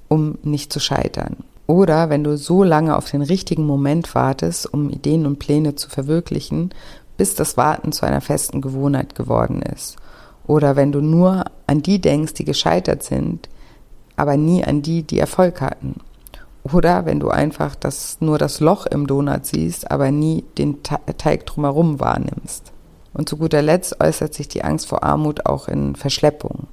um 0.07 0.37
nicht 0.43 0.71
zu 0.71 0.79
scheitern. 0.79 1.37
Oder 1.67 2.09
wenn 2.09 2.23
du 2.23 2.37
so 2.37 2.63
lange 2.63 2.95
auf 2.95 3.11
den 3.11 3.21
richtigen 3.21 3.65
Moment 3.65 4.15
wartest, 4.15 4.73
um 4.73 4.89
Ideen 4.89 5.25
und 5.25 5.37
Pläne 5.37 5.75
zu 5.75 5.89
verwirklichen, 5.89 6.71
bis 7.17 7.35
das 7.35 7.57
Warten 7.57 7.91
zu 7.91 8.05
einer 8.05 8.21
festen 8.21 8.61
Gewohnheit 8.61 9.15
geworden 9.15 9.61
ist. 9.61 9.97
Oder 10.47 10.77
wenn 10.77 10.93
du 10.93 11.01
nur 11.01 11.43
an 11.67 11.81
die 11.81 11.99
denkst, 11.99 12.35
die 12.35 12.45
gescheitert 12.45 13.03
sind, 13.03 13.49
aber 14.15 14.37
nie 14.37 14.63
an 14.63 14.81
die, 14.81 15.03
die 15.03 15.19
Erfolg 15.19 15.59
hatten. 15.59 15.95
Oder 16.63 17.05
wenn 17.05 17.19
du 17.19 17.29
einfach 17.29 17.75
das, 17.75 18.17
nur 18.21 18.37
das 18.37 18.61
Loch 18.61 18.85
im 18.85 19.05
Donut 19.05 19.45
siehst, 19.45 19.91
aber 19.91 20.11
nie 20.11 20.45
den 20.57 20.83
Teig 20.83 21.45
drumherum 21.45 21.99
wahrnimmst. 21.99 22.71
Und 23.13 23.27
zu 23.27 23.37
guter 23.37 23.61
Letzt 23.61 23.99
äußert 24.01 24.33
sich 24.33 24.47
die 24.47 24.63
Angst 24.63 24.87
vor 24.87 25.03
Armut 25.03 25.45
auch 25.45 25.67
in 25.67 25.95
Verschleppung. 25.95 26.67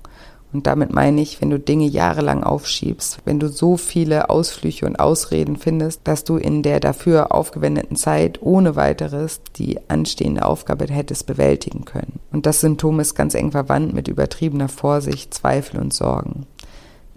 Und 0.55 0.69
damit 0.69 0.95
meine 0.95 1.21
ich, 1.21 1.41
wenn 1.41 1.51
du 1.51 1.59
Dinge 1.59 1.87
jahrelang 1.87 2.45
aufschiebst, 2.45 3.19
wenn 3.25 3.41
du 3.41 3.49
so 3.49 3.77
viele 3.77 4.31
Ausflüche 4.31 4.87
und 4.87 5.01
Ausreden 5.01 5.57
findest, 5.57 6.03
dass 6.05 6.23
du 6.23 6.37
in 6.37 6.63
der 6.63 6.79
dafür 6.79 7.35
aufgewendeten 7.35 7.97
Zeit 7.97 8.41
ohne 8.41 8.77
weiteres 8.77 9.41
die 9.57 9.81
anstehende 9.89 10.47
Aufgabe 10.47 10.87
hättest 10.87 11.27
bewältigen 11.27 11.85
können. 11.85 12.21
Und 12.31 12.47
das 12.47 12.61
Symptom 12.61 13.01
ist 13.01 13.17
ganz 13.17 13.35
eng 13.35 13.51
verwandt 13.51 13.95
mit 13.95 14.07
übertriebener 14.07 14.69
Vorsicht, 14.69 15.35
Zweifel 15.35 15.81
und 15.81 15.93
Sorgen. 15.93 16.47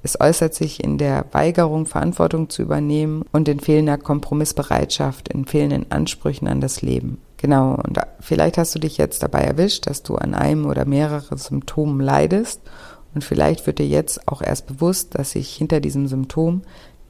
Es 0.02 0.20
äußert 0.20 0.56
sich 0.56 0.84
in 0.84 0.98
der 0.98 1.26
Weigerung, 1.32 1.86
Verantwortung 1.86 2.50
zu 2.50 2.64
übernehmen 2.64 3.24
und 3.32 3.48
in 3.48 3.60
fehlender 3.60 4.00
Kompromissbereitschaft, 4.00 5.28
in 5.28 5.46
fehlenden 5.46 5.92
Ansprüchen 5.92 6.48
an 6.48 6.60
das 6.60 6.82
Leben. 6.82 7.22
Genau, 7.38 7.76
und 7.76 8.00
vielleicht 8.20 8.58
hast 8.58 8.74
du 8.74 8.80
dich 8.80 8.98
jetzt 8.98 9.22
dabei 9.22 9.42
erwischt, 9.42 9.86
dass 9.86 10.02
du 10.02 10.16
an 10.16 10.34
einem 10.34 10.66
oder 10.66 10.86
mehreren 10.86 11.38
Symptomen 11.38 12.00
leidest 12.00 12.62
und 13.14 13.24
vielleicht 13.24 13.66
wird 13.66 13.80
dir 13.80 13.88
jetzt 13.88 14.28
auch 14.28 14.42
erst 14.42 14.68
bewusst, 14.68 15.16
dass 15.16 15.32
sich 15.32 15.56
hinter 15.56 15.80
diesem 15.80 16.08
Symptom 16.08 16.62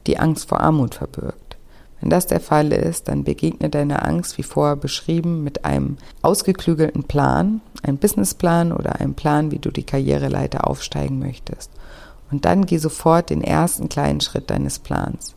die 0.05 0.19
Angst 0.19 0.47
vor 0.47 0.61
Armut 0.61 0.95
verbirgt. 0.95 1.57
Wenn 1.99 2.09
das 2.09 2.27
der 2.27 2.39
Fall 2.39 2.71
ist, 2.71 3.07
dann 3.07 3.23
begegne 3.23 3.69
deiner 3.69 4.05
Angst, 4.05 4.37
wie 4.37 4.43
vorher 4.43 4.75
beschrieben, 4.75 5.43
mit 5.43 5.65
einem 5.65 5.97
ausgeklügelten 6.21 7.03
Plan, 7.03 7.61
einem 7.81 7.97
Businessplan 7.97 8.71
oder 8.71 8.99
einem 8.99 9.15
Plan, 9.15 9.51
wie 9.51 9.59
du 9.59 9.71
die 9.71 9.83
Karriereleiter 9.83 10.67
aufsteigen 10.67 11.19
möchtest. 11.19 11.71
Und 12.29 12.45
dann 12.45 12.65
geh 12.65 12.77
sofort 12.77 13.29
den 13.29 13.43
ersten 13.43 13.89
kleinen 13.89 14.21
Schritt 14.21 14.49
deines 14.49 14.79
Plans. 14.79 15.33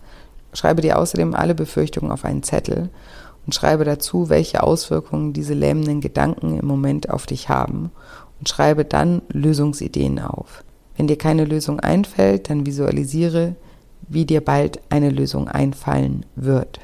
Schreibe 0.52 0.82
dir 0.82 0.98
außerdem 0.98 1.34
alle 1.34 1.54
Befürchtungen 1.54 2.12
auf 2.12 2.24
einen 2.24 2.42
Zettel 2.42 2.90
und 3.46 3.54
schreibe 3.54 3.84
dazu, 3.84 4.28
welche 4.28 4.62
Auswirkungen 4.62 5.32
diese 5.32 5.54
lähmenden 5.54 6.00
Gedanken 6.00 6.58
im 6.58 6.66
Moment 6.66 7.08
auf 7.08 7.26
dich 7.26 7.48
haben 7.48 7.90
und 8.40 8.48
schreibe 8.48 8.84
dann 8.84 9.22
Lösungsideen 9.28 10.18
auf. 10.18 10.64
Wenn 10.96 11.06
dir 11.06 11.18
keine 11.18 11.44
Lösung 11.44 11.78
einfällt, 11.80 12.50
dann 12.50 12.66
visualisiere, 12.66 13.54
wie 14.08 14.24
dir 14.24 14.40
bald 14.40 14.80
eine 14.90 15.10
Lösung 15.10 15.48
einfallen 15.48 16.26
wird. 16.34 16.80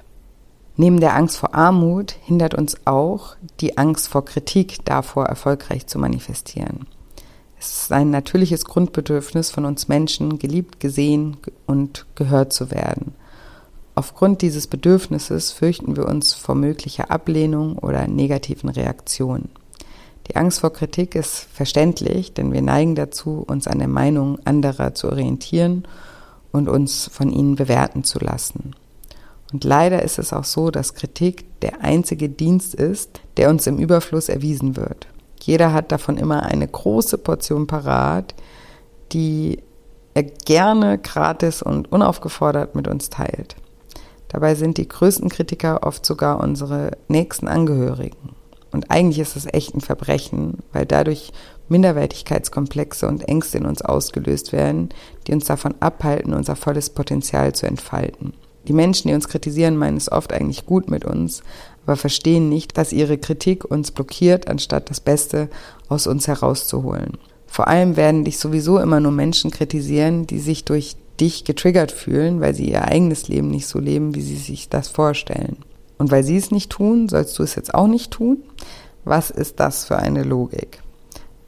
Neben 0.76 1.00
der 1.00 1.16
Angst 1.16 1.38
vor 1.38 1.54
Armut 1.54 2.12
hindert 2.22 2.54
uns 2.54 2.76
auch 2.86 3.36
die 3.60 3.78
Angst 3.78 4.08
vor 4.08 4.24
Kritik 4.24 4.84
davor, 4.84 5.24
erfolgreich 5.26 5.86
zu 5.86 5.98
manifestieren. 5.98 6.86
Es 7.58 7.82
ist 7.82 7.92
ein 7.92 8.10
natürliches 8.10 8.66
Grundbedürfnis 8.66 9.50
von 9.50 9.64
uns 9.64 9.88
Menschen, 9.88 10.38
geliebt, 10.38 10.78
gesehen 10.78 11.38
und 11.66 12.04
gehört 12.14 12.52
zu 12.52 12.70
werden. 12.70 13.14
Aufgrund 13.94 14.42
dieses 14.42 14.66
Bedürfnisses 14.66 15.52
fürchten 15.52 15.96
wir 15.96 16.06
uns 16.06 16.34
vor 16.34 16.54
möglicher 16.54 17.10
Ablehnung 17.10 17.78
oder 17.78 18.06
negativen 18.06 18.68
Reaktionen. 18.68 19.48
Die 20.28 20.36
Angst 20.36 20.60
vor 20.60 20.72
Kritik 20.72 21.14
ist 21.14 21.46
verständlich, 21.52 22.34
denn 22.34 22.52
wir 22.52 22.62
neigen 22.62 22.94
dazu, 22.94 23.44
uns 23.46 23.68
an 23.68 23.78
der 23.78 23.88
Meinung 23.88 24.38
anderer 24.44 24.94
zu 24.94 25.08
orientieren 25.08 25.86
und 26.52 26.68
uns 26.68 27.08
von 27.12 27.30
ihnen 27.30 27.54
bewerten 27.54 28.02
zu 28.04 28.18
lassen. 28.18 28.74
Und 29.52 29.64
leider 29.64 30.02
ist 30.02 30.18
es 30.18 30.32
auch 30.32 30.44
so, 30.44 30.70
dass 30.70 30.94
Kritik 30.94 31.60
der 31.60 31.82
einzige 31.82 32.28
Dienst 32.28 32.74
ist, 32.74 33.20
der 33.36 33.50
uns 33.50 33.66
im 33.66 33.78
Überfluss 33.78 34.28
erwiesen 34.28 34.76
wird. 34.76 35.06
Jeder 35.40 35.72
hat 35.72 35.92
davon 35.92 36.18
immer 36.18 36.42
eine 36.42 36.66
große 36.66 37.18
Portion 37.18 37.68
parat, 37.68 38.34
die 39.12 39.62
er 40.14 40.24
gerne 40.24 40.98
gratis 40.98 41.62
und 41.62 41.92
unaufgefordert 41.92 42.74
mit 42.74 42.88
uns 42.88 43.10
teilt. 43.10 43.54
Dabei 44.28 44.54
sind 44.54 44.78
die 44.78 44.88
größten 44.88 45.28
Kritiker 45.28 45.86
oft 45.86 46.04
sogar 46.04 46.40
unsere 46.40 46.92
nächsten 47.06 47.46
Angehörigen. 47.46 48.35
Und 48.72 48.90
eigentlich 48.90 49.20
ist 49.20 49.36
es 49.36 49.46
echt 49.52 49.74
ein 49.74 49.80
Verbrechen, 49.80 50.58
weil 50.72 50.86
dadurch 50.86 51.32
Minderwertigkeitskomplexe 51.68 53.08
und 53.08 53.28
Ängste 53.28 53.58
in 53.58 53.66
uns 53.66 53.82
ausgelöst 53.82 54.52
werden, 54.52 54.90
die 55.26 55.32
uns 55.32 55.46
davon 55.46 55.74
abhalten, 55.80 56.34
unser 56.34 56.56
volles 56.56 56.90
Potenzial 56.90 57.54
zu 57.54 57.66
entfalten. 57.66 58.32
Die 58.68 58.72
Menschen, 58.72 59.08
die 59.08 59.14
uns 59.14 59.28
kritisieren, 59.28 59.76
meinen 59.76 59.96
es 59.96 60.10
oft 60.10 60.32
eigentlich 60.32 60.66
gut 60.66 60.90
mit 60.90 61.04
uns, 61.04 61.42
aber 61.84 61.96
verstehen 61.96 62.48
nicht, 62.48 62.76
dass 62.76 62.92
ihre 62.92 63.16
Kritik 63.16 63.64
uns 63.64 63.92
blockiert, 63.92 64.48
anstatt 64.48 64.90
das 64.90 65.00
Beste 65.00 65.48
aus 65.88 66.06
uns 66.06 66.26
herauszuholen. 66.26 67.12
Vor 67.46 67.68
allem 67.68 67.96
werden 67.96 68.24
dich 68.24 68.38
sowieso 68.38 68.78
immer 68.78 68.98
nur 68.98 69.12
Menschen 69.12 69.50
kritisieren, 69.50 70.26
die 70.26 70.40
sich 70.40 70.64
durch 70.64 70.96
dich 71.20 71.44
getriggert 71.44 71.92
fühlen, 71.92 72.40
weil 72.40 72.54
sie 72.54 72.68
ihr 72.68 72.84
eigenes 72.84 73.28
Leben 73.28 73.48
nicht 73.48 73.66
so 73.66 73.78
leben, 73.78 74.14
wie 74.14 74.20
sie 74.20 74.36
sich 74.36 74.68
das 74.68 74.88
vorstellen. 74.88 75.56
Und 75.98 76.10
weil 76.10 76.24
sie 76.24 76.36
es 76.36 76.50
nicht 76.50 76.70
tun, 76.70 77.08
sollst 77.08 77.38
du 77.38 77.42
es 77.42 77.54
jetzt 77.54 77.74
auch 77.74 77.86
nicht 77.86 78.10
tun? 78.10 78.42
Was 79.04 79.30
ist 79.30 79.60
das 79.60 79.84
für 79.84 79.98
eine 79.98 80.22
Logik? 80.22 80.80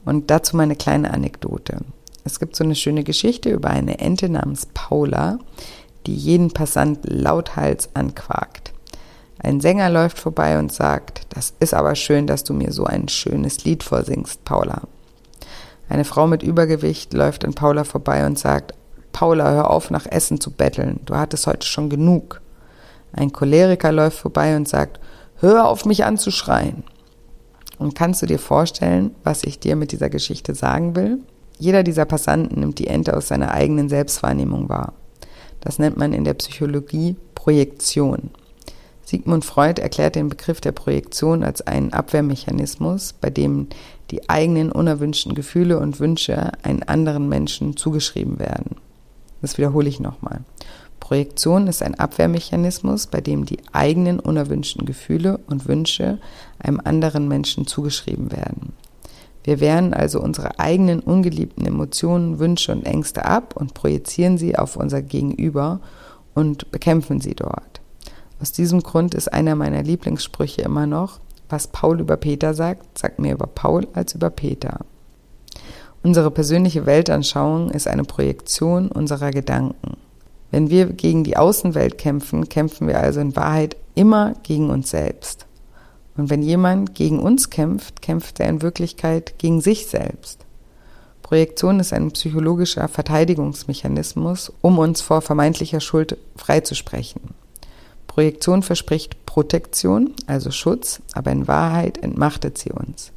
Und 0.05 0.31
dazu 0.31 0.55
meine 0.55 0.75
kleine 0.75 1.11
Anekdote. 1.13 1.79
Es 2.23 2.39
gibt 2.39 2.55
so 2.55 2.63
eine 2.63 2.75
schöne 2.75 3.03
Geschichte 3.03 3.49
über 3.49 3.69
eine 3.69 3.99
Ente 3.99 4.29
namens 4.29 4.67
Paula, 4.73 5.39
die 6.05 6.15
jeden 6.15 6.51
Passant 6.51 6.99
lauthals 7.03 7.89
anquakt. 7.95 8.73
Ein 9.41 9.61
Sänger 9.61 9.89
läuft 9.89 10.19
vorbei 10.19 10.59
und 10.59 10.71
sagt, 10.71 11.21
das 11.29 11.53
ist 11.59 11.73
aber 11.73 11.95
schön, 11.95 12.27
dass 12.27 12.43
du 12.43 12.53
mir 12.53 12.71
so 12.71 12.85
ein 12.85 13.07
schönes 13.07 13.63
Lied 13.63 13.83
vorsingst, 13.83 14.43
Paula. 14.43 14.81
Eine 15.87 16.05
Frau 16.05 16.27
mit 16.27 16.43
Übergewicht 16.43 17.13
läuft 17.13 17.45
an 17.45 17.53
Paula 17.53 17.83
vorbei 17.83 18.25
und 18.25 18.37
sagt, 18.37 18.73
Paula, 19.11 19.51
hör 19.51 19.69
auf, 19.69 19.89
nach 19.89 20.05
Essen 20.05 20.39
zu 20.39 20.51
betteln, 20.51 20.99
du 21.05 21.15
hattest 21.15 21.47
heute 21.47 21.65
schon 21.65 21.89
genug. 21.89 22.41
Ein 23.11 23.31
Choleriker 23.31 23.91
läuft 23.91 24.19
vorbei 24.19 24.55
und 24.55 24.67
sagt, 24.67 24.99
hör 25.39 25.67
auf 25.67 25.85
mich 25.85 26.05
anzuschreien. 26.05 26.83
Und 27.77 27.95
kannst 27.95 28.21
du 28.21 28.25
dir 28.25 28.39
vorstellen, 28.39 29.15
was 29.23 29.43
ich 29.43 29.59
dir 29.59 29.75
mit 29.75 29.91
dieser 29.91 30.09
Geschichte 30.09 30.53
sagen 30.53 30.95
will? 30.95 31.19
Jeder 31.57 31.83
dieser 31.83 32.05
Passanten 32.05 32.59
nimmt 32.59 32.79
die 32.79 32.87
Ente 32.87 33.15
aus 33.15 33.27
seiner 33.27 33.51
eigenen 33.51 33.89
Selbstwahrnehmung 33.89 34.69
wahr. 34.69 34.93
Das 35.61 35.79
nennt 35.79 35.97
man 35.97 36.13
in 36.13 36.23
der 36.23 36.33
Psychologie 36.35 37.15
Projektion. 37.35 38.31
Sigmund 39.03 39.43
Freud 39.43 39.81
erklärt 39.81 40.15
den 40.15 40.29
Begriff 40.29 40.61
der 40.61 40.71
Projektion 40.71 41.43
als 41.43 41.65
einen 41.65 41.93
Abwehrmechanismus, 41.93 43.13
bei 43.13 43.29
dem 43.29 43.67
die 44.11 44.29
eigenen 44.29 44.71
unerwünschten 44.71 45.33
Gefühle 45.33 45.79
und 45.79 45.99
Wünsche 45.99 46.51
einen 46.63 46.83
anderen 46.83 47.27
Menschen 47.27 47.75
zugeschrieben 47.75 48.39
werden. 48.39 48.75
Das 49.41 49.57
wiederhole 49.57 49.89
ich 49.89 49.99
nochmal. 49.99 50.41
Projektion 51.09 51.65
ist 51.65 51.81
ein 51.81 51.95
Abwehrmechanismus, 51.95 53.07
bei 53.07 53.19
dem 53.19 53.43
die 53.43 53.57
eigenen 53.71 54.19
unerwünschten 54.19 54.85
Gefühle 54.85 55.39
und 55.47 55.67
Wünsche 55.67 56.19
einem 56.59 56.79
anderen 56.83 57.27
Menschen 57.27 57.65
zugeschrieben 57.65 58.31
werden. 58.31 58.73
Wir 59.43 59.59
wehren 59.59 59.95
also 59.95 60.21
unsere 60.21 60.59
eigenen 60.59 60.99
ungeliebten 60.99 61.65
Emotionen, 61.65 62.37
Wünsche 62.37 62.73
und 62.73 62.85
Ängste 62.85 63.25
ab 63.25 63.55
und 63.57 63.73
projizieren 63.73 64.37
sie 64.37 64.55
auf 64.55 64.75
unser 64.75 65.01
Gegenüber 65.01 65.79
und 66.35 66.69
bekämpfen 66.69 67.19
sie 67.21 67.33
dort. 67.33 67.81
Aus 68.39 68.51
diesem 68.51 68.83
Grund 68.83 69.15
ist 69.15 69.33
einer 69.33 69.55
meiner 69.55 69.81
Lieblingssprüche 69.81 70.61
immer 70.61 70.85
noch, 70.85 71.19
was 71.49 71.69
Paul 71.69 72.01
über 72.01 72.17
Peter 72.17 72.53
sagt, 72.53 72.99
sagt 72.99 73.17
mir 73.17 73.33
über 73.33 73.47
Paul 73.47 73.87
als 73.95 74.13
über 74.13 74.29
Peter. 74.29 74.81
Unsere 76.03 76.29
persönliche 76.29 76.85
Weltanschauung 76.85 77.71
ist 77.71 77.87
eine 77.87 78.03
Projektion 78.03 78.91
unserer 78.91 79.31
Gedanken. 79.31 79.97
Wenn 80.51 80.69
wir 80.69 80.87
gegen 80.87 81.23
die 81.23 81.37
Außenwelt 81.37 81.97
kämpfen, 81.97 82.49
kämpfen 82.49 82.87
wir 82.87 82.99
also 82.99 83.19
in 83.19 83.35
Wahrheit 83.35 83.75
immer 83.95 84.33
gegen 84.43 84.69
uns 84.69 84.89
selbst. 84.89 85.45
Und 86.17 86.29
wenn 86.29 86.41
jemand 86.41 86.95
gegen 86.95 87.19
uns 87.19 87.49
kämpft, 87.49 88.01
kämpft 88.01 88.39
er 88.39 88.49
in 88.49 88.61
Wirklichkeit 88.61 89.37
gegen 89.37 89.61
sich 89.61 89.87
selbst. 89.87 90.45
Projektion 91.21 91.79
ist 91.79 91.93
ein 91.93 92.11
psychologischer 92.11 92.87
Verteidigungsmechanismus, 92.87 94.51
um 94.61 94.79
uns 94.79 95.01
vor 95.01 95.21
vermeintlicher 95.21 95.79
Schuld 95.79 96.17
freizusprechen. 96.35 97.21
Projektion 98.07 98.63
verspricht 98.63 99.25
Protektion, 99.27 100.15
also 100.25 100.49
Schutz, 100.49 101.01
aber 101.13 101.31
in 101.31 101.47
Wahrheit 101.47 101.99
entmachtet 101.99 102.57
sie 102.57 102.71
uns. 102.71 103.11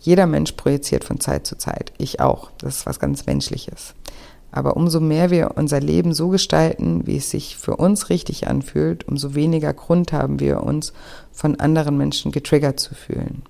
Jeder 0.00 0.26
Mensch 0.26 0.52
projiziert 0.52 1.04
von 1.04 1.20
Zeit 1.20 1.46
zu 1.46 1.56
Zeit. 1.56 1.92
Ich 1.98 2.20
auch. 2.20 2.50
Das 2.58 2.78
ist 2.78 2.86
was 2.86 3.00
ganz 3.00 3.26
Menschliches. 3.26 3.94
Aber 4.56 4.74
umso 4.74 5.00
mehr 5.00 5.30
wir 5.30 5.50
unser 5.56 5.80
Leben 5.80 6.14
so 6.14 6.30
gestalten, 6.30 7.06
wie 7.06 7.18
es 7.18 7.28
sich 7.28 7.58
für 7.58 7.76
uns 7.76 8.08
richtig 8.08 8.48
anfühlt, 8.48 9.06
umso 9.06 9.34
weniger 9.34 9.74
Grund 9.74 10.14
haben 10.14 10.40
wir 10.40 10.62
uns 10.62 10.94
von 11.30 11.60
anderen 11.60 11.98
Menschen 11.98 12.32
getriggert 12.32 12.80
zu 12.80 12.94
fühlen. 12.94 13.42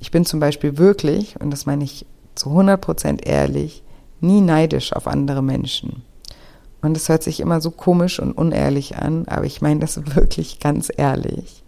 Ich 0.00 0.10
bin 0.10 0.26
zum 0.26 0.40
Beispiel 0.40 0.78
wirklich, 0.78 1.40
und 1.40 1.52
das 1.52 1.64
meine 1.64 1.84
ich 1.84 2.06
zu 2.34 2.48
100 2.48 2.80
Prozent 2.80 3.24
ehrlich, 3.24 3.84
nie 4.20 4.40
neidisch 4.40 4.92
auf 4.92 5.06
andere 5.06 5.44
Menschen. 5.44 6.02
Und 6.80 6.96
es 6.96 7.08
hört 7.08 7.22
sich 7.22 7.38
immer 7.38 7.60
so 7.60 7.70
komisch 7.70 8.18
und 8.18 8.32
unehrlich 8.32 8.96
an, 8.96 9.28
aber 9.28 9.44
ich 9.44 9.62
meine 9.62 9.78
das 9.78 10.04
wirklich 10.16 10.58
ganz 10.58 10.90
ehrlich. 10.96 11.62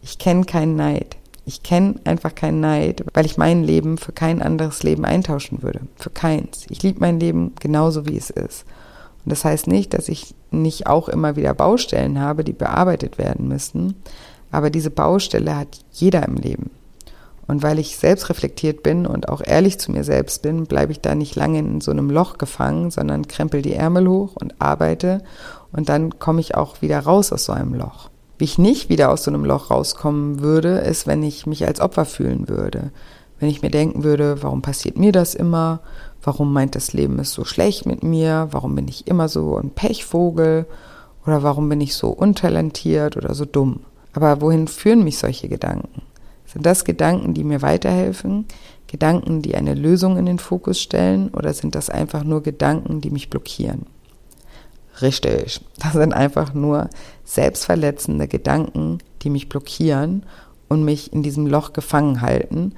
Ich 0.00 0.18
kenne 0.18 0.46
keinen 0.46 0.76
Neid. 0.76 1.18
Ich 1.46 1.62
kenne 1.62 1.96
einfach 2.04 2.34
keinen 2.34 2.60
Neid, 2.60 3.04
weil 3.12 3.26
ich 3.26 3.36
mein 3.36 3.64
Leben 3.64 3.98
für 3.98 4.12
kein 4.12 4.40
anderes 4.40 4.82
Leben 4.82 5.04
eintauschen 5.04 5.62
würde. 5.62 5.80
Für 5.96 6.10
keins. 6.10 6.66
Ich 6.70 6.82
liebe 6.82 7.00
mein 7.00 7.20
Leben 7.20 7.52
genauso, 7.60 8.06
wie 8.06 8.16
es 8.16 8.30
ist. 8.30 8.64
Und 9.24 9.32
das 9.32 9.44
heißt 9.44 9.66
nicht, 9.66 9.94
dass 9.94 10.08
ich 10.08 10.34
nicht 10.50 10.86
auch 10.86 11.08
immer 11.08 11.36
wieder 11.36 11.52
Baustellen 11.54 12.20
habe, 12.20 12.44
die 12.44 12.52
bearbeitet 12.52 13.18
werden 13.18 13.48
müssen. 13.48 13.94
Aber 14.50 14.70
diese 14.70 14.90
Baustelle 14.90 15.56
hat 15.56 15.80
jeder 15.92 16.26
im 16.26 16.36
Leben. 16.36 16.70
Und 17.46 17.62
weil 17.62 17.78
ich 17.78 17.98
selbst 17.98 18.30
reflektiert 18.30 18.82
bin 18.82 19.06
und 19.06 19.28
auch 19.28 19.42
ehrlich 19.44 19.78
zu 19.78 19.92
mir 19.92 20.04
selbst 20.04 20.40
bin, 20.42 20.64
bleibe 20.64 20.92
ich 20.92 21.00
da 21.00 21.14
nicht 21.14 21.36
lange 21.36 21.58
in 21.58 21.80
so 21.80 21.90
einem 21.90 22.08
Loch 22.08 22.38
gefangen, 22.38 22.90
sondern 22.90 23.28
krempel 23.28 23.60
die 23.60 23.74
Ärmel 23.74 24.08
hoch 24.08 24.36
und 24.36 24.54
arbeite 24.60 25.22
und 25.72 25.88
dann 25.88 26.18
komme 26.18 26.40
ich 26.40 26.54
auch 26.54 26.80
wieder 26.80 27.00
raus 27.00 27.32
aus 27.32 27.44
so 27.44 27.52
einem 27.52 27.74
Loch. 27.74 28.08
Wie 28.38 28.44
ich 28.44 28.58
nicht 28.58 28.88
wieder 28.88 29.10
aus 29.10 29.24
so 29.24 29.30
einem 29.30 29.44
Loch 29.44 29.70
rauskommen 29.70 30.40
würde, 30.40 30.78
ist, 30.78 31.06
wenn 31.06 31.22
ich 31.22 31.46
mich 31.46 31.66
als 31.66 31.80
Opfer 31.80 32.04
fühlen 32.04 32.48
würde. 32.48 32.90
Wenn 33.38 33.48
ich 33.48 33.62
mir 33.62 33.70
denken 33.70 34.04
würde, 34.04 34.42
warum 34.42 34.62
passiert 34.62 34.98
mir 34.98 35.12
das 35.12 35.34
immer? 35.34 35.80
Warum 36.22 36.52
meint 36.52 36.74
das 36.74 36.92
Leben 36.92 37.18
ist 37.18 37.32
so 37.32 37.44
schlecht 37.44 37.86
mit 37.86 38.02
mir? 38.02 38.48
Warum 38.50 38.74
bin 38.74 38.88
ich 38.88 39.06
immer 39.06 39.28
so 39.28 39.56
ein 39.56 39.70
Pechvogel? 39.70 40.66
Oder 41.26 41.42
warum 41.42 41.68
bin 41.68 41.80
ich 41.80 41.94
so 41.94 42.08
untalentiert 42.08 43.16
oder 43.16 43.34
so 43.34 43.44
dumm? 43.44 43.80
Aber 44.12 44.40
wohin 44.40 44.68
führen 44.68 45.04
mich 45.04 45.18
solche 45.18 45.48
Gedanken? 45.48 46.02
Sind 46.46 46.66
das 46.66 46.84
Gedanken, 46.84 47.34
die 47.34 47.44
mir 47.44 47.62
weiterhelfen? 47.62 48.46
Gedanken, 48.86 49.42
die 49.42 49.56
eine 49.56 49.74
Lösung 49.74 50.16
in 50.16 50.26
den 50.26 50.38
Fokus 50.38 50.80
stellen? 50.80 51.30
Oder 51.30 51.52
sind 51.52 51.74
das 51.74 51.90
einfach 51.90 52.24
nur 52.24 52.42
Gedanken, 52.42 53.00
die 53.00 53.10
mich 53.10 53.30
blockieren? 53.30 53.86
Richtig, 55.02 55.60
das 55.78 55.92
sind 55.92 56.12
einfach 56.12 56.54
nur 56.54 56.88
selbstverletzende 57.24 58.28
Gedanken, 58.28 58.98
die 59.22 59.30
mich 59.30 59.48
blockieren 59.48 60.24
und 60.68 60.84
mich 60.84 61.12
in 61.12 61.22
diesem 61.22 61.46
Loch 61.46 61.72
gefangen 61.72 62.20
halten, 62.20 62.74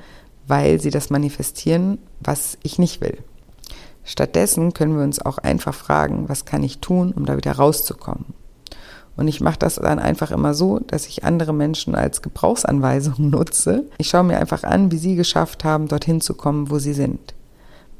weil 0.47 0.81
sie 0.81 0.91
das 0.91 1.11
manifestieren, 1.11 1.99
was 2.21 2.57
ich 2.63 2.79
nicht 2.79 3.01
will. 3.01 3.19
Stattdessen 4.05 4.73
können 4.73 4.97
wir 4.97 5.05
uns 5.05 5.21
auch 5.21 5.39
einfach 5.39 5.75
fragen, 5.75 6.29
was 6.29 6.45
kann 6.45 6.63
ich 6.63 6.79
tun, 6.79 7.13
um 7.13 7.27
da 7.27 7.37
wieder 7.37 7.53
rauszukommen? 7.53 8.35
Und 9.17 9.29
ich 9.29 9.41
mache 9.41 9.59
das 9.59 9.77
dann 9.77 9.99
einfach 9.99 10.31
immer 10.31 10.55
so, 10.55 10.79
dass 10.79 11.07
ich 11.07 11.25
andere 11.25 11.53
Menschen 11.53 11.95
als 11.95 12.23
Gebrauchsanweisung 12.23 13.15
nutze. 13.31 13.85
Ich 13.99 14.09
schaue 14.09 14.25
mir 14.25 14.39
einfach 14.39 14.63
an, 14.63 14.93
wie 14.93 14.99
sie 14.99 15.17
geschafft 15.17 15.65
haben, 15.65 15.89
dorthin 15.89 16.21
zu 16.21 16.35
kommen, 16.35 16.71
wo 16.71 16.79
sie 16.79 16.93
sind. 16.93 17.35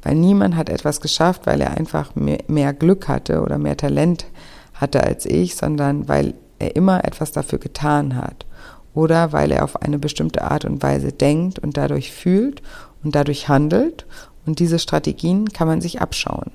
Weil 0.07 0.15
niemand 0.15 0.55
hat 0.55 0.69
etwas 0.69 1.01
geschafft, 1.01 1.47
weil 1.47 1.59
er 1.59 1.75
einfach 1.75 2.11
mehr, 2.15 2.71
Glück 2.71 3.09
hatte 3.09 3.41
oder 3.41 3.57
mehr 3.57 3.75
Talent 3.75 4.25
hatte 4.73 5.03
als 5.03 5.25
ich, 5.25 5.57
sondern 5.57 6.07
weil 6.07 6.33
er 6.59 6.77
immer 6.77 7.03
etwas 7.03 7.33
dafür 7.33 7.59
getan 7.59 8.15
hat. 8.15 8.45
Oder 8.93 9.33
weil 9.33 9.51
er 9.51 9.65
auf 9.65 9.81
eine 9.81 9.99
bestimmte 9.99 10.43
Art 10.43 10.63
und 10.63 10.81
Weise 10.81 11.11
denkt 11.11 11.59
und 11.59 11.75
dadurch 11.75 12.13
fühlt 12.13 12.61
und 13.03 13.15
dadurch 13.15 13.49
handelt. 13.49 14.05
Und 14.45 14.59
diese 14.59 14.79
Strategien 14.79 15.49
kann 15.49 15.67
man 15.67 15.81
sich 15.81 15.99
abschauen. 15.99 16.51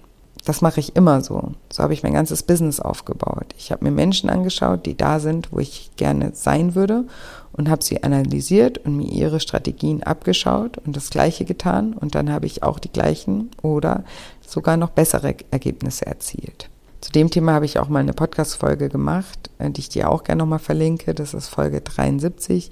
Das 0.47 0.63
mache 0.63 0.81
ich 0.81 0.97
immer 0.97 1.21
so. 1.21 1.53
So 1.71 1.83
habe 1.83 1.93
ich 1.93 2.03
mein 2.03 2.15
ganzes 2.15 2.45
Business 2.45 2.81
aufgebaut. 2.81 3.55
Ich 3.59 3.71
habe 3.71 3.85
mir 3.85 3.91
Menschen 3.91 4.31
angeschaut, 4.31 4.87
die 4.87 4.97
da 4.97 5.21
sind, 5.21 5.53
wo 5.53 5.59
ich 5.59 5.91
gerne 5.97 6.31
sein 6.33 6.75
würde 6.75 7.05
und 7.53 7.69
habe 7.69 7.85
sie 7.85 8.03
analysiert 8.03 8.79
und 8.79 8.97
mir 8.97 9.09
ihre 9.09 9.41
Strategien 9.41 10.03
abgeschaut 10.03 10.79
und 10.79 10.97
das 10.97 11.11
Gleiche 11.11 11.45
getan. 11.45 11.93
Und 11.95 12.15
dann 12.15 12.31
habe 12.33 12.47
ich 12.47 12.63
auch 12.63 12.79
die 12.79 12.93
gleichen 12.93 13.51
oder 13.63 14.05
sogar 14.47 14.77
noch 14.77 14.91
bessere 14.91 15.35
Ergebnisse 15.51 16.07
erzielt. 16.07 16.69
Zu 17.01 17.11
dem 17.11 17.31
Thema 17.31 17.53
habe 17.53 17.65
ich 17.65 17.79
auch 17.79 17.89
mal 17.89 17.99
eine 17.99 18.13
Podcast-Folge 18.13 18.89
gemacht, 18.89 19.51
äh, 19.59 19.71
die 19.71 19.81
ich 19.81 19.89
dir 19.89 20.09
auch 20.09 20.25
gerne 20.25 20.41
nochmal 20.41 20.61
verlinke. 20.61 21.15
Das 21.15 21.35
ist 21.35 21.49
Folge 21.49 21.81
73, 21.81 22.71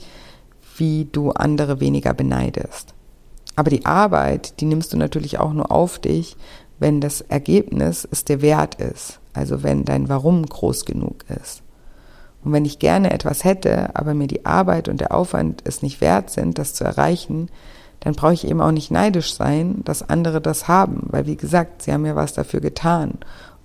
wie 0.76 1.08
du 1.10 1.32
andere 1.32 1.80
weniger 1.80 2.14
beneidest. 2.14 2.94
Aber 3.56 3.70
die 3.70 3.84
Arbeit, 3.84 4.60
die 4.60 4.66
nimmst 4.66 4.92
du 4.92 4.96
natürlich 4.96 5.38
auch 5.38 5.52
nur 5.52 5.72
auf 5.72 5.98
dich, 5.98 6.36
wenn 6.78 7.00
das 7.00 7.20
Ergebnis 7.20 8.08
es 8.10 8.24
dir 8.24 8.40
wert 8.40 8.76
ist, 8.76 9.20
also 9.34 9.62
wenn 9.62 9.84
dein 9.84 10.08
Warum 10.08 10.46
groß 10.46 10.84
genug 10.84 11.24
ist. 11.28 11.62
Und 12.44 12.52
wenn 12.52 12.64
ich 12.64 12.78
gerne 12.78 13.12
etwas 13.12 13.44
hätte, 13.44 13.94
aber 13.94 14.14
mir 14.14 14.26
die 14.26 14.46
Arbeit 14.46 14.88
und 14.88 15.00
der 15.00 15.14
Aufwand 15.14 15.62
es 15.64 15.82
nicht 15.82 16.00
wert 16.00 16.30
sind, 16.30 16.58
das 16.58 16.74
zu 16.74 16.84
erreichen, 16.84 17.48
dann 18.00 18.14
brauche 18.14 18.32
ich 18.32 18.48
eben 18.48 18.62
auch 18.62 18.70
nicht 18.70 18.90
neidisch 18.90 19.34
sein, 19.34 19.82
dass 19.84 20.08
andere 20.08 20.40
das 20.40 20.66
haben, 20.66 21.06
weil 21.10 21.26
wie 21.26 21.36
gesagt, 21.36 21.82
sie 21.82 21.92
haben 21.92 22.06
ja 22.06 22.16
was 22.16 22.32
dafür 22.32 22.60
getan. 22.60 23.18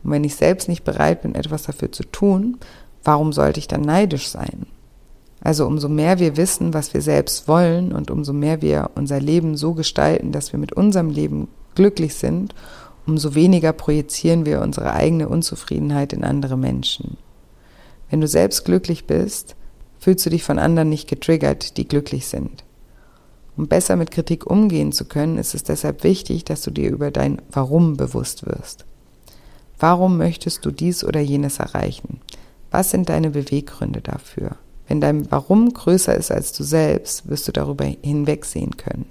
Und 0.03 0.11
wenn 0.11 0.26
ich 0.26 0.36
selbst 0.36 0.67
nicht 0.67 0.84
bereit 0.84 1.21
bin, 1.21 1.36
etwas 1.36 1.63
dafür 1.63 1.91
zu 1.91 2.03
tun, 2.03 2.57
warum 3.03 3.32
sollte 3.32 3.59
ich 3.59 3.69
dann 3.69 3.82
neidisch 3.82 4.28
sein? 4.28 4.65
Also 5.41 5.65
umso 5.65 5.88
mehr 5.88 6.19
wir 6.19 6.36
wissen, 6.36 6.73
was 6.73 6.93
wir 6.93 7.01
selbst 7.01 7.47
wollen 7.47 7.93
und 7.93 8.11
umso 8.11 8.34
mehr 8.34 8.61
wir 8.61 8.91
unser 8.95 9.21
Leben 9.21 9.55
so 9.55 9.73
gestalten, 9.73 10.32
dass 10.32 10.51
wir 10.51 10.59
mit 10.59 10.73
unserem 10.73 11.09
Leben 11.09 11.47
glücklich 11.76 12.15
sind 12.15 12.53
umso 13.07 13.36
weniger 13.36 13.73
projizieren 13.73 14.45
wir 14.45 14.61
unsere 14.61 14.93
eigene 14.93 15.30
Unzufriedenheit 15.30 16.13
in 16.13 16.23
andere 16.23 16.57
Menschen. 16.57 17.17
Wenn 18.10 18.22
du 18.22 18.28
selbst 18.28 18.66
glücklich 18.66 19.08
bist, 19.08 19.56
fühlst 19.99 20.26
du 20.26 20.30
dich 20.30 20.43
von 20.43 20.60
anderen 20.60 20.89
nicht 20.89 21.08
getriggert, 21.08 21.78
die 21.78 21.88
glücklich 21.88 22.28
sind. 22.28 22.64
Um 23.58 23.68
besser 23.68 23.95
mit 23.95 24.12
Kritik 24.12 24.45
umgehen 24.45 24.91
zu 24.91 25.06
können, 25.06 25.38
ist 25.38 25.56
es 25.56 25.64
deshalb 25.64 26.03
wichtig, 26.03 26.43
dass 26.43 26.62
du 26.62 26.72
dir 26.72 26.91
über 26.91 27.10
dein 27.12 27.41
Warum 27.51 27.95
bewusst 27.95 28.45
wirst. 28.45 28.86
Warum 29.80 30.18
möchtest 30.18 30.66
du 30.66 30.72
dies 30.72 31.03
oder 31.03 31.20
jenes 31.20 31.60
erreichen? 31.60 32.20
Was 32.72 32.91
sind 32.91 33.10
deine 33.10 33.30
Beweggründe 33.30 34.01
dafür? 34.01 34.58
Wenn 34.88 35.01
dein 35.01 35.32
Warum 35.32 35.74
größer 35.74 36.16
ist 36.16 36.32
als 36.32 36.53
du 36.53 36.64
selbst, 36.64 37.28
wirst 37.30 37.47
du 37.47 37.51
darüber 37.51 37.86
hinwegsehen 37.86 38.78
können. 38.78 39.06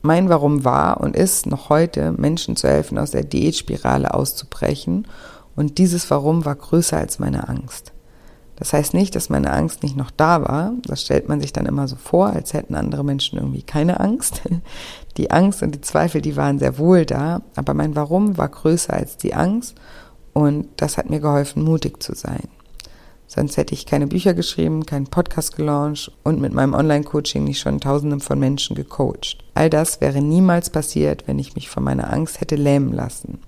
Mein 0.00 0.28
Warum 0.28 0.64
war 0.64 1.00
und 1.00 1.14
ist 1.14 1.46
noch 1.46 1.68
heute, 1.68 2.12
Menschen 2.12 2.56
zu 2.56 2.68
helfen, 2.68 2.98
aus 2.98 3.12
der 3.12 3.22
Diätspirale 3.22 4.12
auszubrechen. 4.14 5.06
Und 5.54 5.78
dieses 5.78 6.10
Warum 6.10 6.44
war 6.44 6.56
größer 6.56 6.96
als 6.96 7.20
meine 7.20 7.48
Angst. 7.48 7.92
Das 8.62 8.72
heißt 8.72 8.94
nicht, 8.94 9.16
dass 9.16 9.28
meine 9.28 9.52
Angst 9.52 9.82
nicht 9.82 9.96
noch 9.96 10.12
da 10.12 10.40
war. 10.40 10.74
Das 10.86 11.02
stellt 11.02 11.28
man 11.28 11.40
sich 11.40 11.52
dann 11.52 11.66
immer 11.66 11.88
so 11.88 11.96
vor, 11.96 12.28
als 12.28 12.52
hätten 12.52 12.76
andere 12.76 13.04
Menschen 13.04 13.40
irgendwie 13.40 13.64
keine 13.64 13.98
Angst. 13.98 14.42
Die 15.16 15.32
Angst 15.32 15.64
und 15.64 15.74
die 15.74 15.80
Zweifel, 15.80 16.22
die 16.22 16.36
waren 16.36 16.60
sehr 16.60 16.78
wohl 16.78 17.04
da. 17.04 17.42
Aber 17.56 17.74
mein 17.74 17.96
Warum 17.96 18.38
war 18.38 18.48
größer 18.48 18.94
als 18.94 19.16
die 19.16 19.34
Angst. 19.34 19.74
Und 20.32 20.68
das 20.76 20.96
hat 20.96 21.10
mir 21.10 21.18
geholfen, 21.18 21.64
mutig 21.64 22.00
zu 22.00 22.14
sein. 22.14 22.48
Sonst 23.26 23.56
hätte 23.56 23.74
ich 23.74 23.84
keine 23.84 24.06
Bücher 24.06 24.32
geschrieben, 24.32 24.86
keinen 24.86 25.08
Podcast 25.08 25.56
gelauncht 25.56 26.12
und 26.22 26.40
mit 26.40 26.54
meinem 26.54 26.72
Online-Coaching 26.72 27.42
nicht 27.42 27.58
schon 27.58 27.80
Tausenden 27.80 28.20
von 28.20 28.38
Menschen 28.38 28.76
gecoacht. 28.76 29.38
All 29.54 29.70
das 29.70 30.00
wäre 30.00 30.22
niemals 30.22 30.70
passiert, 30.70 31.24
wenn 31.26 31.40
ich 31.40 31.56
mich 31.56 31.68
von 31.68 31.82
meiner 31.82 32.12
Angst 32.12 32.40
hätte 32.40 32.54
lähmen 32.54 32.92
lassen. 32.92 33.40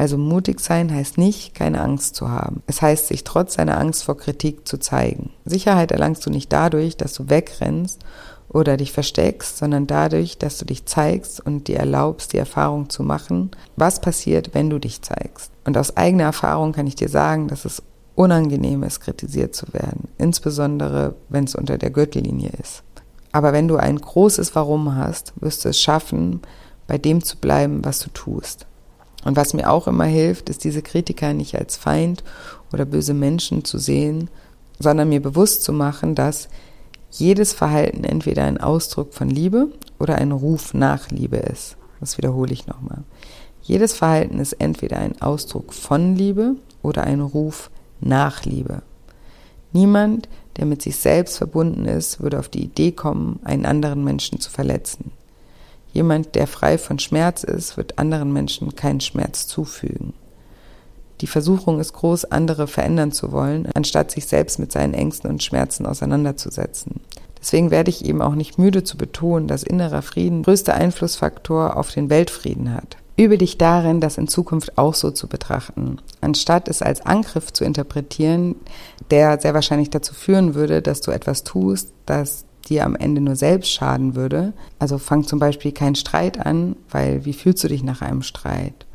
Also 0.00 0.16
mutig 0.16 0.60
sein 0.60 0.90
heißt 0.90 1.18
nicht, 1.18 1.54
keine 1.54 1.82
Angst 1.82 2.14
zu 2.14 2.30
haben. 2.30 2.62
Es 2.66 2.80
heißt, 2.80 3.08
sich 3.08 3.22
trotz 3.22 3.52
seiner 3.52 3.76
Angst 3.76 4.02
vor 4.02 4.16
Kritik 4.16 4.66
zu 4.66 4.78
zeigen. 4.78 5.28
Sicherheit 5.44 5.92
erlangst 5.92 6.24
du 6.24 6.30
nicht 6.30 6.50
dadurch, 6.50 6.96
dass 6.96 7.12
du 7.12 7.28
wegrennst 7.28 8.00
oder 8.48 8.78
dich 8.78 8.92
versteckst, 8.92 9.58
sondern 9.58 9.86
dadurch, 9.86 10.38
dass 10.38 10.56
du 10.56 10.64
dich 10.64 10.86
zeigst 10.86 11.44
und 11.44 11.68
dir 11.68 11.76
erlaubst, 11.80 12.32
die 12.32 12.38
Erfahrung 12.38 12.88
zu 12.88 13.02
machen, 13.02 13.50
was 13.76 14.00
passiert, 14.00 14.54
wenn 14.54 14.70
du 14.70 14.78
dich 14.78 15.02
zeigst. 15.02 15.52
Und 15.66 15.76
aus 15.76 15.98
eigener 15.98 16.24
Erfahrung 16.24 16.72
kann 16.72 16.86
ich 16.86 16.94
dir 16.94 17.10
sagen, 17.10 17.48
dass 17.48 17.66
es 17.66 17.82
unangenehm 18.14 18.82
ist, 18.84 19.00
kritisiert 19.00 19.54
zu 19.54 19.66
werden, 19.74 20.08
insbesondere 20.16 21.14
wenn 21.28 21.44
es 21.44 21.54
unter 21.54 21.76
der 21.76 21.90
Gürtellinie 21.90 22.52
ist. 22.58 22.84
Aber 23.32 23.52
wenn 23.52 23.68
du 23.68 23.76
ein 23.76 23.98
großes 24.00 24.54
Warum 24.54 24.96
hast, 24.96 25.34
wirst 25.42 25.66
du 25.66 25.68
es 25.68 25.78
schaffen, 25.78 26.40
bei 26.86 26.96
dem 26.96 27.22
zu 27.22 27.36
bleiben, 27.36 27.84
was 27.84 27.98
du 27.98 28.08
tust. 28.08 28.66
Und 29.24 29.36
was 29.36 29.54
mir 29.54 29.70
auch 29.70 29.86
immer 29.86 30.04
hilft, 30.04 30.48
ist 30.48 30.64
diese 30.64 30.82
Kritiker 30.82 31.34
nicht 31.34 31.56
als 31.56 31.76
Feind 31.76 32.24
oder 32.72 32.84
böse 32.84 33.14
Menschen 33.14 33.64
zu 33.64 33.78
sehen, 33.78 34.30
sondern 34.78 35.08
mir 35.08 35.20
bewusst 35.20 35.62
zu 35.62 35.72
machen, 35.72 36.14
dass 36.14 36.48
jedes 37.10 37.52
Verhalten 37.52 38.04
entweder 38.04 38.44
ein 38.44 38.58
Ausdruck 38.58 39.14
von 39.14 39.28
Liebe 39.28 39.68
oder 39.98 40.16
ein 40.16 40.32
Ruf 40.32 40.74
nach 40.74 41.10
Liebe 41.10 41.36
ist. 41.36 41.76
Das 41.98 42.16
wiederhole 42.16 42.52
ich 42.52 42.66
nochmal. 42.66 43.02
Jedes 43.62 43.92
Verhalten 43.92 44.38
ist 44.38 44.54
entweder 44.54 44.98
ein 44.98 45.20
Ausdruck 45.20 45.74
von 45.74 46.16
Liebe 46.16 46.56
oder 46.82 47.04
ein 47.04 47.20
Ruf 47.20 47.70
Nachliebe. 48.00 48.82
Niemand, 49.72 50.28
der 50.56 50.66
mit 50.66 50.82
sich 50.82 50.96
selbst 50.96 51.38
verbunden 51.38 51.84
ist, 51.84 52.20
würde 52.20 52.38
auf 52.38 52.48
die 52.48 52.64
Idee 52.64 52.92
kommen, 52.92 53.38
einen 53.44 53.66
anderen 53.66 54.02
Menschen 54.02 54.40
zu 54.40 54.50
verletzen. 54.50 55.12
Jemand, 55.92 56.34
der 56.34 56.46
frei 56.46 56.78
von 56.78 56.98
Schmerz 56.98 57.42
ist, 57.42 57.76
wird 57.76 57.98
anderen 57.98 58.32
Menschen 58.32 58.74
keinen 58.76 59.00
Schmerz 59.00 59.46
zufügen. 59.46 60.14
Die 61.20 61.26
Versuchung 61.26 61.80
ist 61.80 61.92
groß, 61.92 62.26
andere 62.26 62.66
verändern 62.66 63.12
zu 63.12 63.32
wollen, 63.32 63.68
anstatt 63.74 64.10
sich 64.10 64.26
selbst 64.26 64.58
mit 64.58 64.72
seinen 64.72 64.94
Ängsten 64.94 65.28
und 65.28 65.42
Schmerzen 65.42 65.84
auseinanderzusetzen. 65.84 67.00
Deswegen 67.40 67.70
werde 67.70 67.90
ich 67.90 68.04
eben 68.04 68.22
auch 68.22 68.34
nicht 68.34 68.58
müde 68.58 68.84
zu 68.84 68.96
betonen, 68.96 69.48
dass 69.48 69.62
innerer 69.62 70.02
Frieden 70.02 70.42
größter 70.42 70.74
Einflussfaktor 70.74 71.76
auf 71.76 71.90
den 71.90 72.10
Weltfrieden 72.10 72.74
hat. 72.74 72.96
Übe 73.16 73.36
dich 73.36 73.58
darin, 73.58 74.00
das 74.00 74.16
in 74.16 74.28
Zukunft 74.28 74.78
auch 74.78 74.94
so 74.94 75.10
zu 75.10 75.26
betrachten, 75.26 75.98
anstatt 76.22 76.68
es 76.68 76.80
als 76.80 77.04
Angriff 77.04 77.52
zu 77.52 77.64
interpretieren, 77.64 78.56
der 79.10 79.38
sehr 79.40 79.52
wahrscheinlich 79.52 79.90
dazu 79.90 80.14
führen 80.14 80.54
würde, 80.54 80.80
dass 80.80 81.02
du 81.02 81.10
etwas 81.10 81.44
tust, 81.44 81.92
das 82.06 82.44
dir 82.68 82.84
am 82.84 82.96
Ende 82.96 83.20
nur 83.20 83.36
selbst 83.36 83.70
schaden 83.70 84.14
würde. 84.14 84.52
Also 84.78 84.98
fang 84.98 85.24
zum 85.24 85.38
Beispiel 85.38 85.72
keinen 85.72 85.94
Streit 85.94 86.44
an, 86.44 86.76
weil 86.90 87.24
wie 87.24 87.32
fühlst 87.32 87.64
du 87.64 87.68
dich 87.68 87.82
nach 87.82 88.02
einem 88.02 88.22
Streit? 88.22 88.86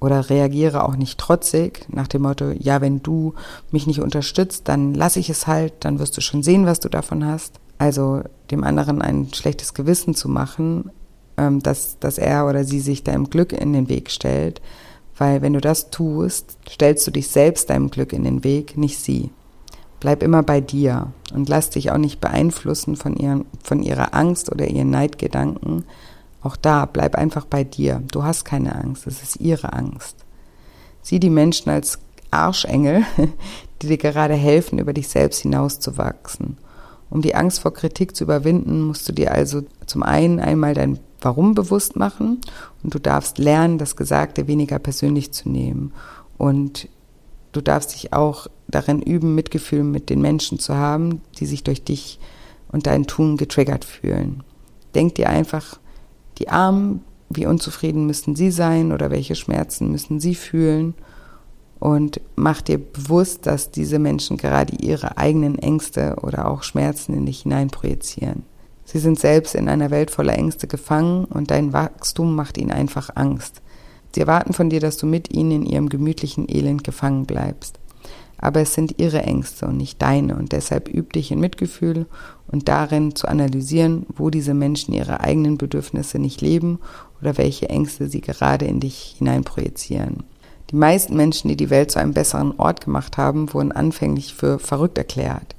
Oder 0.00 0.30
reagiere 0.30 0.84
auch 0.84 0.96
nicht 0.96 1.18
trotzig 1.18 1.86
nach 1.90 2.08
dem 2.08 2.22
Motto, 2.22 2.52
ja, 2.58 2.80
wenn 2.80 3.02
du 3.02 3.34
mich 3.70 3.86
nicht 3.86 4.00
unterstützt, 4.00 4.66
dann 4.66 4.94
lasse 4.94 5.20
ich 5.20 5.28
es 5.28 5.46
halt, 5.46 5.74
dann 5.80 5.98
wirst 5.98 6.16
du 6.16 6.22
schon 6.22 6.42
sehen, 6.42 6.64
was 6.64 6.80
du 6.80 6.88
davon 6.88 7.24
hast. 7.24 7.60
Also 7.76 8.22
dem 8.50 8.64
anderen 8.64 9.02
ein 9.02 9.28
schlechtes 9.34 9.74
Gewissen 9.74 10.14
zu 10.14 10.28
machen, 10.28 10.90
ähm, 11.36 11.62
dass, 11.62 11.98
dass 11.98 12.16
er 12.16 12.46
oder 12.46 12.64
sie 12.64 12.80
sich 12.80 13.04
deinem 13.04 13.28
Glück 13.28 13.52
in 13.52 13.74
den 13.74 13.88
Weg 13.88 14.10
stellt. 14.10 14.62
Weil 15.16 15.42
wenn 15.42 15.52
du 15.52 15.60
das 15.60 15.90
tust, 15.90 16.56
stellst 16.68 17.06
du 17.06 17.10
dich 17.10 17.28
selbst 17.28 17.68
deinem 17.68 17.90
Glück 17.90 18.14
in 18.14 18.24
den 18.24 18.42
Weg, 18.42 18.78
nicht 18.78 18.98
sie. 18.98 19.30
Bleib 20.00 20.22
immer 20.22 20.42
bei 20.42 20.60
dir 20.60 21.12
und 21.34 21.48
lass 21.48 21.70
dich 21.70 21.90
auch 21.90 21.98
nicht 21.98 22.20
beeinflussen 22.20 22.96
von, 22.96 23.14
ihren, 23.16 23.44
von 23.62 23.82
ihrer 23.82 24.14
Angst 24.14 24.50
oder 24.50 24.66
ihren 24.66 24.90
Neidgedanken. 24.90 25.84
Auch 26.42 26.56
da, 26.56 26.86
bleib 26.86 27.14
einfach 27.14 27.44
bei 27.44 27.64
dir. 27.64 28.02
Du 28.10 28.24
hast 28.24 28.44
keine 28.44 28.74
Angst, 28.74 29.06
es 29.06 29.22
ist 29.22 29.40
ihre 29.40 29.74
Angst. 29.74 30.16
Sieh 31.02 31.20
die 31.20 31.30
Menschen 31.30 31.70
als 31.70 31.98
Arschengel, 32.30 33.04
die 33.82 33.88
dir 33.88 33.98
gerade 33.98 34.34
helfen, 34.34 34.78
über 34.78 34.92
dich 34.92 35.08
selbst 35.08 35.42
hinauszuwachsen. 35.42 36.56
Um 37.10 37.22
die 37.22 37.34
Angst 37.34 37.60
vor 37.60 37.74
Kritik 37.74 38.16
zu 38.16 38.24
überwinden, 38.24 38.82
musst 38.82 39.08
du 39.08 39.12
dir 39.12 39.32
also 39.32 39.62
zum 39.86 40.02
einen 40.02 40.40
einmal 40.40 40.74
dein 40.74 40.98
Warum 41.22 41.54
bewusst 41.54 41.96
machen 41.96 42.40
und 42.82 42.94
du 42.94 42.98
darfst 42.98 43.36
lernen, 43.36 43.76
das 43.76 43.94
Gesagte 43.94 44.46
weniger 44.46 44.78
persönlich 44.78 45.32
zu 45.32 45.50
nehmen 45.50 45.92
und 46.38 46.88
du 47.52 47.60
darfst 47.60 47.94
dich 47.94 48.12
auch 48.12 48.46
darin 48.68 49.02
üben, 49.02 49.34
Mitgefühl 49.34 49.82
mit 49.82 50.10
den 50.10 50.20
Menschen 50.20 50.58
zu 50.58 50.74
haben, 50.74 51.20
die 51.38 51.46
sich 51.46 51.64
durch 51.64 51.82
dich 51.82 52.18
und 52.70 52.86
dein 52.86 53.06
Tun 53.06 53.36
getriggert 53.36 53.84
fühlen. 53.84 54.42
Denk 54.94 55.16
dir 55.16 55.28
einfach, 55.28 55.78
die 56.38 56.48
Armen, 56.48 57.04
wie 57.28 57.46
unzufrieden 57.46 58.06
müssen 58.06 58.34
sie 58.34 58.50
sein 58.50 58.92
oder 58.92 59.10
welche 59.10 59.34
Schmerzen 59.34 59.90
müssen 59.90 60.20
sie 60.20 60.34
fühlen 60.34 60.94
und 61.78 62.20
mach 62.36 62.60
dir 62.60 62.78
bewusst, 62.78 63.46
dass 63.46 63.70
diese 63.70 63.98
Menschen 63.98 64.36
gerade 64.36 64.74
ihre 64.76 65.16
eigenen 65.16 65.58
Ängste 65.58 66.16
oder 66.22 66.48
auch 66.48 66.62
Schmerzen 66.62 67.14
in 67.14 67.26
dich 67.26 67.42
hineinprojizieren. 67.42 68.44
Sie 68.84 68.98
sind 68.98 69.18
selbst 69.18 69.54
in 69.54 69.68
einer 69.68 69.90
Welt 69.90 70.10
voller 70.10 70.34
Ängste 70.34 70.66
gefangen 70.66 71.24
und 71.24 71.50
dein 71.50 71.72
Wachstum 71.72 72.34
macht 72.34 72.58
ihnen 72.58 72.72
einfach 72.72 73.10
Angst. 73.14 73.62
Sie 74.14 74.20
erwarten 74.20 74.52
von 74.52 74.70
dir, 74.70 74.80
dass 74.80 74.96
du 74.96 75.06
mit 75.06 75.32
ihnen 75.32 75.62
in 75.62 75.66
ihrem 75.66 75.88
gemütlichen 75.88 76.48
Elend 76.48 76.84
gefangen 76.84 77.26
bleibst. 77.26 77.78
Aber 78.38 78.60
es 78.60 78.72
sind 78.72 78.94
ihre 78.98 79.22
Ängste 79.22 79.66
und 79.66 79.76
nicht 79.76 80.00
deine 80.00 80.34
und 80.34 80.52
deshalb 80.52 80.88
üb 80.88 81.12
dich 81.12 81.30
in 81.30 81.40
Mitgefühl 81.40 82.06
und 82.48 82.68
darin 82.68 83.14
zu 83.14 83.28
analysieren, 83.28 84.06
wo 84.16 84.30
diese 84.30 84.54
Menschen 84.54 84.94
ihre 84.94 85.20
eigenen 85.20 85.58
Bedürfnisse 85.58 86.18
nicht 86.18 86.40
leben 86.40 86.78
oder 87.20 87.36
welche 87.36 87.68
Ängste 87.68 88.08
sie 88.08 88.22
gerade 88.22 88.64
in 88.64 88.80
dich 88.80 89.16
hineinprojizieren. 89.18 90.24
Die 90.70 90.76
meisten 90.76 91.16
Menschen, 91.16 91.48
die 91.48 91.56
die 91.56 91.68
Welt 91.68 91.90
zu 91.90 91.98
einem 91.98 92.14
besseren 92.14 92.58
Ort 92.58 92.84
gemacht 92.84 93.18
haben, 93.18 93.52
wurden 93.52 93.72
anfänglich 93.72 94.34
für 94.34 94.58
verrückt 94.58 94.96
erklärt. 94.96 95.54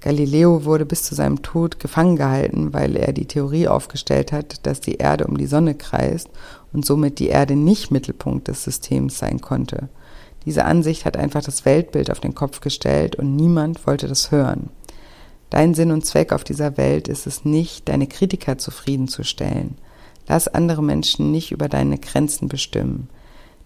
Galileo 0.00 0.64
wurde 0.64 0.86
bis 0.86 1.02
zu 1.02 1.14
seinem 1.14 1.42
Tod 1.42 1.80
gefangen 1.80 2.16
gehalten, 2.16 2.72
weil 2.72 2.94
er 2.96 3.12
die 3.12 3.26
Theorie 3.26 3.66
aufgestellt 3.68 4.32
hat, 4.32 4.64
dass 4.66 4.80
die 4.80 4.96
Erde 4.96 5.26
um 5.26 5.36
die 5.36 5.46
Sonne 5.46 5.74
kreist 5.74 6.28
und 6.72 6.84
somit 6.84 7.18
die 7.18 7.28
Erde 7.28 7.56
nicht 7.56 7.90
Mittelpunkt 7.90 8.48
des 8.48 8.64
Systems 8.64 9.18
sein 9.18 9.40
konnte. 9.40 9.88
Diese 10.44 10.64
Ansicht 10.64 11.04
hat 11.04 11.16
einfach 11.16 11.42
das 11.42 11.64
Weltbild 11.64 12.10
auf 12.10 12.20
den 12.20 12.34
Kopf 12.34 12.60
gestellt 12.60 13.16
und 13.16 13.36
niemand 13.36 13.86
wollte 13.86 14.08
das 14.08 14.30
hören. 14.30 14.70
Dein 15.50 15.74
Sinn 15.74 15.90
und 15.90 16.04
Zweck 16.04 16.32
auf 16.32 16.44
dieser 16.44 16.76
Welt 16.76 17.08
ist 17.08 17.26
es 17.26 17.44
nicht, 17.44 17.88
deine 17.88 18.06
Kritiker 18.06 18.58
zufriedenzustellen. 18.58 19.76
Lass 20.26 20.46
andere 20.46 20.82
Menschen 20.82 21.30
nicht 21.30 21.52
über 21.52 21.68
deine 21.68 21.98
Grenzen 21.98 22.48
bestimmen. 22.48 23.08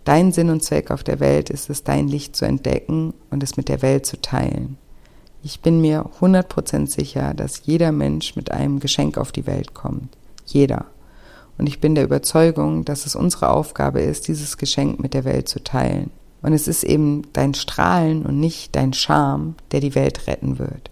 Dein 0.04 0.32
Sinn 0.32 0.50
und 0.50 0.62
Zweck 0.62 0.90
auf 0.90 1.02
der 1.02 1.20
Welt 1.20 1.50
ist 1.50 1.70
es, 1.70 1.84
dein 1.84 2.08
Licht 2.08 2.36
zu 2.36 2.44
entdecken 2.44 3.14
und 3.30 3.42
es 3.42 3.56
mit 3.56 3.68
der 3.68 3.82
Welt 3.82 4.06
zu 4.06 4.20
teilen. 4.20 4.78
Ich 5.44 5.60
bin 5.60 5.80
mir 5.80 6.08
100% 6.20 6.88
sicher, 6.88 7.34
dass 7.34 7.62
jeder 7.64 7.90
Mensch 7.90 8.36
mit 8.36 8.52
einem 8.52 8.78
Geschenk 8.78 9.18
auf 9.18 9.32
die 9.32 9.46
Welt 9.46 9.74
kommt. 9.74 10.16
Jeder. 10.46 10.86
Und 11.62 11.68
ich 11.68 11.78
bin 11.78 11.94
der 11.94 12.02
Überzeugung, 12.02 12.84
dass 12.84 13.06
es 13.06 13.14
unsere 13.14 13.50
Aufgabe 13.50 14.00
ist, 14.00 14.26
dieses 14.26 14.58
Geschenk 14.58 14.98
mit 14.98 15.14
der 15.14 15.24
Welt 15.24 15.48
zu 15.48 15.62
teilen. 15.62 16.10
Und 16.42 16.54
es 16.54 16.66
ist 16.66 16.82
eben 16.82 17.22
dein 17.34 17.54
Strahlen 17.54 18.26
und 18.26 18.40
nicht 18.40 18.74
dein 18.74 18.92
Charme, 18.92 19.54
der 19.70 19.78
die 19.78 19.94
Welt 19.94 20.26
retten 20.26 20.58
wird. 20.58 20.90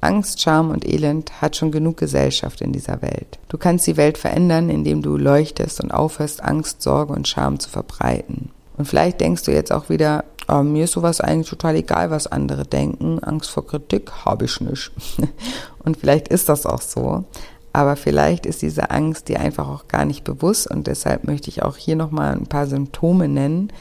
Angst, 0.00 0.40
Scham 0.40 0.70
und 0.70 0.88
Elend 0.88 1.42
hat 1.42 1.56
schon 1.56 1.72
genug 1.72 1.96
Gesellschaft 1.96 2.60
in 2.60 2.72
dieser 2.72 3.02
Welt. 3.02 3.40
Du 3.48 3.58
kannst 3.58 3.84
die 3.88 3.96
Welt 3.96 4.16
verändern, 4.16 4.70
indem 4.70 5.02
du 5.02 5.16
leuchtest 5.16 5.82
und 5.82 5.90
aufhörst, 5.90 6.40
Angst, 6.40 6.82
Sorge 6.82 7.14
und 7.14 7.26
Scham 7.26 7.58
zu 7.58 7.68
verbreiten. 7.68 8.50
Und 8.76 8.86
vielleicht 8.86 9.20
denkst 9.20 9.42
du 9.42 9.50
jetzt 9.50 9.72
auch 9.72 9.88
wieder, 9.88 10.24
aber 10.46 10.62
mir 10.62 10.84
ist 10.84 10.92
sowas 10.92 11.20
eigentlich 11.20 11.50
total 11.50 11.74
egal, 11.74 12.12
was 12.12 12.28
andere 12.28 12.64
denken. 12.64 13.18
Angst 13.24 13.50
vor 13.50 13.66
Kritik 13.66 14.12
habe 14.24 14.44
ich 14.44 14.60
nicht. 14.60 14.92
und 15.84 15.96
vielleicht 15.96 16.28
ist 16.28 16.48
das 16.48 16.64
auch 16.64 16.80
so. 16.80 17.24
Aber 17.72 17.96
vielleicht 17.96 18.44
ist 18.44 18.62
diese 18.62 18.90
Angst 18.90 19.28
dir 19.28 19.40
einfach 19.40 19.68
auch 19.68 19.88
gar 19.88 20.04
nicht 20.04 20.24
bewusst 20.24 20.70
und 20.70 20.86
deshalb 20.86 21.24
möchte 21.24 21.48
ich 21.48 21.62
auch 21.62 21.76
hier 21.76 21.96
nochmal 21.96 22.34
ein 22.34 22.46
paar 22.46 22.66
Symptome 22.66 23.28
nennen, 23.28 23.72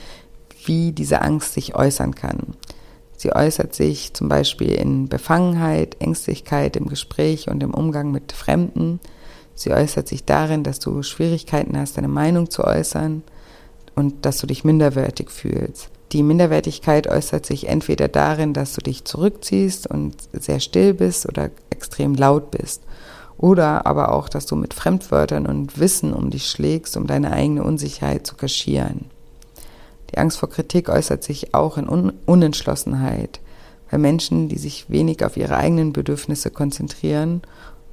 wie 0.66 0.92
diese 0.92 1.22
Angst 1.22 1.54
sich 1.54 1.76
äußern 1.76 2.16
kann. 2.16 2.56
Sie 3.18 3.34
äußert 3.34 3.76
sich 3.76 4.14
zum 4.14 4.30
Beispiel 4.30 4.72
in 4.72 5.08
Befangenheit, 5.08 5.98
Ängstlichkeit 6.00 6.76
im 6.76 6.88
Gespräch 6.88 7.50
und 7.50 7.62
im 7.62 7.74
Umgang 7.74 8.12
mit 8.12 8.32
Fremden. 8.32 9.00
Sie 9.54 9.72
äußert 9.72 10.08
sich 10.08 10.26
darin, 10.26 10.64
dass 10.64 10.80
du 10.80 11.04
Schwierigkeiten 11.04 11.78
hast, 11.78 11.98
deine 11.98 12.08
Meinung 12.08 12.50
zu 12.50 12.64
äußern 12.64 13.22
und 13.96 14.26
dass 14.26 14.40
du 14.40 14.48
dich 14.48 14.64
minderwertig 14.64 15.30
fühlst. 15.30 15.90
Die 16.14 16.24
Minderwertigkeit 16.24 17.08
äußert 17.08 17.46
sich 17.46 17.68
entweder 17.68 18.08
darin, 18.08 18.54
dass 18.54 18.74
du 18.74 18.82
dich 18.82 19.06
zurückziehst 19.06 19.88
und 19.88 20.16
sehr 20.34 20.60
still 20.60 20.94
bist 20.94 21.28
oder 21.28 21.52
extrem 21.70 22.16
laut 22.16 22.52
bist. 22.52 22.82
Oder 23.42 23.88
aber 23.88 24.14
auch, 24.14 24.30
dass 24.30 24.46
du 24.46 24.56
mit 24.56 24.76
Fremdwörtern 24.76 25.48
und 25.48 25.80
Wissen 25.80 26.14
um 26.14 26.30
dich 26.30 26.48
schlägst, 26.48 26.96
um 26.96 27.08
deine 27.08 27.32
eigene 27.32 27.64
Unsicherheit 27.64 28.26
zu 28.26 28.36
kaschieren. 28.36 29.06
Die 30.12 30.20
Angst 30.20 30.38
vor 30.38 30.50
Kritik 30.50 30.90
äußert 30.90 31.24
sich 31.24 31.56
auch 31.56 31.78
in 31.78 31.90
Un 31.90 32.14
Unentschlossenheit, 32.28 33.40
weil 33.90 34.00
Menschen, 34.00 34.48
die 34.48 34.60
sich 34.60 34.90
wenig 34.90 35.26
auf 35.26 35.38
ihre 35.38 35.58
eigenen 35.58 35.92
Bedürfnisse 35.92 36.52
konzentrieren 36.52 37.42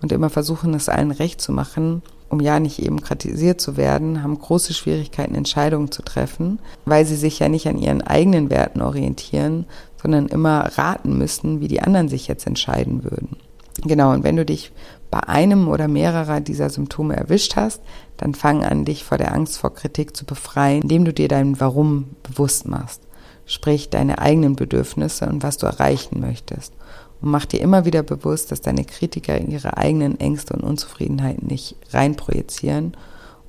und 0.02 0.12
immer 0.12 0.28
versuchen, 0.28 0.74
es 0.74 0.90
allen 0.90 1.12
recht 1.12 1.40
zu 1.40 1.52
machen, 1.52 2.02
um 2.28 2.40
ja 2.40 2.60
nicht 2.60 2.80
eben 2.80 3.00
kritisiert 3.00 3.58
zu 3.58 3.78
werden, 3.78 4.22
haben 4.22 4.38
große 4.38 4.74
Schwierigkeiten, 4.74 5.34
Entscheidungen 5.34 5.90
zu 5.90 6.02
treffen, 6.02 6.58
weil 6.84 7.06
sie 7.06 7.16
sich 7.16 7.38
ja 7.38 7.48
nicht 7.48 7.66
an 7.68 7.78
ihren 7.78 8.02
eigenen 8.02 8.50
Werten 8.50 8.82
orientieren, 8.82 9.64
sondern 10.00 10.26
immer 10.26 10.70
raten 10.76 11.16
müssen, 11.16 11.60
wie 11.60 11.68
die 11.68 11.80
anderen 11.80 12.08
sich 12.08 12.28
jetzt 12.28 12.46
entscheiden 12.46 13.02
würden. 13.02 13.36
Genau, 13.84 14.12
und 14.12 14.24
wenn 14.24 14.36
du 14.36 14.44
dich 14.44 14.72
bei 15.10 15.20
einem 15.20 15.68
oder 15.68 15.88
mehrerer 15.88 16.40
dieser 16.40 16.70
Symptome 16.70 17.16
erwischt 17.16 17.56
hast, 17.56 17.82
dann 18.16 18.34
fang 18.34 18.64
an, 18.64 18.84
dich 18.84 19.04
vor 19.04 19.18
der 19.18 19.32
Angst 19.34 19.58
vor 19.58 19.74
Kritik 19.74 20.16
zu 20.16 20.24
befreien, 20.24 20.82
indem 20.82 21.04
du 21.04 21.12
dir 21.12 21.28
dein 21.28 21.60
Warum 21.60 22.16
bewusst 22.22 22.68
machst. 22.68 23.02
Sprich 23.46 23.88
deine 23.88 24.18
eigenen 24.18 24.56
Bedürfnisse 24.56 25.26
und 25.26 25.42
was 25.42 25.56
du 25.56 25.66
erreichen 25.66 26.20
möchtest 26.20 26.72
und 27.20 27.30
mach 27.30 27.44
dir 27.44 27.60
immer 27.60 27.84
wieder 27.84 28.02
bewusst, 28.02 28.52
dass 28.52 28.60
deine 28.60 28.84
Kritiker 28.84 29.40
ihre 29.40 29.76
eigenen 29.76 30.20
Ängste 30.20 30.54
und 30.54 30.62
Unzufriedenheiten 30.62 31.46
nicht 31.48 31.76
reinprojizieren 31.90 32.96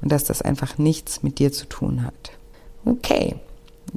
und 0.02 0.12
dass 0.12 0.24
das 0.24 0.42
einfach 0.42 0.78
nichts 0.78 1.24
mit 1.24 1.40
dir 1.40 1.52
zu 1.52 1.66
tun 1.68 2.04
hat. 2.04 2.32
Okay, 2.86 3.36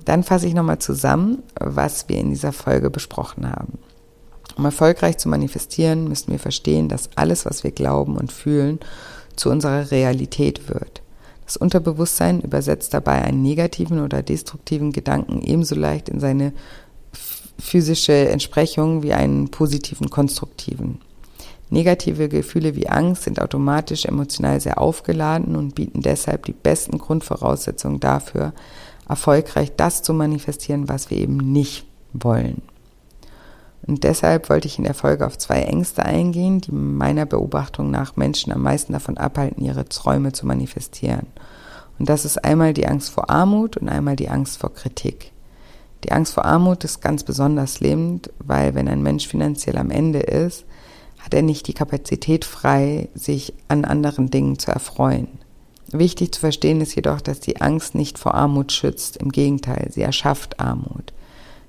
dann 0.04 0.22
fasse 0.22 0.46
ich 0.46 0.54
nochmal 0.54 0.78
zusammen, 0.78 1.42
was 1.58 2.08
wir 2.08 2.18
in 2.18 2.30
dieser 2.30 2.52
Folge 2.52 2.90
besprochen 2.90 3.50
haben. 3.50 3.78
Um 4.56 4.64
erfolgreich 4.64 5.18
zu 5.18 5.28
manifestieren, 5.28 6.08
müssen 6.08 6.32
wir 6.32 6.38
verstehen, 6.38 6.88
dass 6.88 7.10
alles, 7.16 7.46
was 7.46 7.64
wir 7.64 7.70
glauben 7.70 8.16
und 8.16 8.32
fühlen, 8.32 8.80
zu 9.36 9.50
unserer 9.50 9.90
Realität 9.90 10.68
wird. 10.68 11.02
Das 11.44 11.56
Unterbewusstsein 11.56 12.40
übersetzt 12.40 12.94
dabei 12.94 13.22
einen 13.22 13.42
negativen 13.42 14.00
oder 14.00 14.22
destruktiven 14.22 14.92
Gedanken 14.92 15.42
ebenso 15.42 15.74
leicht 15.74 16.08
in 16.08 16.20
seine 16.20 16.52
physische 17.58 18.28
Entsprechung 18.28 19.02
wie 19.02 19.12
einen 19.12 19.50
positiven, 19.50 20.10
konstruktiven. 20.10 21.00
Negative 21.70 22.28
Gefühle 22.28 22.76
wie 22.76 22.88
Angst 22.88 23.22
sind 23.22 23.40
automatisch 23.40 24.04
emotional 24.04 24.60
sehr 24.60 24.78
aufgeladen 24.78 25.56
und 25.56 25.74
bieten 25.74 26.02
deshalb 26.02 26.44
die 26.44 26.52
besten 26.52 26.98
Grundvoraussetzungen 26.98 27.98
dafür, 27.98 28.52
erfolgreich 29.08 29.72
das 29.76 30.02
zu 30.02 30.12
manifestieren, 30.12 30.88
was 30.88 31.10
wir 31.10 31.18
eben 31.18 31.36
nicht 31.36 31.86
wollen. 32.12 32.62
Und 33.86 34.04
deshalb 34.04 34.48
wollte 34.48 34.68
ich 34.68 34.78
in 34.78 34.84
der 34.84 34.94
Folge 34.94 35.26
auf 35.26 35.38
zwei 35.38 35.62
Ängste 35.62 36.04
eingehen, 36.04 36.60
die 36.60 36.72
meiner 36.72 37.26
Beobachtung 37.26 37.90
nach 37.90 38.16
Menschen 38.16 38.52
am 38.52 38.62
meisten 38.62 38.92
davon 38.92 39.18
abhalten, 39.18 39.64
ihre 39.64 39.88
Träume 39.88 40.32
zu 40.32 40.46
manifestieren. 40.46 41.26
Und 41.98 42.08
das 42.08 42.24
ist 42.24 42.44
einmal 42.44 42.74
die 42.74 42.86
Angst 42.86 43.10
vor 43.10 43.28
Armut 43.30 43.76
und 43.76 43.88
einmal 43.88 44.16
die 44.16 44.28
Angst 44.28 44.58
vor 44.58 44.72
Kritik. 44.72 45.32
Die 46.04 46.12
Angst 46.12 46.34
vor 46.34 46.44
Armut 46.44 46.84
ist 46.84 47.00
ganz 47.00 47.22
besonders 47.22 47.80
lebend, 47.80 48.30
weil 48.38 48.74
wenn 48.74 48.88
ein 48.88 49.02
Mensch 49.02 49.28
finanziell 49.28 49.78
am 49.78 49.90
Ende 49.90 50.20
ist, 50.20 50.64
hat 51.18 51.34
er 51.34 51.42
nicht 51.42 51.68
die 51.68 51.74
Kapazität 51.74 52.44
frei, 52.44 53.08
sich 53.14 53.54
an 53.68 53.84
anderen 53.84 54.30
Dingen 54.30 54.58
zu 54.58 54.72
erfreuen. 54.72 55.28
Wichtig 55.92 56.32
zu 56.32 56.40
verstehen 56.40 56.80
ist 56.80 56.96
jedoch, 56.96 57.20
dass 57.20 57.38
die 57.38 57.60
Angst 57.60 57.94
nicht 57.94 58.18
vor 58.18 58.34
Armut 58.34 58.72
schützt. 58.72 59.18
Im 59.18 59.30
Gegenteil, 59.30 59.88
sie 59.92 60.02
erschafft 60.02 60.58
Armut. 60.58 61.12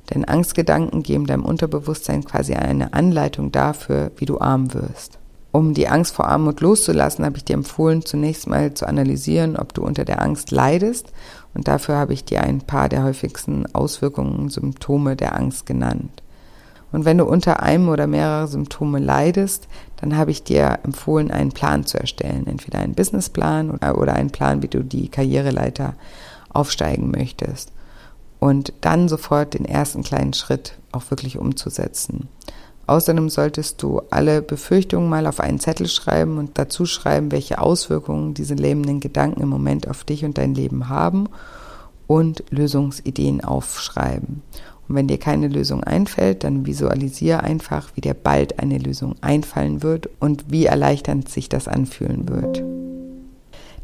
Denn 0.10 0.26
Angstgedanken 0.26 1.04
geben 1.04 1.28
deinem 1.28 1.46
Unterbewusstsein 1.46 2.26
quasi 2.26 2.54
eine 2.54 2.94
Anleitung 2.94 3.52
dafür, 3.52 4.12
wie 4.18 4.26
du 4.26 4.40
arm 4.40 4.74
wirst. 4.74 5.20
Um 5.52 5.76
die 5.76 5.88
Angst 5.88 6.16
vor 6.16 6.28
Armut 6.28 6.62
loszulassen, 6.62 7.24
habe 7.24 7.38
ich 7.38 7.46
dir 7.46 7.54
empfohlen, 7.54 8.04
zunächst 8.04 8.48
mal 8.48 8.74
zu 8.74 8.88
analysieren, 8.88 9.56
ob 9.56 9.74
du 9.74 9.84
unter 9.84 10.04
der 10.04 10.22
Angst 10.22 10.50
leidest. 10.50 11.14
Und 11.54 11.68
dafür 11.68 11.96
habe 11.96 12.14
ich 12.14 12.26
dir 12.26 12.42
ein 12.42 12.62
paar 12.62 12.90
der 12.90 13.04
häufigsten 13.04 13.68
Auswirkungen 13.74 14.36
und 14.36 14.52
Symptome 14.52 15.16
der 15.16 15.36
Angst 15.36 15.68
genannt. 15.68 16.24
Und 16.92 17.06
wenn 17.06 17.20
du 17.20 17.26
unter 17.26 17.62
einem 17.62 17.90
oder 17.90 18.08
mehrere 18.08 18.48
Symptome 18.48 19.00
leidest, 19.00 19.68
dann 19.98 20.18
habe 20.18 20.32
ich 20.32 20.44
dir 20.44 20.80
empfohlen, 20.84 21.30
einen 21.30 21.52
Plan 21.52 21.86
zu 21.86 22.00
erstellen. 22.00 22.48
Entweder 22.48 22.80
einen 22.80 22.96
Businessplan 22.96 23.72
oder 23.72 24.14
einen 24.14 24.32
Plan, 24.32 24.64
wie 24.64 24.68
du 24.68 24.84
die 24.84 25.10
Karriereleiter 25.10 25.94
aufsteigen 26.50 27.12
möchtest. 27.12 27.73
Und 28.44 28.74
dann 28.82 29.08
sofort 29.08 29.54
den 29.54 29.64
ersten 29.64 30.04
kleinen 30.04 30.34
Schritt 30.34 30.74
auch 30.92 31.10
wirklich 31.12 31.38
umzusetzen. 31.38 32.28
Außerdem 32.88 33.30
solltest 33.30 33.82
du 33.82 34.02
alle 34.10 34.42
Befürchtungen 34.42 35.08
mal 35.08 35.28
auf 35.28 35.40
einen 35.40 35.62
Zettel 35.62 35.88
schreiben 35.88 36.38
und 36.38 36.58
dazu 36.58 36.86
schreiben, 36.86 37.32
welche 37.32 37.62
Auswirkungen 37.62 38.34
diese 38.34 38.56
lähmenden 38.56 39.00
Gedanken 39.00 39.40
im 39.40 39.48
Moment 39.48 39.88
auf 39.88 40.04
dich 40.04 40.26
und 40.26 40.38
dein 40.38 40.56
Leben 40.56 40.90
haben 40.90 41.30
und 42.06 42.44
Lösungsideen 42.50 43.46
aufschreiben. 43.46 44.42
Und 44.90 44.96
wenn 44.96 45.08
dir 45.08 45.20
keine 45.20 45.48
Lösung 45.48 45.82
einfällt, 45.86 46.44
dann 46.44 46.66
visualisiere 46.66 47.44
einfach, 47.44 47.92
wie 47.96 48.02
dir 48.02 48.14
bald 48.14 48.60
eine 48.60 48.78
Lösung 48.78 49.16
einfallen 49.22 49.84
wird 49.84 50.10
und 50.20 50.52
wie 50.52 50.66
erleichternd 50.66 51.30
sich 51.30 51.48
das 51.48 51.70
anfühlen 51.70 52.28
wird. 52.28 52.62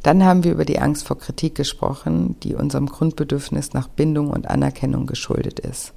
Dann 0.03 0.23
haben 0.23 0.43
wir 0.43 0.53
über 0.53 0.65
die 0.65 0.79
Angst 0.79 1.05
vor 1.05 1.17
Kritik 1.17 1.55
gesprochen, 1.55 2.35
die 2.43 2.55
unserem 2.55 2.87
Grundbedürfnis 2.87 3.73
nach 3.73 3.87
Bindung 3.87 4.29
und 4.29 4.49
Anerkennung 4.49 5.05
geschuldet 5.05 5.59
ist. 5.59 5.93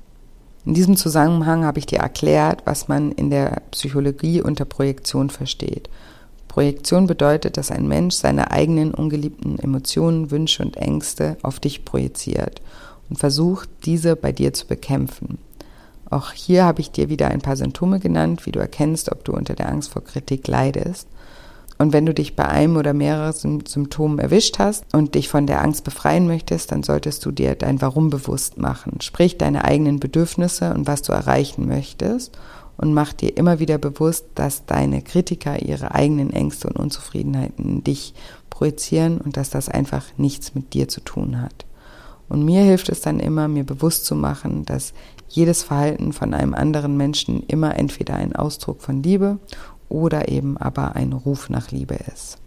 In 0.64 0.74
diesem 0.74 0.96
Zusammenhang 0.96 1.64
habe 1.64 1.78
ich 1.78 1.86
dir 1.86 1.98
erklärt, 1.98 2.62
was 2.64 2.88
man 2.88 3.12
in 3.12 3.30
der 3.30 3.62
Psychologie 3.72 4.40
unter 4.40 4.64
Projektion 4.64 5.30
versteht. 5.30 5.88
Projektion 6.46 7.06
bedeutet, 7.06 7.56
dass 7.56 7.70
ein 7.70 7.88
Mensch 7.88 8.14
seine 8.14 8.50
eigenen 8.50 8.92
ungeliebten 8.92 9.58
Emotionen, 9.58 10.30
Wünsche 10.30 10.62
und 10.62 10.76
Ängste 10.76 11.36
auf 11.42 11.60
dich 11.60 11.84
projiziert 11.84 12.60
und 13.08 13.18
versucht, 13.18 13.68
diese 13.84 14.16
bei 14.16 14.32
dir 14.32 14.52
zu 14.52 14.66
bekämpfen. 14.66 15.38
Auch 16.10 16.32
hier 16.32 16.64
habe 16.64 16.82
ich 16.82 16.90
dir 16.90 17.08
wieder 17.08 17.28
ein 17.28 17.40
paar 17.40 17.56
Symptome 17.56 18.00
genannt, 18.00 18.44
wie 18.44 18.52
du 18.52 18.60
erkennst, 18.60 19.10
ob 19.10 19.24
du 19.24 19.32
unter 19.32 19.54
der 19.54 19.70
Angst 19.70 19.90
vor 19.90 20.04
Kritik 20.04 20.46
leidest. 20.46 21.08
Und 21.82 21.92
wenn 21.92 22.06
du 22.06 22.14
dich 22.14 22.36
bei 22.36 22.46
einem 22.46 22.76
oder 22.76 22.92
mehreren 22.92 23.66
Symptomen 23.66 24.20
erwischt 24.20 24.60
hast 24.60 24.84
und 24.94 25.16
dich 25.16 25.28
von 25.28 25.48
der 25.48 25.62
Angst 25.62 25.82
befreien 25.82 26.28
möchtest, 26.28 26.70
dann 26.70 26.84
solltest 26.84 27.26
du 27.26 27.32
dir 27.32 27.56
dein 27.56 27.82
Warum 27.82 28.08
bewusst 28.08 28.56
machen. 28.56 29.00
Sprich 29.00 29.36
deine 29.36 29.64
eigenen 29.64 29.98
Bedürfnisse 29.98 30.74
und 30.74 30.86
was 30.86 31.02
du 31.02 31.10
erreichen 31.10 31.66
möchtest 31.66 32.38
und 32.76 32.94
mach 32.94 33.12
dir 33.12 33.36
immer 33.36 33.58
wieder 33.58 33.78
bewusst, 33.78 34.26
dass 34.36 34.64
deine 34.64 35.02
Kritiker 35.02 35.60
ihre 35.60 35.92
eigenen 35.92 36.32
Ängste 36.32 36.68
und 36.68 36.76
Unzufriedenheiten 36.76 37.64
in 37.64 37.82
dich 37.82 38.14
projizieren 38.48 39.20
und 39.20 39.36
dass 39.36 39.50
das 39.50 39.68
einfach 39.68 40.04
nichts 40.16 40.54
mit 40.54 40.74
dir 40.74 40.86
zu 40.86 41.00
tun 41.00 41.42
hat. 41.42 41.66
Und 42.28 42.44
mir 42.44 42.62
hilft 42.62 42.90
es 42.90 43.00
dann 43.00 43.18
immer, 43.18 43.48
mir 43.48 43.64
bewusst 43.64 44.06
zu 44.06 44.14
machen, 44.14 44.64
dass 44.64 44.94
jedes 45.28 45.62
Verhalten 45.62 46.12
von 46.12 46.32
einem 46.32 46.54
anderen 46.54 46.96
Menschen 46.96 47.42
immer 47.46 47.76
entweder 47.76 48.14
ein 48.14 48.36
Ausdruck 48.36 48.82
von 48.82 49.02
Liebe 49.02 49.38
oder 49.92 50.28
eben 50.28 50.56
aber 50.56 50.96
ein 50.96 51.12
Ruf 51.12 51.50
nach 51.50 51.70
Liebe 51.70 51.96
ist. 52.12 52.38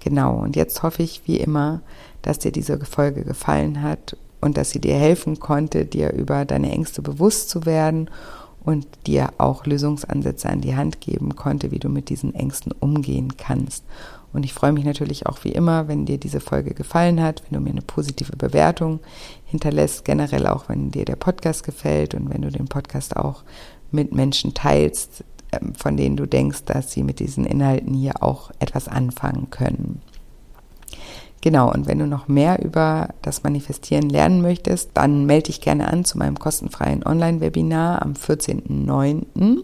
Genau, 0.00 0.36
und 0.36 0.56
jetzt 0.56 0.82
hoffe 0.82 1.02
ich 1.02 1.22
wie 1.26 1.38
immer, 1.38 1.80
dass 2.22 2.38
dir 2.38 2.52
diese 2.52 2.78
Folge 2.84 3.24
gefallen 3.24 3.82
hat 3.82 4.16
und 4.40 4.56
dass 4.56 4.70
sie 4.70 4.80
dir 4.80 4.94
helfen 4.94 5.40
konnte, 5.40 5.84
dir 5.84 6.12
über 6.12 6.44
deine 6.44 6.70
Ängste 6.70 7.02
bewusst 7.02 7.50
zu 7.50 7.66
werden 7.66 8.10
und 8.64 8.86
dir 9.06 9.30
auch 9.38 9.64
Lösungsansätze 9.64 10.48
an 10.48 10.60
die 10.60 10.76
Hand 10.76 11.00
geben 11.00 11.36
konnte, 11.36 11.70
wie 11.70 11.78
du 11.78 11.88
mit 11.88 12.08
diesen 12.08 12.34
Ängsten 12.34 12.72
umgehen 12.72 13.36
kannst. 13.36 13.84
Und 14.32 14.44
ich 14.44 14.52
freue 14.52 14.72
mich 14.72 14.84
natürlich 14.84 15.26
auch 15.26 15.44
wie 15.44 15.52
immer, 15.52 15.88
wenn 15.88 16.04
dir 16.04 16.18
diese 16.18 16.40
Folge 16.40 16.74
gefallen 16.74 17.22
hat, 17.22 17.42
wenn 17.44 17.58
du 17.58 17.64
mir 17.64 17.70
eine 17.70 17.82
positive 17.82 18.36
Bewertung 18.36 19.00
hinterlässt, 19.44 20.04
generell 20.04 20.46
auch 20.46 20.68
wenn 20.68 20.90
dir 20.90 21.04
der 21.04 21.16
Podcast 21.16 21.62
gefällt 21.64 22.14
und 22.14 22.28
wenn 22.32 22.42
du 22.42 22.50
den 22.50 22.66
Podcast 22.66 23.16
auch 23.16 23.44
mit 23.92 24.12
Menschen 24.12 24.52
teilst, 24.52 25.24
von 25.76 25.96
denen 25.96 26.16
du 26.16 26.26
denkst, 26.26 26.64
dass 26.64 26.92
sie 26.92 27.02
mit 27.02 27.20
diesen 27.20 27.44
Inhalten 27.44 27.94
hier 27.94 28.22
auch 28.22 28.50
etwas 28.58 28.88
anfangen 28.88 29.50
können. 29.50 30.00
Genau, 31.40 31.70
und 31.72 31.86
wenn 31.86 31.98
du 31.98 32.06
noch 32.06 32.26
mehr 32.26 32.64
über 32.64 33.10
das 33.22 33.44
Manifestieren 33.44 34.08
lernen 34.08 34.42
möchtest, 34.42 34.90
dann 34.94 35.26
melde 35.26 35.44
dich 35.44 35.60
gerne 35.60 35.88
an 35.88 36.04
zu 36.04 36.18
meinem 36.18 36.38
kostenfreien 36.38 37.06
Online-Webinar 37.06 38.02
am 38.02 38.14
14.09. 38.14 39.62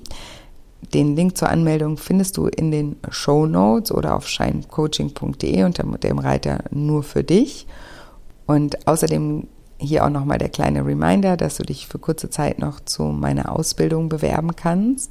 Den 0.95 1.16
Link 1.16 1.36
zur 1.36 1.49
Anmeldung 1.49 1.97
findest 1.97 2.36
du 2.36 2.47
in 2.47 2.70
den 2.70 2.97
Show 3.11 3.47
Notes 3.47 3.90
oder 3.90 4.14
auf 4.14 4.28
shinecoaching.de 4.28 5.64
unter 5.64 5.84
dem 5.84 6.18
Reiter 6.18 6.64
nur 6.70 7.03
für 7.03 7.24
dich. 7.24 7.66
Und 8.47 8.86
außerdem 8.86 9.49
hier 9.78 10.05
auch 10.05 10.11
nochmal 10.11 10.38
der 10.38 10.51
kleine 10.51 10.86
Reminder, 10.86 11.36
dass 11.36 11.57
du 11.57 11.64
dich 11.64 11.88
für 11.88 11.99
kurze 11.99 12.30
Zeit 12.30 12.59
noch 12.59 12.80
zu 12.80 13.05
meiner 13.05 13.51
Ausbildung 13.51 14.09
bewerben 14.09 14.55
kannst. 14.55 15.11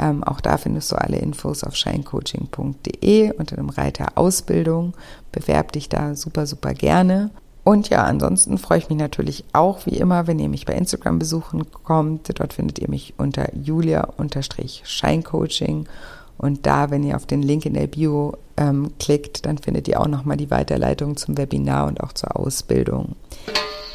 Ähm, 0.00 0.24
auch 0.24 0.40
da 0.40 0.56
findest 0.56 0.90
du 0.90 0.96
alle 0.96 1.18
Infos 1.18 1.62
auf 1.62 1.76
shinecoaching.de 1.76 3.32
unter 3.32 3.56
dem 3.56 3.68
Reiter 3.68 4.12
Ausbildung. 4.14 4.94
Bewerb 5.30 5.72
dich 5.72 5.90
da 5.90 6.14
super, 6.14 6.46
super 6.46 6.72
gerne. 6.72 7.28
Und 7.64 7.90
ja, 7.90 8.04
ansonsten 8.04 8.56
freue 8.56 8.78
ich 8.78 8.88
mich 8.88 8.98
natürlich 8.98 9.44
auch 9.52 9.84
wie 9.84 9.98
immer, 9.98 10.26
wenn 10.26 10.38
ihr 10.38 10.48
mich 10.48 10.64
bei 10.64 10.72
Instagram 10.72 11.18
besuchen 11.18 11.70
kommt. 11.70 12.40
Dort 12.40 12.54
findet 12.54 12.78
ihr 12.78 12.88
mich 12.88 13.12
unter 13.18 13.54
julia-scheincoaching. 13.54 15.86
Und 16.38 16.64
da, 16.64 16.90
wenn 16.90 17.04
ihr 17.04 17.16
auf 17.16 17.26
den 17.26 17.42
Link 17.42 17.66
in 17.66 17.74
der 17.74 17.86
Bio 17.86 18.38
ähm, 18.56 18.92
klickt, 18.98 19.44
dann 19.44 19.58
findet 19.58 19.88
ihr 19.88 20.00
auch 20.00 20.08
nochmal 20.08 20.38
die 20.38 20.50
Weiterleitung 20.50 21.18
zum 21.18 21.36
Webinar 21.36 21.86
und 21.86 22.00
auch 22.00 22.14
zur 22.14 22.34
Ausbildung. 22.34 23.16